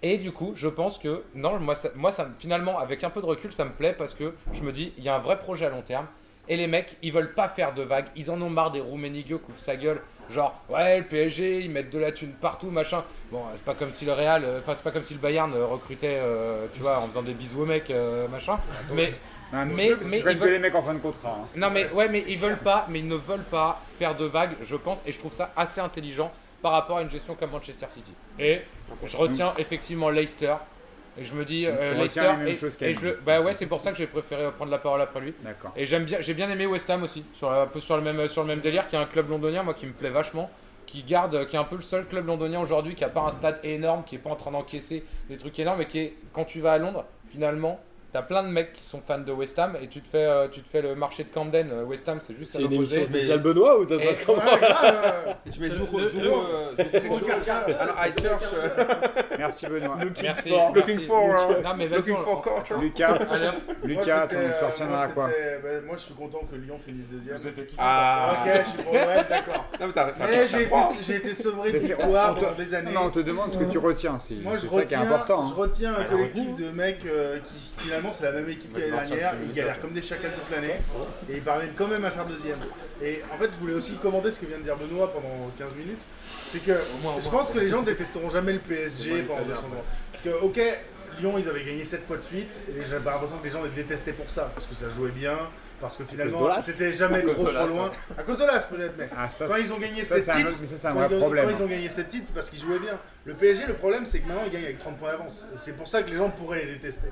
[0.03, 3.19] Et du coup, je pense que, non, moi, ça, moi ça, finalement, avec un peu
[3.21, 5.39] de recul, ça me plaît parce que je me dis, il y a un vrai
[5.39, 6.05] projet à long terme.
[6.49, 8.05] Et les mecs, ils veulent pas faire de vagues.
[8.15, 10.01] Ils en ont marre des Rouménigueux qui ouvrent sa gueule.
[10.29, 13.03] Genre, ouais, le PSG, ils mettent de la thune partout, machin.
[13.31, 15.53] Bon, c'est pas comme si le Real, euh, enfin, c'est pas comme si le Bayern
[15.53, 18.59] euh, recrutait, euh, tu vois, en faisant des bisous aux mecs, euh, machin.
[18.93, 19.13] Mais,
[19.51, 21.39] Petit Mais- peu, mais que veulent- les mecs en fin de contrat.
[21.41, 21.47] hein.
[21.55, 24.55] non mais ouais mais ils veulent pas, mais ils ne veulent pas faire de vagues,
[24.61, 26.31] je pense, et je trouve ça assez intelligent
[26.61, 28.13] par rapport à une gestion comme Manchester City.
[28.39, 28.61] Et
[29.05, 30.55] je retiens effectivement Leicester.
[31.19, 32.55] Et je me dis euh, Leicester et, et
[32.93, 32.95] qu'Amine.
[33.01, 35.33] je, bah ouais c'est pour ça que j'ai préféré prendre la parole après lui.
[35.43, 35.71] D'accord.
[35.75, 38.27] Et j'aime bien, j'ai bien aimé West Ham aussi, sur un peu sur le même
[38.27, 40.51] sur le même délire, qui est un club londonien moi qui me plaît vachement,
[40.85, 43.31] qui garde, qui est un peu le seul club londonien aujourd'hui qui a pas un
[43.31, 46.43] stade énorme, qui est pas en train d'encaisser des trucs énormes, et qui est quand
[46.45, 47.79] tu vas à Londres finalement
[48.17, 50.47] T'as plein de mecs qui sont fans de West Ham et tu te fais, euh,
[50.47, 51.69] tu te fais le marché de Camden.
[51.71, 52.95] euh, West Ham, c'est juste à C'est une l'opposé.
[52.95, 54.41] émission spéciale Benoît ou ça se passe comment
[55.51, 55.75] tu mets euh.
[57.79, 58.41] Alors, I search.
[59.37, 59.97] Merci Benoît.
[60.23, 60.49] Merci.
[60.49, 60.93] for- merci.
[60.93, 62.11] looking for, uh, Non, mais vas-y,
[62.41, 62.79] culture.
[62.81, 63.19] Lucas.
[63.83, 64.37] Lucas, ton
[65.13, 67.35] quoi bah, Moi, je suis content que Lyon finisse deuxième.
[67.37, 67.81] vous ai fait kiffer.
[67.83, 68.83] Ah, Ok, je suis
[69.29, 69.65] d'accord.
[70.31, 72.93] Mais j'ai été, j'ai été sevré de c'est- pendant des années.
[72.93, 74.17] Non, on te demande ce que tu retiens.
[74.17, 75.45] C'est Moi, je c'est ça qui est retiens, important.
[75.45, 75.55] je hein.
[75.55, 79.33] retiens un Alors, collectif de mecs qui finalement c'est la même équipe que l'année dernière.
[79.43, 80.75] Ils galèrent comme des chacals toute l'année
[81.29, 82.59] et ils parviennent quand même à faire deuxième.
[83.01, 85.75] Et en fait, je voulais aussi commenter ce que vient de dire Benoît pendant 15
[85.75, 86.01] minutes.
[86.51, 86.73] C'est que
[87.21, 89.83] je pense que les gens détesteront jamais le PSG pendant 200 ans.
[90.11, 90.59] Parce que, ok,
[91.19, 93.69] Lyon ils avaient gagné 7 fois de suite et j'avais l'impression que les gens les
[93.71, 94.51] détestaient pour ça.
[94.55, 95.35] Parce que ça jouait bien,
[95.81, 97.91] parce que finalement c'était jamais trop trop loin.
[98.17, 99.09] À cause de l'As peut-être, mais.
[99.17, 100.87] Ah, ça, Quand ils ont gagné ça, 7 c'est un titres, autre- mais ça, c'est
[100.87, 101.45] un quand, vrai ils ont- problème.
[101.49, 102.97] quand ils ont gagné 7 titres, c'est parce qu'ils jouaient bien.
[103.25, 105.45] Le PSG, le problème, c'est que maintenant ils gagnent avec 30 points d'avance.
[105.53, 107.07] Et c'est pour ça que les gens pourraient les détester.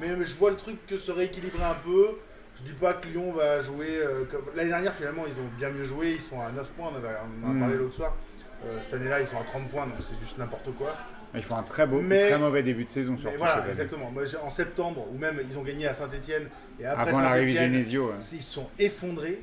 [0.00, 2.08] Mais je vois le truc que se rééquilibrer un peu.
[2.56, 4.42] Je dis pas que Lyon va jouer euh, comme.
[4.56, 6.12] L'année dernière, finalement, ils ont bien mieux joué.
[6.12, 6.90] Ils sont à 9 points.
[6.92, 7.60] On, avait- on en a Mm.
[7.60, 8.16] parlé l'autre soir.
[8.66, 10.96] Euh, cette année-là, ils sont à 30 points, donc c'est juste n'importe quoi.
[11.34, 13.36] Ils font un très, beau, Mais- très mauvais début de saison, surtout.
[13.38, 14.10] voilà, exactement.
[14.10, 16.48] Moi, en septembre, ou même ils ont gagné à Saint-Etienne.
[16.80, 18.06] Et après Avant l'arrivée Genesio.
[18.08, 18.14] ouais.
[18.32, 19.40] ils se sont effondrés.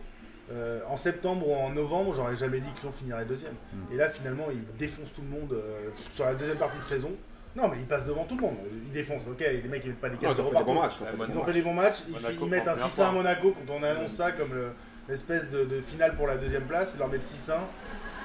[0.52, 3.54] Euh, en septembre ou en novembre, j'aurais jamais dit que Lyon finirait deuxième.
[3.74, 3.94] Mm.
[3.94, 7.12] Et là, finalement, ils défoncent tout le monde euh, sur la deuxième partie de saison.
[7.56, 8.58] Non, mais ils passent devant tout le monde.
[8.70, 9.28] Ils défoncent.
[9.32, 10.96] Ok, les mecs, ils mettent pas des Non, 4 ils ont fait des bons matchs.
[11.30, 11.96] Ils ont fait des bons matchs.
[12.08, 12.14] Ils,
[12.50, 13.12] mettent un prend bien 6-1 à.
[13.12, 14.72] Monaco quand on annonce ça comme le-
[15.08, 16.92] l'espèce de, de finale pour la deuxième place.
[16.96, 17.54] Ils leur mettent 6-1.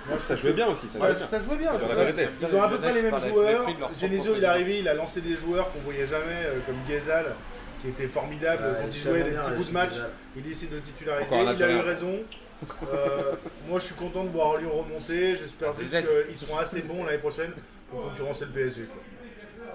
[0.09, 0.89] Moi, Ça jouait bien aussi.
[0.89, 1.27] Ça jouait bien.
[1.27, 1.73] ça jouait bien.
[1.73, 2.29] C'est ça la jouait vérité.
[2.41, 3.67] ils ont à peu près les mêmes joueurs.
[4.01, 7.27] Genesio, il est arrivé, il a lancé des joueurs qu'on voyait jamais, euh, comme Ghezal,
[7.83, 9.95] qui était formidable Ouais, quand il jouait des petits bouts de match.
[10.37, 12.15] Il décide de titulariser, il a eu raison.
[12.93, 13.37] Euh,
[13.69, 15.37] moi, je suis content de voir Lyon remonter.
[15.37, 17.53] J'espère juste qu'ils seront assez bons l'année prochaine
[17.91, 18.83] pour concurrencer le PSG.
[18.83, 19.03] quoi.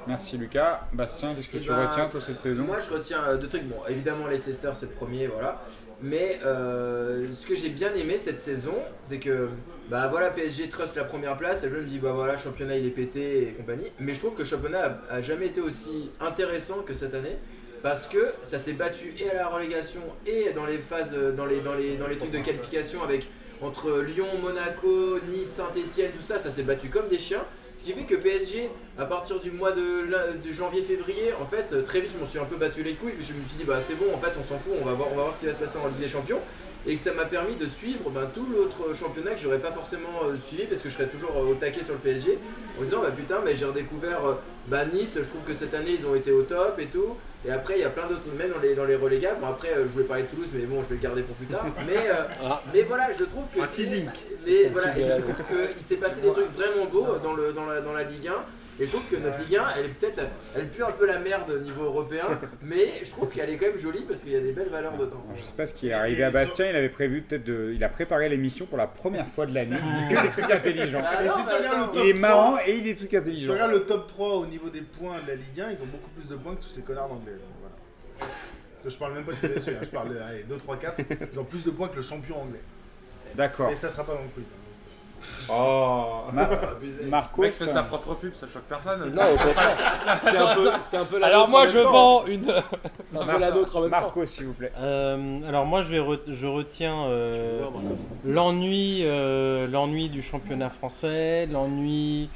[0.07, 0.87] Merci Lucas.
[0.93, 2.63] Bastien, qu'est-ce que Eh tu ben, retiens toi cette saison?
[2.63, 3.63] Moi, je retiens euh, deux trucs.
[3.63, 5.61] Bon, évidemment, Leicester, c'est le premier, voilà.
[6.01, 8.73] Mais euh, ce que j'ai bien aimé cette saison,
[9.07, 9.49] c'est que,
[9.89, 11.63] bah voilà, PSG trust la première place.
[11.63, 13.91] Et je me dis, bah voilà, championnat il est pété et compagnie.
[13.99, 17.37] Mais je trouve que championnat a, a jamais été aussi intéressant que cette année.
[17.81, 21.45] Parce que ça s'est battu et à la relégation et dans les phases, euh, dans
[21.45, 23.27] les, dans les, dans les trucs de qualification avec
[23.61, 27.45] entre Lyon, Monaco, Nice, Saint-Etienne, tout ça, ça s'est battu comme des chiens.
[27.75, 30.07] Ce qui fait que PSG, à partir du mois de,
[30.49, 33.11] janvier-février, en fait, euh, très vite, je m'en suis un peu battu les couilles.
[33.11, 34.93] Puis je me suis dit, bah c'est bon, en fait, on s'en fout, on va,
[34.93, 36.39] voir, on ce qui va se passer en Ligue des Champions.
[36.87, 40.23] Et que ça m'a permis de suivre ben, tout l'autre championnat que j'aurais pas forcément
[40.23, 42.37] euh, suivi parce que je serais toujours euh, au taquet sur le PSG.
[42.79, 44.21] En disant, bah putain, mais j'ai redécouvert
[44.67, 47.15] bah, Nice, je trouve que cette année ils ont été au top et tout.
[47.47, 49.39] Et après, il y a plein d'autres, même dans les, dans les relégables.
[49.39, 51.35] Bon, après, euh, je voulais parler de Toulouse, mais bon, je vais le garder pour
[51.35, 51.65] plus tard.
[51.85, 52.63] Mais, euh, Ah.
[52.73, 53.59] mais voilà, je trouve que.
[53.61, 54.09] Un c'est- teasing.
[54.45, 57.81] Mais voilà, je trouve qu'il s'est passé des trucs vraiment beaux dans, le, dans, la,
[57.81, 58.31] dans la Ligue 1.
[58.77, 60.21] Et je trouve que notre Ligue 1, elle est peut-être.
[60.53, 62.27] Elle pue un peu la merde au niveau européen.
[62.61, 64.97] mais je trouve qu'elle est quand même jolie parce qu'il y a des belles valeurs
[64.97, 65.23] dedans.
[65.33, 67.71] Je sais pas ce qui est arrivé à Bastien, il avait prévu peut-être de.
[67.73, 69.77] Il a préparé l'émission pour la première fois de l'année.
[69.79, 71.01] Il dit que des trucs intelligents.
[71.05, 73.53] Ah non, si Il est marrant et il dit des trucs Si tu intelligents.
[73.53, 76.09] regardes le top 3 au niveau des points de la Ligue 1, ils ont beaucoup
[76.09, 77.31] plus de points que tous ces connards d'anglais.
[77.31, 78.31] donc voilà.
[78.85, 81.01] Je parle même pas du PSG, hein, je parle de allez, 2, 3, 4.
[81.33, 82.61] Ils ont plus de points que le champion anglais.
[83.35, 83.69] D'accord.
[83.71, 84.47] Et ça sera pas dans le quiz.
[84.51, 84.64] hein.
[85.49, 86.23] Oh.
[86.33, 87.03] Ma- Abusé.
[87.05, 87.41] Marcos.
[87.43, 89.13] Le mec fait sa propre pub, ça choque personne.
[89.13, 89.77] Non, au contraire.
[90.23, 92.43] C'est un peu, c'est un peu la Alors moi je vends une.
[93.05, 93.97] C'est un peu la nôtre en même temps.
[94.01, 94.71] Marcos, s'il vous plaît.
[94.79, 97.61] Euh, alors moi je, vais re- je retiens euh,
[98.25, 102.29] l'ennui euh, l'ennui du championnat français, l'ennui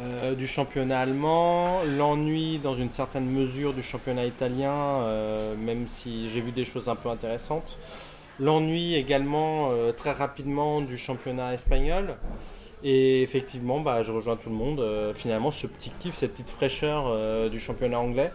[0.00, 6.28] euh, du championnat allemand, l'ennui dans une certaine mesure du championnat italien, euh, même si
[6.30, 7.76] j'ai vu des choses un peu intéressantes.
[8.40, 12.16] L'ennui également euh, très rapidement du championnat espagnol.
[12.84, 14.80] Et effectivement, bah, je rejoins tout le monde.
[14.80, 18.30] Euh, finalement, ce petit kiff, cette petite fraîcheur euh, du championnat anglais,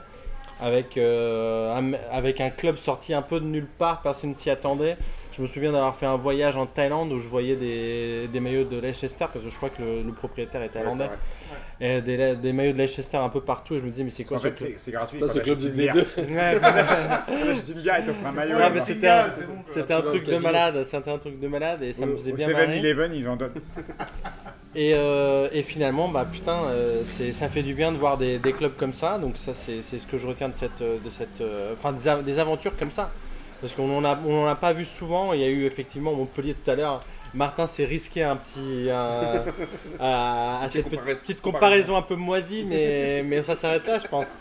[0.62, 4.50] avec, euh, un, avec un club sorti un peu de nulle part, personne ne s'y
[4.50, 4.98] attendait.
[5.32, 8.64] Je me souviens d'avoir fait un voyage en Thaïlande où je voyais des, des maillots
[8.66, 11.10] de Leicester, parce que je crois que le, le propriétaire est thaïlandais,
[11.82, 13.76] et des, des maillots de Leicester un peu partout.
[13.76, 14.70] Et je me disais, mais c'est quoi En ce fait, club?
[14.78, 15.20] c'est c'est gratuit.
[15.28, 15.96] C'est Club du une bière.
[15.96, 16.00] D2.
[16.34, 18.58] Ouais, T'achètes une bière, il t'offre un maillot.
[18.64, 22.06] Ouais, c'était un, bon, un truc de malade, c'était un truc de malade et ça
[22.06, 22.80] me faisait bien marrer.
[22.80, 23.52] 7-Eleven, ils en donnent.
[24.76, 28.54] Et, euh, et finalement, bah putain, euh, ça fait du bien de voir des, des
[28.54, 29.20] clubs comme ça.
[29.20, 32.24] Donc ça, c'est, ce que je retiens de cette, de cette, euh, enfin des, av-
[32.24, 33.12] des aventures comme ça.
[33.62, 35.34] Parce qu'on en a, on en a pas vu souvent.
[35.34, 37.02] Il y a eu effectivement Montpellier tout à l'heure.
[37.36, 38.90] Martin s'est risqué un petit,
[40.00, 44.08] à, à cette compara- petite comparaison un peu moisie, mais, mais ça s'arrête là, je
[44.08, 44.38] pense.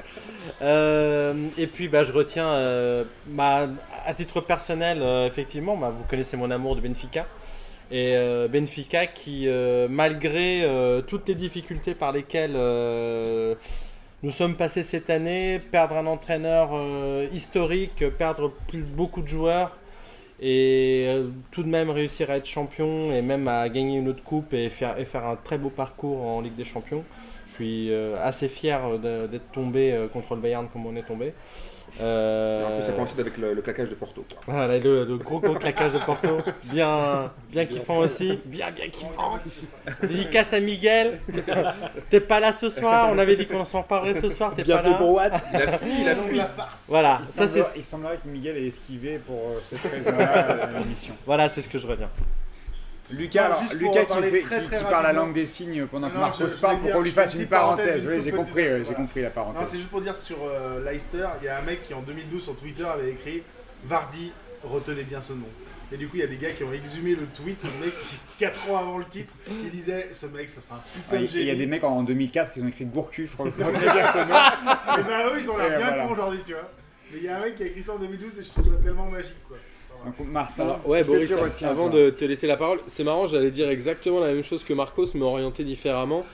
[0.61, 3.69] Euh, et puis, bah, je retiens, euh, bah,
[4.07, 7.27] à titre personnel, euh, effectivement, bah, vous connaissez mon amour de Benfica.
[7.93, 12.57] Et euh, Benfica qui, euh, malgré euh, toutes les difficultés par lesquelles,
[14.23, 16.71] nous sommes passés cette année, perdre un entraîneur
[17.33, 18.53] historique, perdre
[18.97, 19.77] beaucoup de joueurs
[20.41, 21.07] et
[21.51, 24.71] tout de même réussir à être champion et même à gagner une autre coupe et
[24.71, 27.05] faire, et faire un très beau parcours en Ligue des Champions.
[27.47, 31.35] Je suis assez fier d'être tombé contre le Bayern comme on est tombé.
[32.01, 34.25] Euh, ça coïncide avec le, le claquage de Porto.
[34.29, 34.39] quoi.
[34.55, 39.39] voilà, le, le gros gros claquage de Porto, bien, bien kiffant aussi, bien bien kiffant.
[40.03, 41.21] Dédicace à Miguel.
[42.09, 44.79] T'es pas là ce soir, on avait dit qu'on s'en parlerait ce soir, t'es Bien
[44.79, 44.97] pas fait là.
[44.97, 45.33] pour Watt.
[45.53, 46.37] Il a fui, il a Donc fui.
[46.39, 46.85] la farce.
[46.89, 50.33] Voilà, Il, ça c'est semblerait, il semblerait que Miguel ait esquivé pour euh, cette raison-là
[50.63, 51.15] à l'émission.
[51.27, 52.09] voilà, c'est ce que je retiens.
[53.13, 55.47] Lucas, Non, alors, Lucas qui, parler fait- très, qui- très qui parle la langue des
[55.47, 58.65] signes pendant que Marcos je- parle pour qu'on lui fasse une parenthèse, Oui, j'ai compris,
[58.87, 59.69] j'ai compris la parenthèse.
[59.69, 62.43] c'est juste pour dire sur euh, Leicester, il y a un mec qui en 2012
[62.43, 63.43] sur Twitter avait écrit
[63.85, 64.33] Vardy,
[64.65, 65.49] retenez bien ce nom.
[65.95, 67.93] Et du coup, il y a des gars qui ont exhumé le tweet, le mec
[68.09, 71.19] qui, 4 ans avant le titre, il disait Ce mec, ça sera un putain Ouais,
[71.19, 71.45] de Il génie.
[71.45, 73.49] y a des mecs en 2004 qui ont écrit Gourcuff, le.
[73.51, 73.53] Et
[75.03, 76.05] bah eux, ils ont l'air bien voilà.
[76.07, 76.71] cons aujourd'hui, tu vois.
[77.11, 78.65] Mais il y a un mec qui a écrit ça en 2012 et je trouve
[78.65, 79.59] ça tellement magique, quoi.
[80.05, 82.57] Donc, Martin, Alors, ouais, qu'est-ce que Boris, tu retiens, avant toi de te laisser la
[82.57, 86.25] parole, c'est marrant, j'allais dire exactement la même chose que Marcos, mais orienté différemment.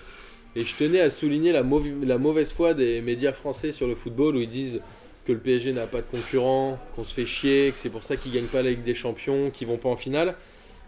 [0.56, 4.40] Et je tenais à souligner la, mauvaise foi des médias français sur le football où
[4.40, 4.80] ils disent
[5.26, 8.16] que le PSG n'a pas de concurrent, qu'on se fait chier, que c'est pour ça
[8.16, 10.34] qu'ils gagnent pas la Ligue des Champions, qu'ils vont pas en finale.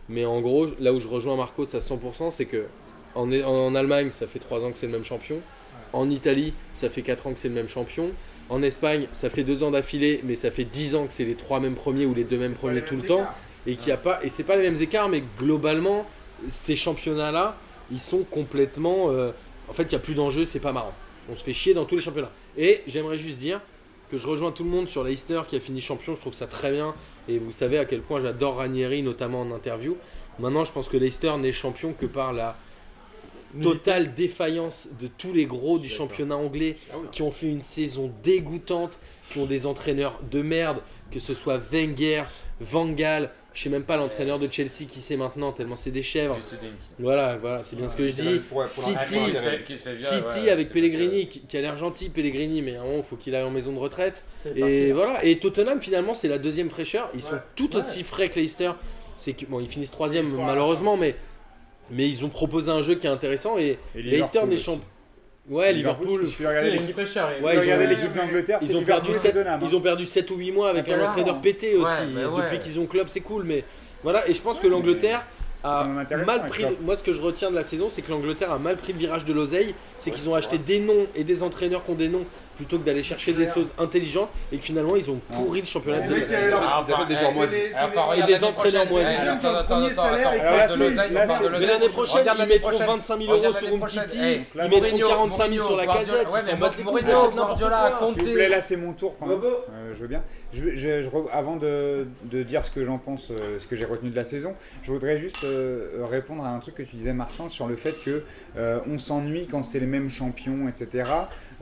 [0.09, 2.65] Mais en gros, là où je rejoins Marcos à 100%, c'est que
[3.15, 5.41] en, en Allemagne, ça fait 3 ans que c'est le même champion.
[5.93, 8.13] En Italie, ça fait 4 ans que c'est le même champion.
[8.51, 11.37] En Espagne, ça fait 2 ans d'affilée, mais ça fait 10 ans que c'est les
[11.37, 13.25] 3 mêmes premiers ou les 2 mêmes premiers tout le temps.
[13.67, 16.07] et qu'il y a pas et c'est pas les mêmes écarts mais globalement
[16.49, 17.59] ces championnats là
[17.93, 19.33] ils sont complètement euh,
[19.69, 20.95] en fait il y a plus d'enjeux c'est pas marrant.
[21.31, 22.33] On se fait chier dans tous les championnats.
[22.57, 23.61] Et j'aimerais juste dire
[24.11, 26.47] que je rejoins tout le monde sur Leicester qui a fini champion je trouve ça
[26.47, 26.95] très bien.
[27.29, 29.97] Et vous savez à quel point j'adore Ranieri notamment en interview.
[30.41, 32.57] Maintenant je pense que Leicester n'est champion que par la
[33.63, 36.77] totale défaillance de tous les gros du championnat anglais
[37.13, 38.99] qui ont fait une saison dégoûtante,
[39.33, 40.79] qui ont des entraîneurs de merde,
[41.11, 42.25] que ce soit Wenger,
[42.61, 46.03] Van Gaal, je sais même pas l'entraîneur de Chelsea qui c'est maintenant tellement c'est des
[46.05, 46.39] chèvres.
[47.01, 48.39] Voilà, voilà, c'est bien ce que je dis.
[48.39, 50.71] Pour- pour la- City, Ah, qui se fait- qui se fait virer, City ouais, avec
[50.73, 53.43] Pellegrini, qui, qui a l'air gentil Pellegrini, mais à un moment il faut qu'il aille
[53.43, 54.25] en maison de retraite.
[54.55, 54.93] Et parti.
[54.93, 57.11] voilà, et Tottenham finalement c'est la deuxième fraîcheur.
[57.15, 57.39] Ils sont Ouais.
[57.57, 58.71] tout aussi frais que Leicester.
[59.17, 61.15] C'est que bon, ils finissent troisième malheureusement, mais
[61.91, 64.85] mais ils ont proposé un jeu qui est intéressant et Et Leicester Liverpool n'est champion.
[65.49, 66.23] Ouais, Liverpool.
[66.23, 66.97] veux regarder l'équipe-
[67.89, 69.67] l'équipe d'Angleterre, c'est Ils ont, perdu Liverpool et 7, Tottenham, hein.
[69.69, 71.91] ils ont perdu 7 ou 8 mois avec un entraîneur pété aussi.
[71.91, 72.43] Ouais, mais ouais.
[72.43, 73.45] Depuis qu'ils ont club, c'est cool.
[73.45, 73.65] Mais
[74.05, 75.27] voilà, et je pense que l'Angleterre
[75.65, 76.65] a mal pris.
[76.83, 78.99] Moi, ce que je retiens de la saison, c'est que l'Angleterre a mal pris le
[78.99, 79.75] virage de l'oseille.
[79.99, 82.25] C'est qu'ils ont acheté des noms et des entraîneurs qui ont des noms
[82.61, 86.01] plutôt que d'aller chercher des choses intelligentes et que finalement ils ont pourri le championnat
[86.01, 88.89] de Ah, des eh, c'est regarde des l'année entraîneurs prochaine.
[88.91, 89.19] moisis.
[89.25, 92.87] Eh, Attends, attends, attends, et Mais l'année prochaine, ils mettront prochaine.
[92.87, 94.19] 25 000 euros sur Umtiti.
[94.23, 96.27] Eh, Ils c'est- mettront Mourinho, 45 000 sur la casette.
[96.85, 97.97] Mourinho, Guardiola.
[97.99, 98.13] Conte.
[98.15, 99.39] S'il vous plaît, là c'est mon tour quand même.
[99.43, 100.23] Euh, je veux bien.
[100.53, 103.77] Je, je- je re- avant de, de dire ce que j'en pense, euh, ce que
[103.77, 106.97] j'ai retenu de la saison, je voudrais juste euh, répondre à un truc que tu
[106.97, 108.25] disais, Martin, sur le fait que
[108.59, 111.09] euh, on s'ennuie quand c'est les mêmes champions, etc.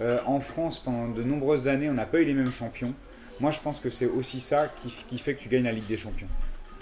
[0.00, 2.94] Euh, en France, pendant de nombreuses années, on n'a pas eu les mêmes champions.
[3.40, 4.68] Moi, je pense que c'est aussi ça
[5.08, 6.28] qui, fait que tu gagnes la Ligue des Champions.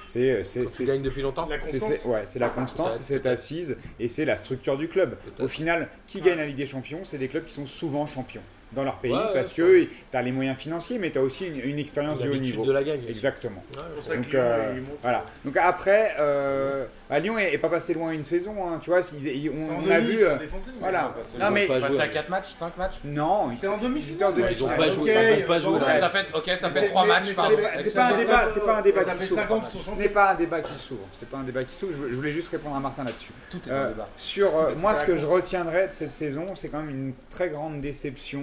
[0.08, 1.46] C'est c'est- Tu gagnes depuis longtemps.
[1.48, 1.98] La c'est constance.
[2.02, 5.16] c'est- ouais, c'est la constance, c'est cette assise et c'est la structure du club.
[5.16, 5.42] Peut-être.
[5.44, 8.40] Au final, qui gagne la Ligue des Champions C'est des clubs qui sont souvent champions
[8.72, 11.46] dans leur pays Ouais, parce que tu as les moyens financiers, mais tu as aussi
[11.46, 12.64] une, une expérience du haut niveau.
[12.64, 13.02] de la gagne.
[13.08, 13.62] Exactement.
[13.74, 15.24] Ouais, Donc, euh, voilà.
[15.44, 18.54] Donc après, euh, bah, Lyon est, est pas passé loin une saison.
[18.68, 20.14] hein, tu vois, ils- en on, on a vu.
[20.14, 20.36] ils euh,
[20.80, 21.12] voilà.
[21.34, 21.80] ils Non mais pas.
[21.80, 24.32] Passé à 4 matchs, 5 matchs non, C'était ils- en demi-finale.
[24.36, 25.14] ils étaient en Ils ont pas joué.
[25.38, 25.98] Ils.
[26.00, 27.56] Ça fait, ok, ça fait 3 c'est- matchs, pardon.
[27.78, 29.40] c'est- pas un débat, c'est pas un débat Ça qui s'ouvre.
[29.40, 31.00] 5 ans qu'ils sont Ce n'est pas un débat qui s'ouvre.
[31.18, 31.92] C'est pas un débat qui s'ouvre.
[32.10, 33.32] Je, voulais juste répondre à Martin là-dessus.
[33.50, 34.08] Tout est Euh, un débat.
[34.16, 37.48] Sur euh, moi, ce que je retiendrai de cette saison, c'est quand même une très
[37.50, 38.42] grande déception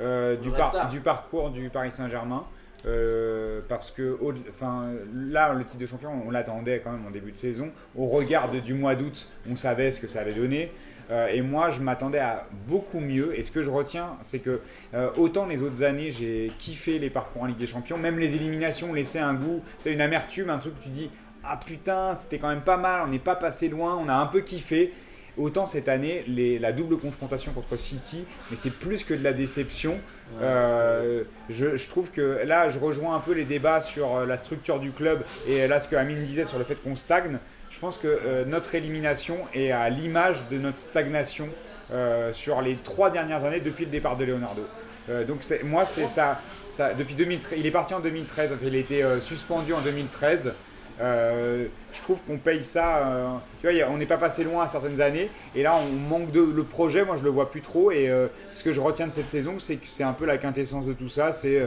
[0.00, 2.44] euh, par- du parcours du Paris Saint-Germain.
[2.88, 4.18] Euh, parce que
[4.48, 7.70] enfin, là, le titre de champion, on l'attendait quand même en début de saison.
[7.96, 10.72] Au regard du mois d'août, on savait ce que ça allait donner.
[11.10, 13.38] Euh, et moi, je m'attendais à beaucoup mieux.
[13.38, 14.60] Et ce que je retiens, c'est que
[14.94, 18.34] euh, autant les autres années, j'ai kiffé les parcours en Ligue des Champions, même les
[18.34, 21.10] éliminations laissaient un goût, c'est une amertume, un truc que tu dis
[21.44, 24.26] ah putain, c'était quand même pas mal, on n'est pas passé loin, on a un
[24.26, 24.92] peu kiffé.
[25.38, 29.32] Autant cette année, les- la double confrontation contre City, mais c'est plus que de la
[29.32, 29.98] déception.
[30.42, 34.36] Euh, je, je trouve que là, je rejoins un peu les débats sur euh, la
[34.38, 37.38] structure du club et là, ce que Amine disait sur le fait qu'on stagne.
[37.70, 41.48] Je pense que euh, notre élimination est à l'image de notre stagnation
[41.92, 44.62] euh, sur les trois dernières années depuis le départ de Leonardo.
[45.10, 46.92] Euh, donc moi, c'est ça, ça.
[46.94, 48.50] Depuis 2013, il est parti en 2013.
[48.62, 50.54] Il a été euh, suspendu en 2013.
[51.00, 52.98] Euh, je trouve qu'on paye ça.
[53.06, 53.28] euh,
[53.60, 55.30] tu vois, on n'est pas passé loin à certaines années.
[55.54, 56.40] Et là, on manque de.
[56.40, 57.90] Le projet, moi, je le vois plus trop.
[57.92, 60.38] Et euh, ce que je retiens de cette saison, c'est que c'est un peu la
[60.38, 61.32] quintessence de tout ça.
[61.32, 61.60] C'est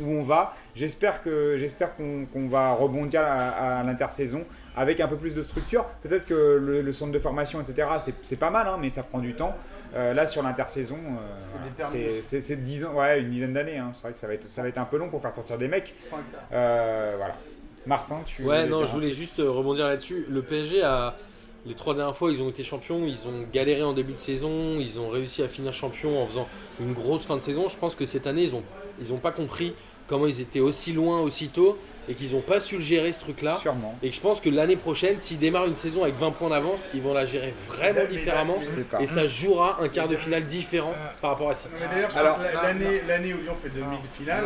[0.00, 0.54] où on va.
[0.74, 4.44] J'espère que j'espère qu'on va rebondir à, à l'intersaison
[4.76, 5.84] avec un peu plus de structure.
[6.02, 7.88] Peut-être que le, le centre de formation, etc.,
[8.22, 9.54] c'est- pas mal, hein, mais ça prend du temps.
[9.96, 11.58] Euh, là, sur l'intersaison, euh,
[11.90, 13.76] c'est- c'est c'est 10 ans, ouais, une dizaine d'années.
[13.78, 13.90] hein.
[13.92, 15.58] C'est vrai que ça va, être, ça va être un peu long pour faire sortir
[15.58, 15.94] des mecs.
[16.52, 17.34] Euh, voilà.
[17.86, 18.42] Martin, tu.
[18.44, 20.26] Ouais, non, je voulais juste euh, rebondir là-dessus.
[20.28, 21.16] Le PSG a.
[21.66, 24.78] Les trois dernières fois, ils ont été champions, ils ont galéré en début de saison,
[24.80, 26.48] ils ont réussi à finir champion en faisant
[26.80, 27.68] une grosse fin de saison.
[27.68, 28.62] Je pense que cette année, ils n'ont
[28.98, 29.74] ils ont pas compris
[30.08, 31.76] comment ils étaient aussi loin aussitôt
[32.08, 33.58] et qu'ils n'ont pas su le gérer ce truc-là.
[33.60, 33.94] Sûrement.
[34.02, 36.88] Et que je pense que l'année prochaine, s'ils démarrent une saison avec 20 points d'avance,
[36.94, 38.56] ils vont la gérer vraiment différemment.
[38.98, 41.74] Et ça jouera un quart de finale différent par rapport à Non, City.
[41.90, 42.38] mais d'ailleurs,
[43.06, 44.44] l'année où Lyon fait demi-finale,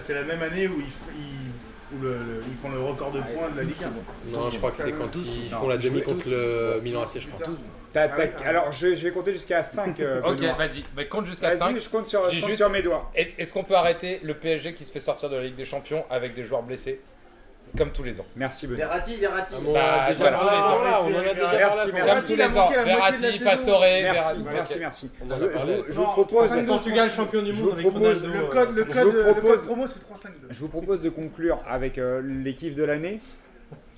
[0.00, 1.52] c'est la même année où ils-
[1.94, 4.30] où le- le- ils font le record de points de la Ligue 1.
[4.32, 7.28] Non, je crois que c'est quand ils font la demi contre le Milan AC, je
[7.28, 7.46] crois.
[7.98, 8.08] Ah
[8.44, 10.00] alors, je, je vais compter jusqu'à 5.
[10.24, 11.78] Ok, vas-y, bah, compte jusqu'à Vas-y, 5.
[11.78, 13.10] je compte, sur, je compte juste- sur mes doigts.
[13.14, 16.04] Est-ce qu'on peut arrêter le PSG qui se fait sortir de la Ligue des Champions
[16.10, 17.00] avec des joueurs blessés?
[17.76, 18.26] Comme tous les ans.
[18.36, 18.86] Merci, Benoît.
[18.86, 19.54] Verratti, Verratti.
[19.56, 20.82] Ah bon, Bah, déjà voilà, parlé, tous les ans.
[20.84, 21.92] là, on en a déjà Merci, parlé.
[21.92, 22.14] merci.
[22.14, 22.50] Comme tous les ans.
[22.64, 23.44] manqué la moitié de la Verratti.
[23.44, 24.40] Pastore, Merci, Verratti.
[24.52, 25.10] merci, merci.
[25.20, 28.22] Je, vous- je vous Non, propose, Le Portugal champion du Je monde vous avec propose-
[28.24, 28.38] Ronaldo.
[28.38, 30.46] Le euh, code, le je code, vous le code propose- promo, c'est 352.
[30.50, 33.20] je vous propose de conclure avec euh, l'équipe de l'année.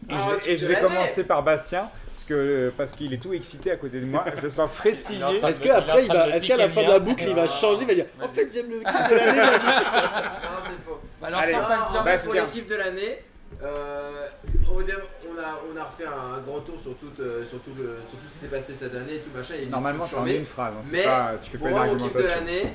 [0.09, 0.89] Et, Ah, je, vais- l'équipe et je de vais l'année.
[0.95, 1.89] commencer par Bastien.
[2.15, 4.23] Parce que parce qu'il est tout excité à côté de moi.
[4.37, 7.47] Je le sens train Est-ce est qu'à la fin de la boucle, il va Ah.
[7.49, 9.39] changer, il va dire En fait, j'aime le kiff de l'année.
[9.41, 11.01] Non, c'est faux.
[11.23, 11.53] Alors, Allez.
[11.53, 13.19] ça, pas le fait, pour l'équipe de l'année,
[13.63, 14.27] euh,
[14.71, 18.19] on, a, on a refait un grand tour sur tout, euh, sur tout, le, sur
[18.19, 19.55] tout ce qui s'est passé cette année et tout machin.
[19.61, 20.75] eu Normalement, c'est en une phrase.
[20.79, 22.73] hein, Mais pas- tu fais pas Pour une moi, mon kiff de l'année,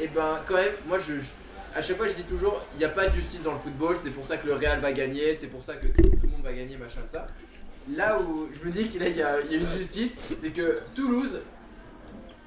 [0.00, 2.84] et ben quand même, moi je, je- à chaque fois je dis toujours, il n'y
[2.84, 5.34] a pas de justice dans le football, c'est pour ça que le Real va gagner,
[5.34, 7.26] c'est pour ça que tout, tout le monde va gagner, machin tout ça.
[7.94, 11.40] Là où je me dis qu'il y, y a une justice, c'est que Toulouse,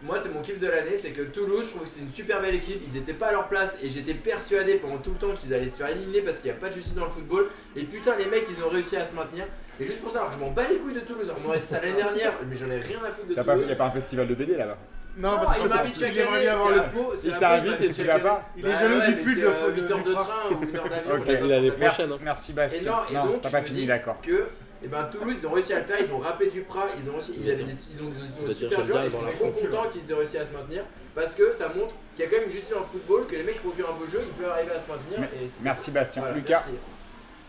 [0.06, 2.39] moi c'est mon kiff de l'année, c'est que Toulouse, je trouve que c'est une super
[2.41, 5.36] belle équipe, ils étaient pas à leur place et j'étais persuadé pendant tout le temps
[5.36, 7.49] qu'ils allaient se faire éliminer parce qu'il n'y a pas de justice dans le football.
[7.76, 9.45] Et putain, les mecs ils ont réussi à se maintenir.
[9.80, 11.60] Et juste pour ça, alors que je m'en bats les couilles de Toulouse, on m'aurait
[11.60, 13.58] dit ça l'année dernière, mais j'en ai rien à foutre de Toulouse.
[13.62, 14.78] Il n'y a pas un festival de BD là-bas?
[15.18, 16.76] Non, Non, parce il que m'invite chaque année, c'est le.
[16.76, 18.49] la peau, Il t'invite et tu vas pas?
[18.58, 20.53] Il est Bah jaloux ouais, du c'est, de euh, de- 8 heures de train ou
[20.56, 21.14] 1 heure d'avion.
[21.16, 21.49] Ok.
[21.49, 22.12] L'année prochaine.
[22.12, 22.18] hein.
[22.22, 22.91] merci Et Bastien.
[22.91, 24.18] non, et non, donc, t'as je pas fini, d'accord.
[24.22, 24.47] que
[24.86, 27.09] et ben, Toulouse, ils ont réussi à le faire, ils ont rappé du Prat, ils
[27.09, 29.51] ont, aussi, ils avaient des, ils ont des, dire super joueurs, et je suis trop
[29.51, 30.83] content qu'ils aient réussi à se maintenir
[31.15, 33.36] parce que ça montre qu'il y a quand même une justice dans le football, que
[33.36, 35.23] les mecs qui procurent un beau jeu, ils peuvent arriver à se maintenir.
[35.41, 36.21] Et c'est- Merci Bastien.
[36.21, 36.79] Voilà, Lucas, merci.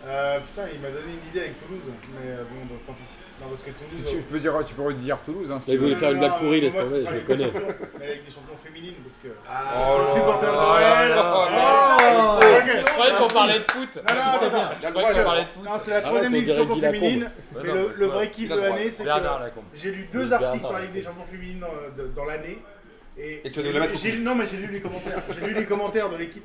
[0.07, 1.83] Euh, putain, il m'a donné une idée avec Toulouse,
[2.15, 3.03] mais euh, bon, donc tant pis.
[3.41, 4.11] Non, parce que si Toulouse.
[4.11, 5.51] tu peux dire, tu peux redire Toulouse.
[5.51, 7.45] Hein, si il voulait faire une blague pourrie, laisse tomber, je avec connais.
[7.45, 9.29] des champions, Mais avec des champions féminines, parce que.
[9.49, 11.09] Ah, suis supporter de Oh là Noël.
[11.11, 11.49] là.
[12.41, 13.97] Oh, Je croyais qu'on parlait de foot.
[13.97, 14.69] Non, non, non, non.
[14.83, 15.65] Je croyais qu'on parlait de foot.
[15.65, 17.01] Non, c'est la troisième Ligue des champions Guy Lacombe.
[17.01, 17.23] féminine.
[17.55, 19.11] Ouais, Mais non, le, le vrai kiff de le l'année, c'est que
[19.75, 20.81] j'ai lu deux articles sur la.
[20.81, 21.65] Ligue des champions féminines
[22.15, 22.59] dans, l'année.
[23.19, 25.23] Et, tu le lu- Non, mais j'ai lu les commentaires.
[25.39, 26.45] J'ai lu les commentaires de l'équipe.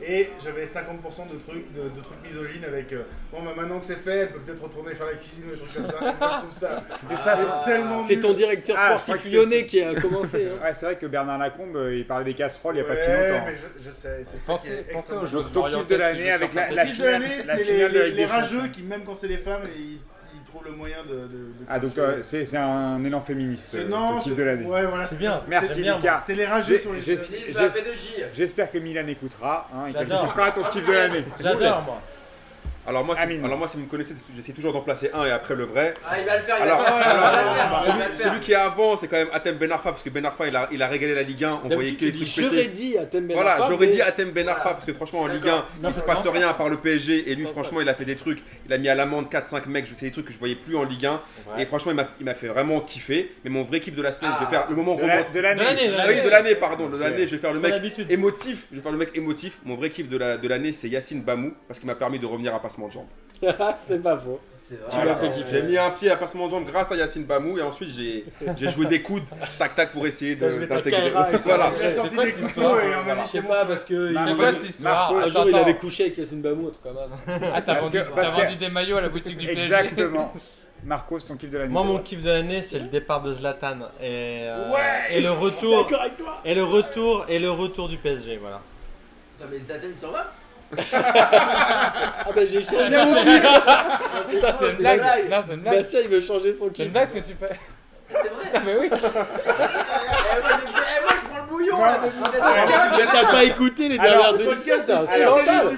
[0.00, 3.84] Et j'avais 50% de trucs, de, de trucs misogynes avec euh, bon bah maintenant que
[3.84, 5.98] c'est fait, elle peut peut-être retourner faire la cuisine ou des trucs comme ça.
[6.00, 6.84] Je trouve ça.
[6.94, 7.34] C'était ça.
[7.36, 7.62] Ah.
[7.64, 10.46] c'est- tellement C'est ton directeur Ah, sportif lyonnais qui a commencé.
[10.46, 10.64] hein.
[10.64, 12.96] Ouais, c'est vrai que Bernard Lacombe, euh, il parlait des casseroles il n'y a pas
[12.96, 13.44] si longtemps.
[13.46, 17.02] mais je, je sais, c'est Pensez, pensez aux jeux de l'année avec la- la de
[17.04, 19.98] l'année, la c'est les, les- rageux qui, même quand c'est les femmes, ils,
[20.64, 21.14] le moyen de.
[21.14, 24.42] de, de Ah, donc toi, c'est c'est un élan féministe, C'est euh, non, c'est- de
[24.42, 24.66] l'année.
[24.66, 25.34] Ouais, voilà, C'est bien.
[25.36, 26.22] ça, Merci Lucas.
[26.24, 27.00] C'est les rageux sur les.
[27.00, 28.24] j'ai- Féminisme j'ai- à la P2J.
[28.34, 30.08] J'espère que Milan écoutera hein, et qu'elle
[30.52, 31.24] ton kiff de l'année.
[31.40, 32.02] J'adore, moi.
[32.88, 33.44] Alors moi, Amine.
[33.44, 35.92] alors moi, si vous me connaissez, j'essaie toujours d'en placer un et après le vrai.
[36.08, 37.68] Ah, il va le faire, il Alors, va le faire, il alors, va le faire,
[37.68, 38.26] il celui, va le faire.
[38.32, 40.56] celui qui est avant, c'est quand même Atem Ben Arfa, parce que Ben Arfa, il
[40.56, 43.34] a, il a régalé la Ligue 1, on voyait que j'aurais dit à Thème Ben
[43.34, 44.74] Voilà, Arfa, j'aurais mais- dit Atem Ben Arfa, Voilà.
[44.76, 45.64] parce que franchement, en Ligue 1, d'accord.
[45.82, 48.42] il se passe rien par le PSG, et lui, franchement, il a fait des trucs.
[48.66, 50.74] Il a mis à l'amende 4-5 mecs, je sais des trucs que je voyais plus
[50.76, 51.12] en Ligue 1.
[51.46, 51.62] Ouais.
[51.62, 53.34] Et franchement, il m'a- il m'a fait vraiment kiffer.
[53.44, 54.60] Mais mon vrai kiff de la semaine, je vais Ah.
[54.62, 55.24] faire le moment De l'année.
[55.34, 57.74] De l'année, de Ah oui, de l'année, pardon, de l'année, je vais faire le mec
[58.08, 58.64] émotif.
[58.70, 59.58] Je vais faire le mec émotif.
[59.66, 62.24] Mon vrai kiff de la- de l'année, c'est Yacine Bamou, parce qu'il m'a permis de
[62.26, 63.06] revenir à passement de jambes.
[63.76, 64.40] C'est pas faux.
[64.58, 64.88] C'est vrai.
[64.90, 65.48] Tu m'as fait kiffer.
[65.50, 68.24] J'ai mis un pied à passement de jambes grâce à Yacine Bamou et ensuite j'ai
[68.56, 69.22] j'ai joué des coudes,
[69.58, 71.10] tac tac pour essayer d'intégrer.
[71.10, 71.38] Tout.
[71.44, 71.70] Voilà.
[71.80, 73.22] Il a sorti des histoire et on a Voilà.
[73.22, 75.12] dit Je sais c'est pas bon, parce que C'est il- quoi cette histoire
[75.48, 77.48] il avait couché avec Yacine Bamou, un truc comme ça.
[77.54, 79.62] Ah, t'as vendu, des maillots à la boutique du PSG.
[79.62, 80.32] Exactement.
[80.84, 81.72] Marcos, ton kiff de l'année.
[81.72, 85.32] Moi, mon kiff de l'année, c'est le départ de Zlatan et, euh, Ouais, et le
[85.32, 86.38] retour D'accord avec toi.
[86.44, 88.60] et le retour et le retour du PSG, voilà.
[89.40, 90.32] Attends, mais Zlatan il s'en va
[90.92, 93.42] Ah bah j'ai changé mon c'est- kiff.
[93.42, 93.50] Non,
[94.28, 94.98] c'est Putain, c'est c'est une blague.
[95.00, 95.30] blague.
[95.30, 95.74] Non, c'est une blague.
[95.76, 96.86] Bastien il veut changer son C'est kiff.
[96.86, 97.58] une blague ce que tu fais.
[98.10, 98.50] C'est vrai.
[98.54, 98.88] Ah, mais oui.
[98.90, 99.00] Eh, moi,
[100.44, 100.77] j'ai-
[101.72, 102.96] eh.
[102.98, 105.76] Mais t'as pas écouté les Alors, dernières émissions, c'est un Alors, scandale.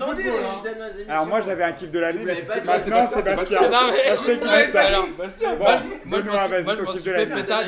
[1.28, 3.61] Moi j'avais un kiff de l'année, Vous mais c'est maintenant Sébastien.
[3.62, 4.83] Non, mais- Sébastien qui Ouais, dit ça.
[4.91, 7.03] moi, je- me suis-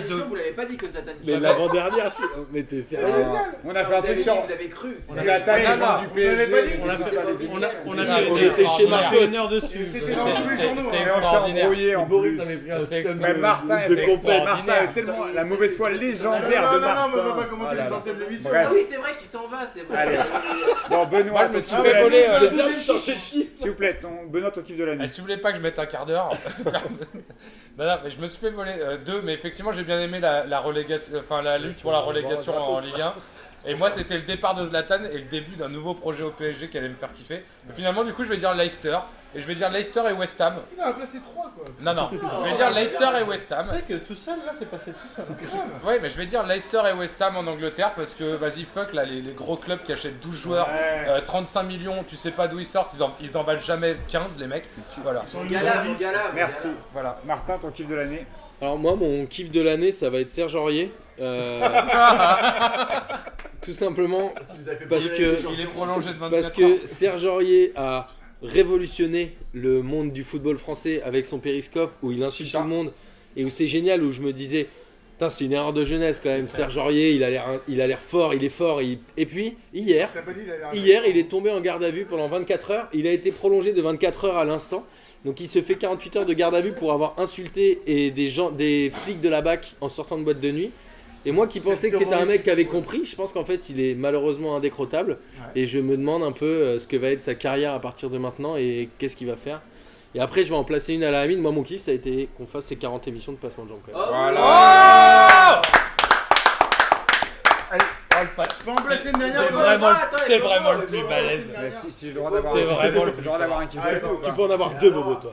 [0.09, 2.23] de vous l'avez pas dit que Zlatan Mais l'avant-dernière, c'est-
[2.53, 3.07] mais t'es sérieux
[3.65, 4.97] On a Vous fait un truc sur vous avez cru.
[5.09, 5.23] c'est ça.
[5.23, 6.81] Zlatan et Non, les gens non, du vous PSG.
[6.85, 7.23] on a fait On
[7.53, 8.86] On a, on a C'est fait- On c'est était chez.
[8.89, 9.16] Marcos.
[9.20, 10.81] c'était C'est- dans tous les c'est- journaux.
[10.90, 11.01] c'est hein.
[11.03, 11.66] Et on s'est extraordinaire.
[12.07, 13.01] Boris avait pris un C'est
[13.40, 14.44] Martin était.
[14.44, 17.44] Martin tellement la mauvaise foi légendaire non, de non, non, mais on pas Martin.
[17.51, 18.51] commenter Oh émissions.
[18.51, 18.67] Bref.
[18.69, 19.97] Ah oui, c'est vrai qu'il s'en va, c'est vrai.
[19.99, 20.19] Allez.
[20.91, 22.57] Bon Benoît, Moi, je ton me kiff suis de fait l'année.
[22.57, 22.63] de.
[23.57, 25.05] S'il vous plaît, ton- Benoît, ton kiff de l'année.
[25.05, 26.31] Eh, si vous voulez pas que je mette un quart d'heure,
[27.79, 30.21] non, non, mais je me suis fait voler euh, deux, mais effectivement j'ai bien aimé
[30.21, 33.15] la, la relégation, enfin la lutte pour la relégation en Ligue 1.
[33.65, 36.69] Et moi c'était le départ de Zlatan et le début d'un nouveau projet au PSG
[36.69, 37.45] qui allait me faire kiffer.
[37.71, 38.99] Et finalement du coup je vais dire Leicester
[39.35, 40.57] et je vais dire Leicester et West Ham.
[40.77, 41.65] Il en a placé 3 quoi.
[41.81, 43.63] Non non, je vais dire Leicester et West Ham.
[43.65, 45.25] C'est vrai que tout seul là, c'est passé tout seul.
[45.85, 48.93] Ouais, mais je vais dire Leicester et West Ham en Angleterre parce que vas-y fuck
[48.93, 51.07] là les, les gros clubs qui achètent 12 joueurs, Ouais.
[51.09, 53.97] euh, 35 millions, tu sais pas d'où ils sortent, ils en, ils en valent jamais
[54.09, 54.69] 15 les mecs.
[55.03, 55.23] Voilà.
[55.35, 56.29] Mon gala, mon gala.
[56.29, 56.69] mon Merci.
[56.69, 56.77] gala.
[56.93, 57.19] Voilà.
[57.25, 58.27] Martin, ton kiff de l'année.
[58.61, 60.93] Alors moi, mon kiff de l'année, ça va être Serge Aurier.
[61.21, 61.61] Euh,
[63.61, 65.51] tout simplement Parce qu'il nous a fait Parce plaisir que- avec les gens.
[65.53, 66.55] Il est prolongé de 24 parce ans.
[66.81, 68.09] que Serge Aurier a
[68.43, 72.93] révolutionné le monde du football français avec son périscope où il insulte tout le monde
[73.36, 74.69] et où c'est génial où je me disais
[75.28, 76.48] c'est une erreur de jeunesse quand même.
[76.48, 78.82] Serge Aurier, il a l'air, il a l'air fort, il est fort.
[78.82, 80.09] il- Et puis hier,
[80.74, 82.89] il Hier, il est tombé en garde à vue pendant 24 heures.
[82.93, 84.85] Il a été prolongé de 24 heures à l'instant.
[85.24, 88.28] Donc il se fait 48 heures de garde à vue pour avoir insulté et des
[88.28, 90.73] gens, des flics de la BAC en sortant de boîte de nuit.
[91.24, 93.69] Et moi qui pensais que c'était un mec qui avait compris, je pense qu'en fait
[93.69, 95.19] il est malheureusement indécrottable.
[95.55, 98.11] Et je me demande un peu euh, ce que va être sa carrière à partir
[98.11, 99.61] de maintenant et qu'est-ce qu'il va faire.
[100.15, 101.40] Et après je vais en placer une à la Amine.
[101.40, 103.81] Moi mon kiff ça a été qu'on fasse ces 40 émissions de passement de jambes
[103.86, 104.03] quand même.
[104.05, 104.12] Oh,
[108.15, 108.28] Oh, le
[108.65, 109.89] Je peux en placer une dernière T'es quoi vraiment,
[110.25, 111.53] t'es vraiment le attends, plus balèze.
[111.73, 113.39] si, si j'ai le droit d'avoir T'es un kiff vraiment de- le j'ai le droit
[113.39, 115.33] d'avoir un kiff de Ah, l'année ou Tu peux en avoir deux bobos toi.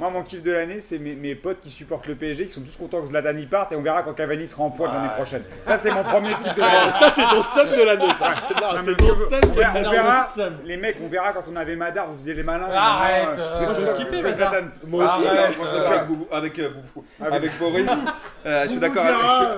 [0.00, 2.76] Moi, mon kiff de l'année, c'est mes, potes qui supportent le PSG, qui sont tous
[2.76, 5.44] contents que Zlatan y parte, et on verra quand Cavani sera en poids l'année prochaine.
[5.66, 6.76] Ça, c'est mon premier kiff de l'année.
[6.86, 8.30] Ah, ça c'est ton seum de l'année ça.
[8.82, 10.56] C'est ton on de l'année.
[10.64, 12.68] les mecs, on verra quand on avait Madar, vous faisiez les malins.
[12.74, 14.66] Arrête, euh, moi, je euh, kiffais euh, Zlatan.
[14.86, 15.28] Moi aussi.
[15.28, 15.34] Euh,
[15.78, 16.70] d'accord avec, Boubou- avec, euh,
[17.60, 17.90] Boris.
[18.46, 19.04] Euh, je suis d'accord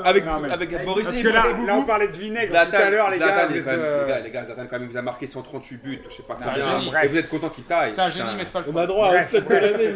[0.04, 1.06] avec, Avec- Boris.
[1.06, 3.48] Parce que là, on parlait de vinaigre Zlatan, tout à l'heure, les gars.
[3.50, 6.22] Euh, les gars, les gars, Zlatan, quand même, vous a marqué 138 buts, je sais
[6.22, 6.80] pas combien.
[6.80, 6.92] génie.
[7.02, 7.92] Et vous êtes content qu'il taille.
[7.94, 9.92] C'est un génie, mais c'est pas le On a droit à de l'année.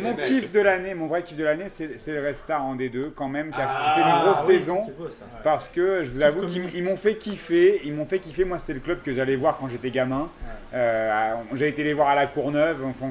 [0.00, 3.12] Mon kiff de l'année, mon vrai kiff de l'année, c'est le Red Star en D2
[3.14, 4.92] quand même, qui a Ah, fait une grosse saison.
[5.42, 7.80] Parce que je vous avoue qu'ils ils m'ont fait kiffer.
[7.84, 8.44] Ils m'ont fait kiffer.
[8.44, 10.28] Moi, c'était le club que j'allais voir quand j'étais gamin.
[10.72, 12.78] Euh, j'ai été les voir à la Courneuve.
[12.84, 13.10] Enfin,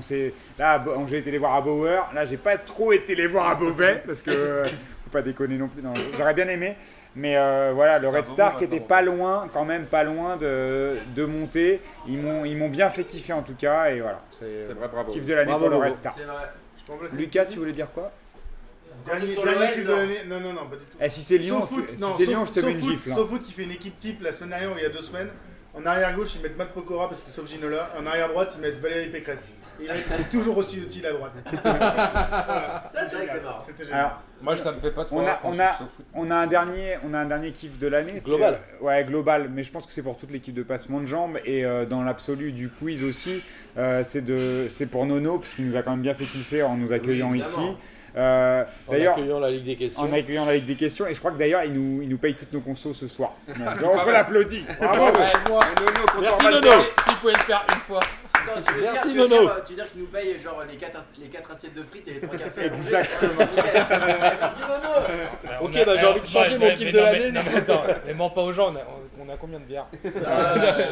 [0.58, 2.10] là, j'ai été les voir à Bauer.
[2.14, 5.58] Là, j'ai pas trop été les voir à Beauvais parce que euh, faut pas déconner
[5.58, 5.82] non plus.
[6.18, 6.76] J'aurais bien aimé.
[7.16, 10.98] Mais euh, voilà, le Red Star qui était pas loin, quand même pas loin de,
[11.16, 11.82] de monter.
[12.08, 13.90] Ils m'ont ils m'ont bien fait kiffer en tout cas.
[13.92, 15.12] Et voilà, c'est C'est vrai, bravo.
[15.12, 15.88] kiff de l'année Bravo, pour le.
[15.88, 16.16] Red Star.
[16.18, 17.08] C'est vrai.
[17.12, 18.12] Je Lucas, tu voulais dire quoi?
[19.06, 19.96] Dernier sur dernier de non.
[19.98, 20.18] l'année?
[20.28, 20.98] Non, non, non, pas du tout.
[21.00, 22.72] Eh, si c'est Lyon, Sauf foot, tu- si non, c'est sauf- Lyon, je te mets
[22.72, 23.12] une foot- gifle.
[23.12, 23.16] hein.
[23.16, 25.02] Sauf foot qui fait une équipe type la semaine dernière ou il y a deux
[25.02, 25.30] semaines.
[25.74, 27.90] En arrière gauche, ils mettent Matt Pokora parce qu'ils sauvent Ginola.
[28.00, 29.52] En arrière droite, ils mettent Valérie Pécresse.
[29.82, 31.32] Ils mettent toujours aussi utile à droite.
[31.64, 33.60] Voilà, Ça, c'est vrai que c'est marrant.
[33.60, 34.00] C'était génial.
[34.00, 35.78] Alors, Moi, ça me fait pas trop On a- on a-.
[36.14, 38.14] On a un dernier, on a un dernier kiff de l'année.
[38.20, 38.60] c'est- Global.
[38.82, 39.50] Ouais, global.
[39.54, 42.04] Mais je pense que c'est pour toute l'équipe de passement de jambes et euh, dans
[42.04, 43.44] l'absolu du quiz aussi.
[43.78, 46.76] euh, c'est de, c'est pour Nono puisqu'il nous a quand même bien fait kiffer en
[46.76, 47.60] nous accueillant Oui, ici.
[48.18, 50.02] Euh, En d'ailleurs, accueillant la Ligue des questions.
[50.02, 52.18] en accueillant la Ligue des questions et je crois que d'ailleurs il nous, il nous
[52.18, 53.34] paye toutes nos consos ce soir.
[53.48, 54.64] Donc, on peut l'applaudir.
[54.82, 55.06] Bravo.
[55.20, 55.60] Ouais, moi.
[55.78, 56.44] Nono, Merci.
[56.44, 56.72] Nono.
[57.04, 58.00] Si vous pouvez le faire une fois.
[58.48, 59.42] Attends, tu veux Merci, dire, tu veux Nono.
[59.42, 62.08] dire, tu veux dire qu'ils nous payent genre les 4 les quatre assiettes de frites
[62.08, 63.32] et les 3 cafés Exactement.
[64.40, 67.42] Merci Nono Ok, bah, j'ai envie de changer mon kiff de non, l'année, mais- Non,
[67.46, 68.82] mais attends, mais mens pas aux gens, on a,
[69.26, 69.88] on a combien de bières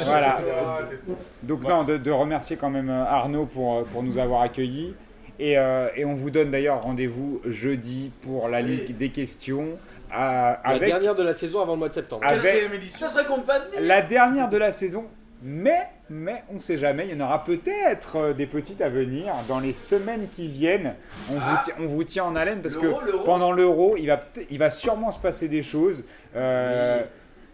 [0.05, 0.37] Voilà.
[0.39, 1.15] Ah, tout.
[1.43, 4.95] Donc non, de, de remercier quand même euh, Arnaud pour, euh, pour nous avoir accueillis.
[5.39, 8.77] Et, euh, et on vous donne d'ailleurs rendez-vous jeudi pour la Oui.
[8.77, 9.77] Ligue des questions.
[10.11, 12.23] à- La avec dernire de la saison avant le mois de septembre.
[12.25, 13.07] Avec- Quatrième édition.
[13.07, 15.05] Ça serait qu'on pas venir la dernière de la saison.
[15.43, 18.89] Mais, mais on ne sait jamais, il y en aura peut-être euh, des petites à
[18.89, 20.95] venir dans les semaines qui viennent.
[21.29, 21.61] On, vous, Ah.
[21.65, 22.87] tient, on vous tient en haleine parce que
[23.25, 26.05] pendant l'euro, il va, il va sûrement se passer des choses.
[26.35, 27.05] Euh, Oui.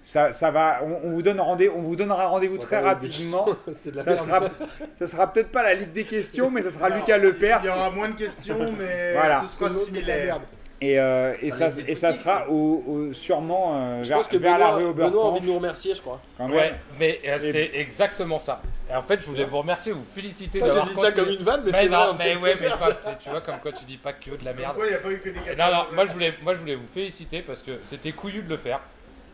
[0.04, 3.46] ça, ça va, on, on vous donne rendez, on vous donnera rendez-vous très rapidement.
[3.72, 4.42] C'était de la Ça sera,
[4.96, 7.60] ça sera peut-être pas la Ligue des questions, mais ça sera Alors, Lucas Lepers.
[7.64, 9.44] Il y aura moins de questions, mais Voilà.
[9.48, 10.42] ce sera similaire.
[10.86, 12.50] Et, euh, et, ça, et ça sera ça.
[12.50, 15.40] au, au- sûrement euh, Je vers, pense que vers la Benoît, rue Benoît a envie
[15.42, 16.20] de nous remercier, je crois.
[16.38, 16.58] quand même.
[16.58, 18.62] Ouais, mais euh, c'est exactement ça.
[18.92, 21.30] Et en fait, je voulais vous remercier, vous féliciter Toi, J'ai d'avoir dit ça comme
[21.30, 22.08] une vanne, mais, Mais c'est vrai.
[22.20, 24.74] mais ouais, mais pas, tu vois, comme quoi tu dis pas que de la merde.
[24.74, 26.34] Pourquoi il n'y a pas eu que des Et cafés Non, non, moi je voulais,
[26.44, 28.82] moi je voulais vous féliciter parce que c'était couillu de le faire.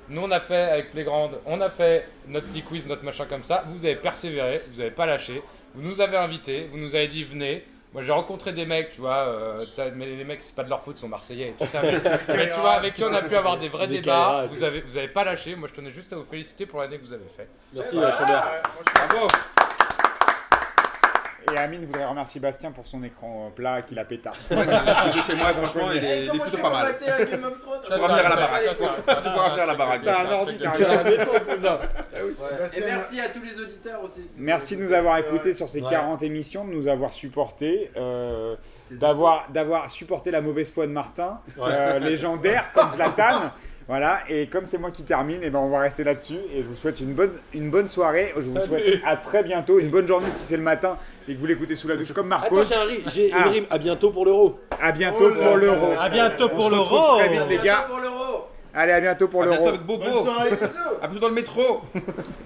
[0.08, 3.44] Nous, on a fait avec Playground, on a fait notre petit quiz, notre machin comme
[3.44, 3.64] ça.
[3.72, 5.42] Vous avez persévéré, vous avez pas lâché.
[5.74, 7.64] Vous nous avez invités, vous nous avez dit venez.
[7.94, 10.82] Moi, j'ai rencontré des mecs, tu vois, euh, mais les mecs, c'est pas de leur
[10.82, 11.82] faute, ils sont marseillais et tout ça.
[11.82, 11.94] Mais,
[12.28, 14.46] mais tu vois, avec qui on a pu avoir des vrais des débats.
[14.50, 15.56] Vous avez, vous avez pas lâché.
[15.56, 17.48] Moi, je tenais juste à vous féliciter pour l'année que vous avez fait.
[17.74, 18.12] Merci, euh.
[18.94, 19.28] Bravo
[21.54, 24.36] Et Amine voudrait remercier Bastien pour son écran euh, plat qu'il a pétard.
[24.50, 26.96] J'ai chez moi, franchement, il est, il est comment plutôt tu pas mal.
[27.84, 28.62] Ça, pourras venir à la baraque.
[28.70, 30.02] Tu pourras venir à la baraque.
[30.04, 30.58] T'as un ordi.
[32.76, 34.28] Et merci à tous les auditeurs aussi.
[34.38, 35.90] Merci de nous avoir écoutés sur ces Ouais.
[35.90, 38.56] 40 émissions, de nous avoir supportés, euh,
[38.92, 41.70] d'avoir, d'avoir supporté la mauvaise foi de Martin, Ouais.
[41.72, 43.52] euh, légendaire comme Zlatan.
[43.90, 46.38] Voilà, et comme c'est moi qui termine, et ben on va rester là-dessus.
[46.54, 48.32] Et je vous souhaite une bonne, une bonne soirée.
[48.36, 50.96] Je vous souhaite à très bientôt, une bonne journée si c'est le matin
[51.28, 52.60] et que vous l'écoutez sous la douche comme Marcos.
[52.60, 53.46] Attends, j'ai Ah.
[53.48, 53.66] une rime.
[53.72, 54.60] À bientôt pour l'euro.
[54.80, 55.94] À bientôt pour l'euro.
[56.00, 57.18] À bientôt On pour l'euro.
[57.18, 57.88] Très vite les gars.
[57.90, 58.46] pour l'euro.
[58.76, 59.70] Allez, à bientôt pour À bientôt l'euro.
[59.76, 60.04] avec Bobo.
[60.04, 60.50] Bonne soirée.
[61.02, 61.82] À bientôt dans le métro.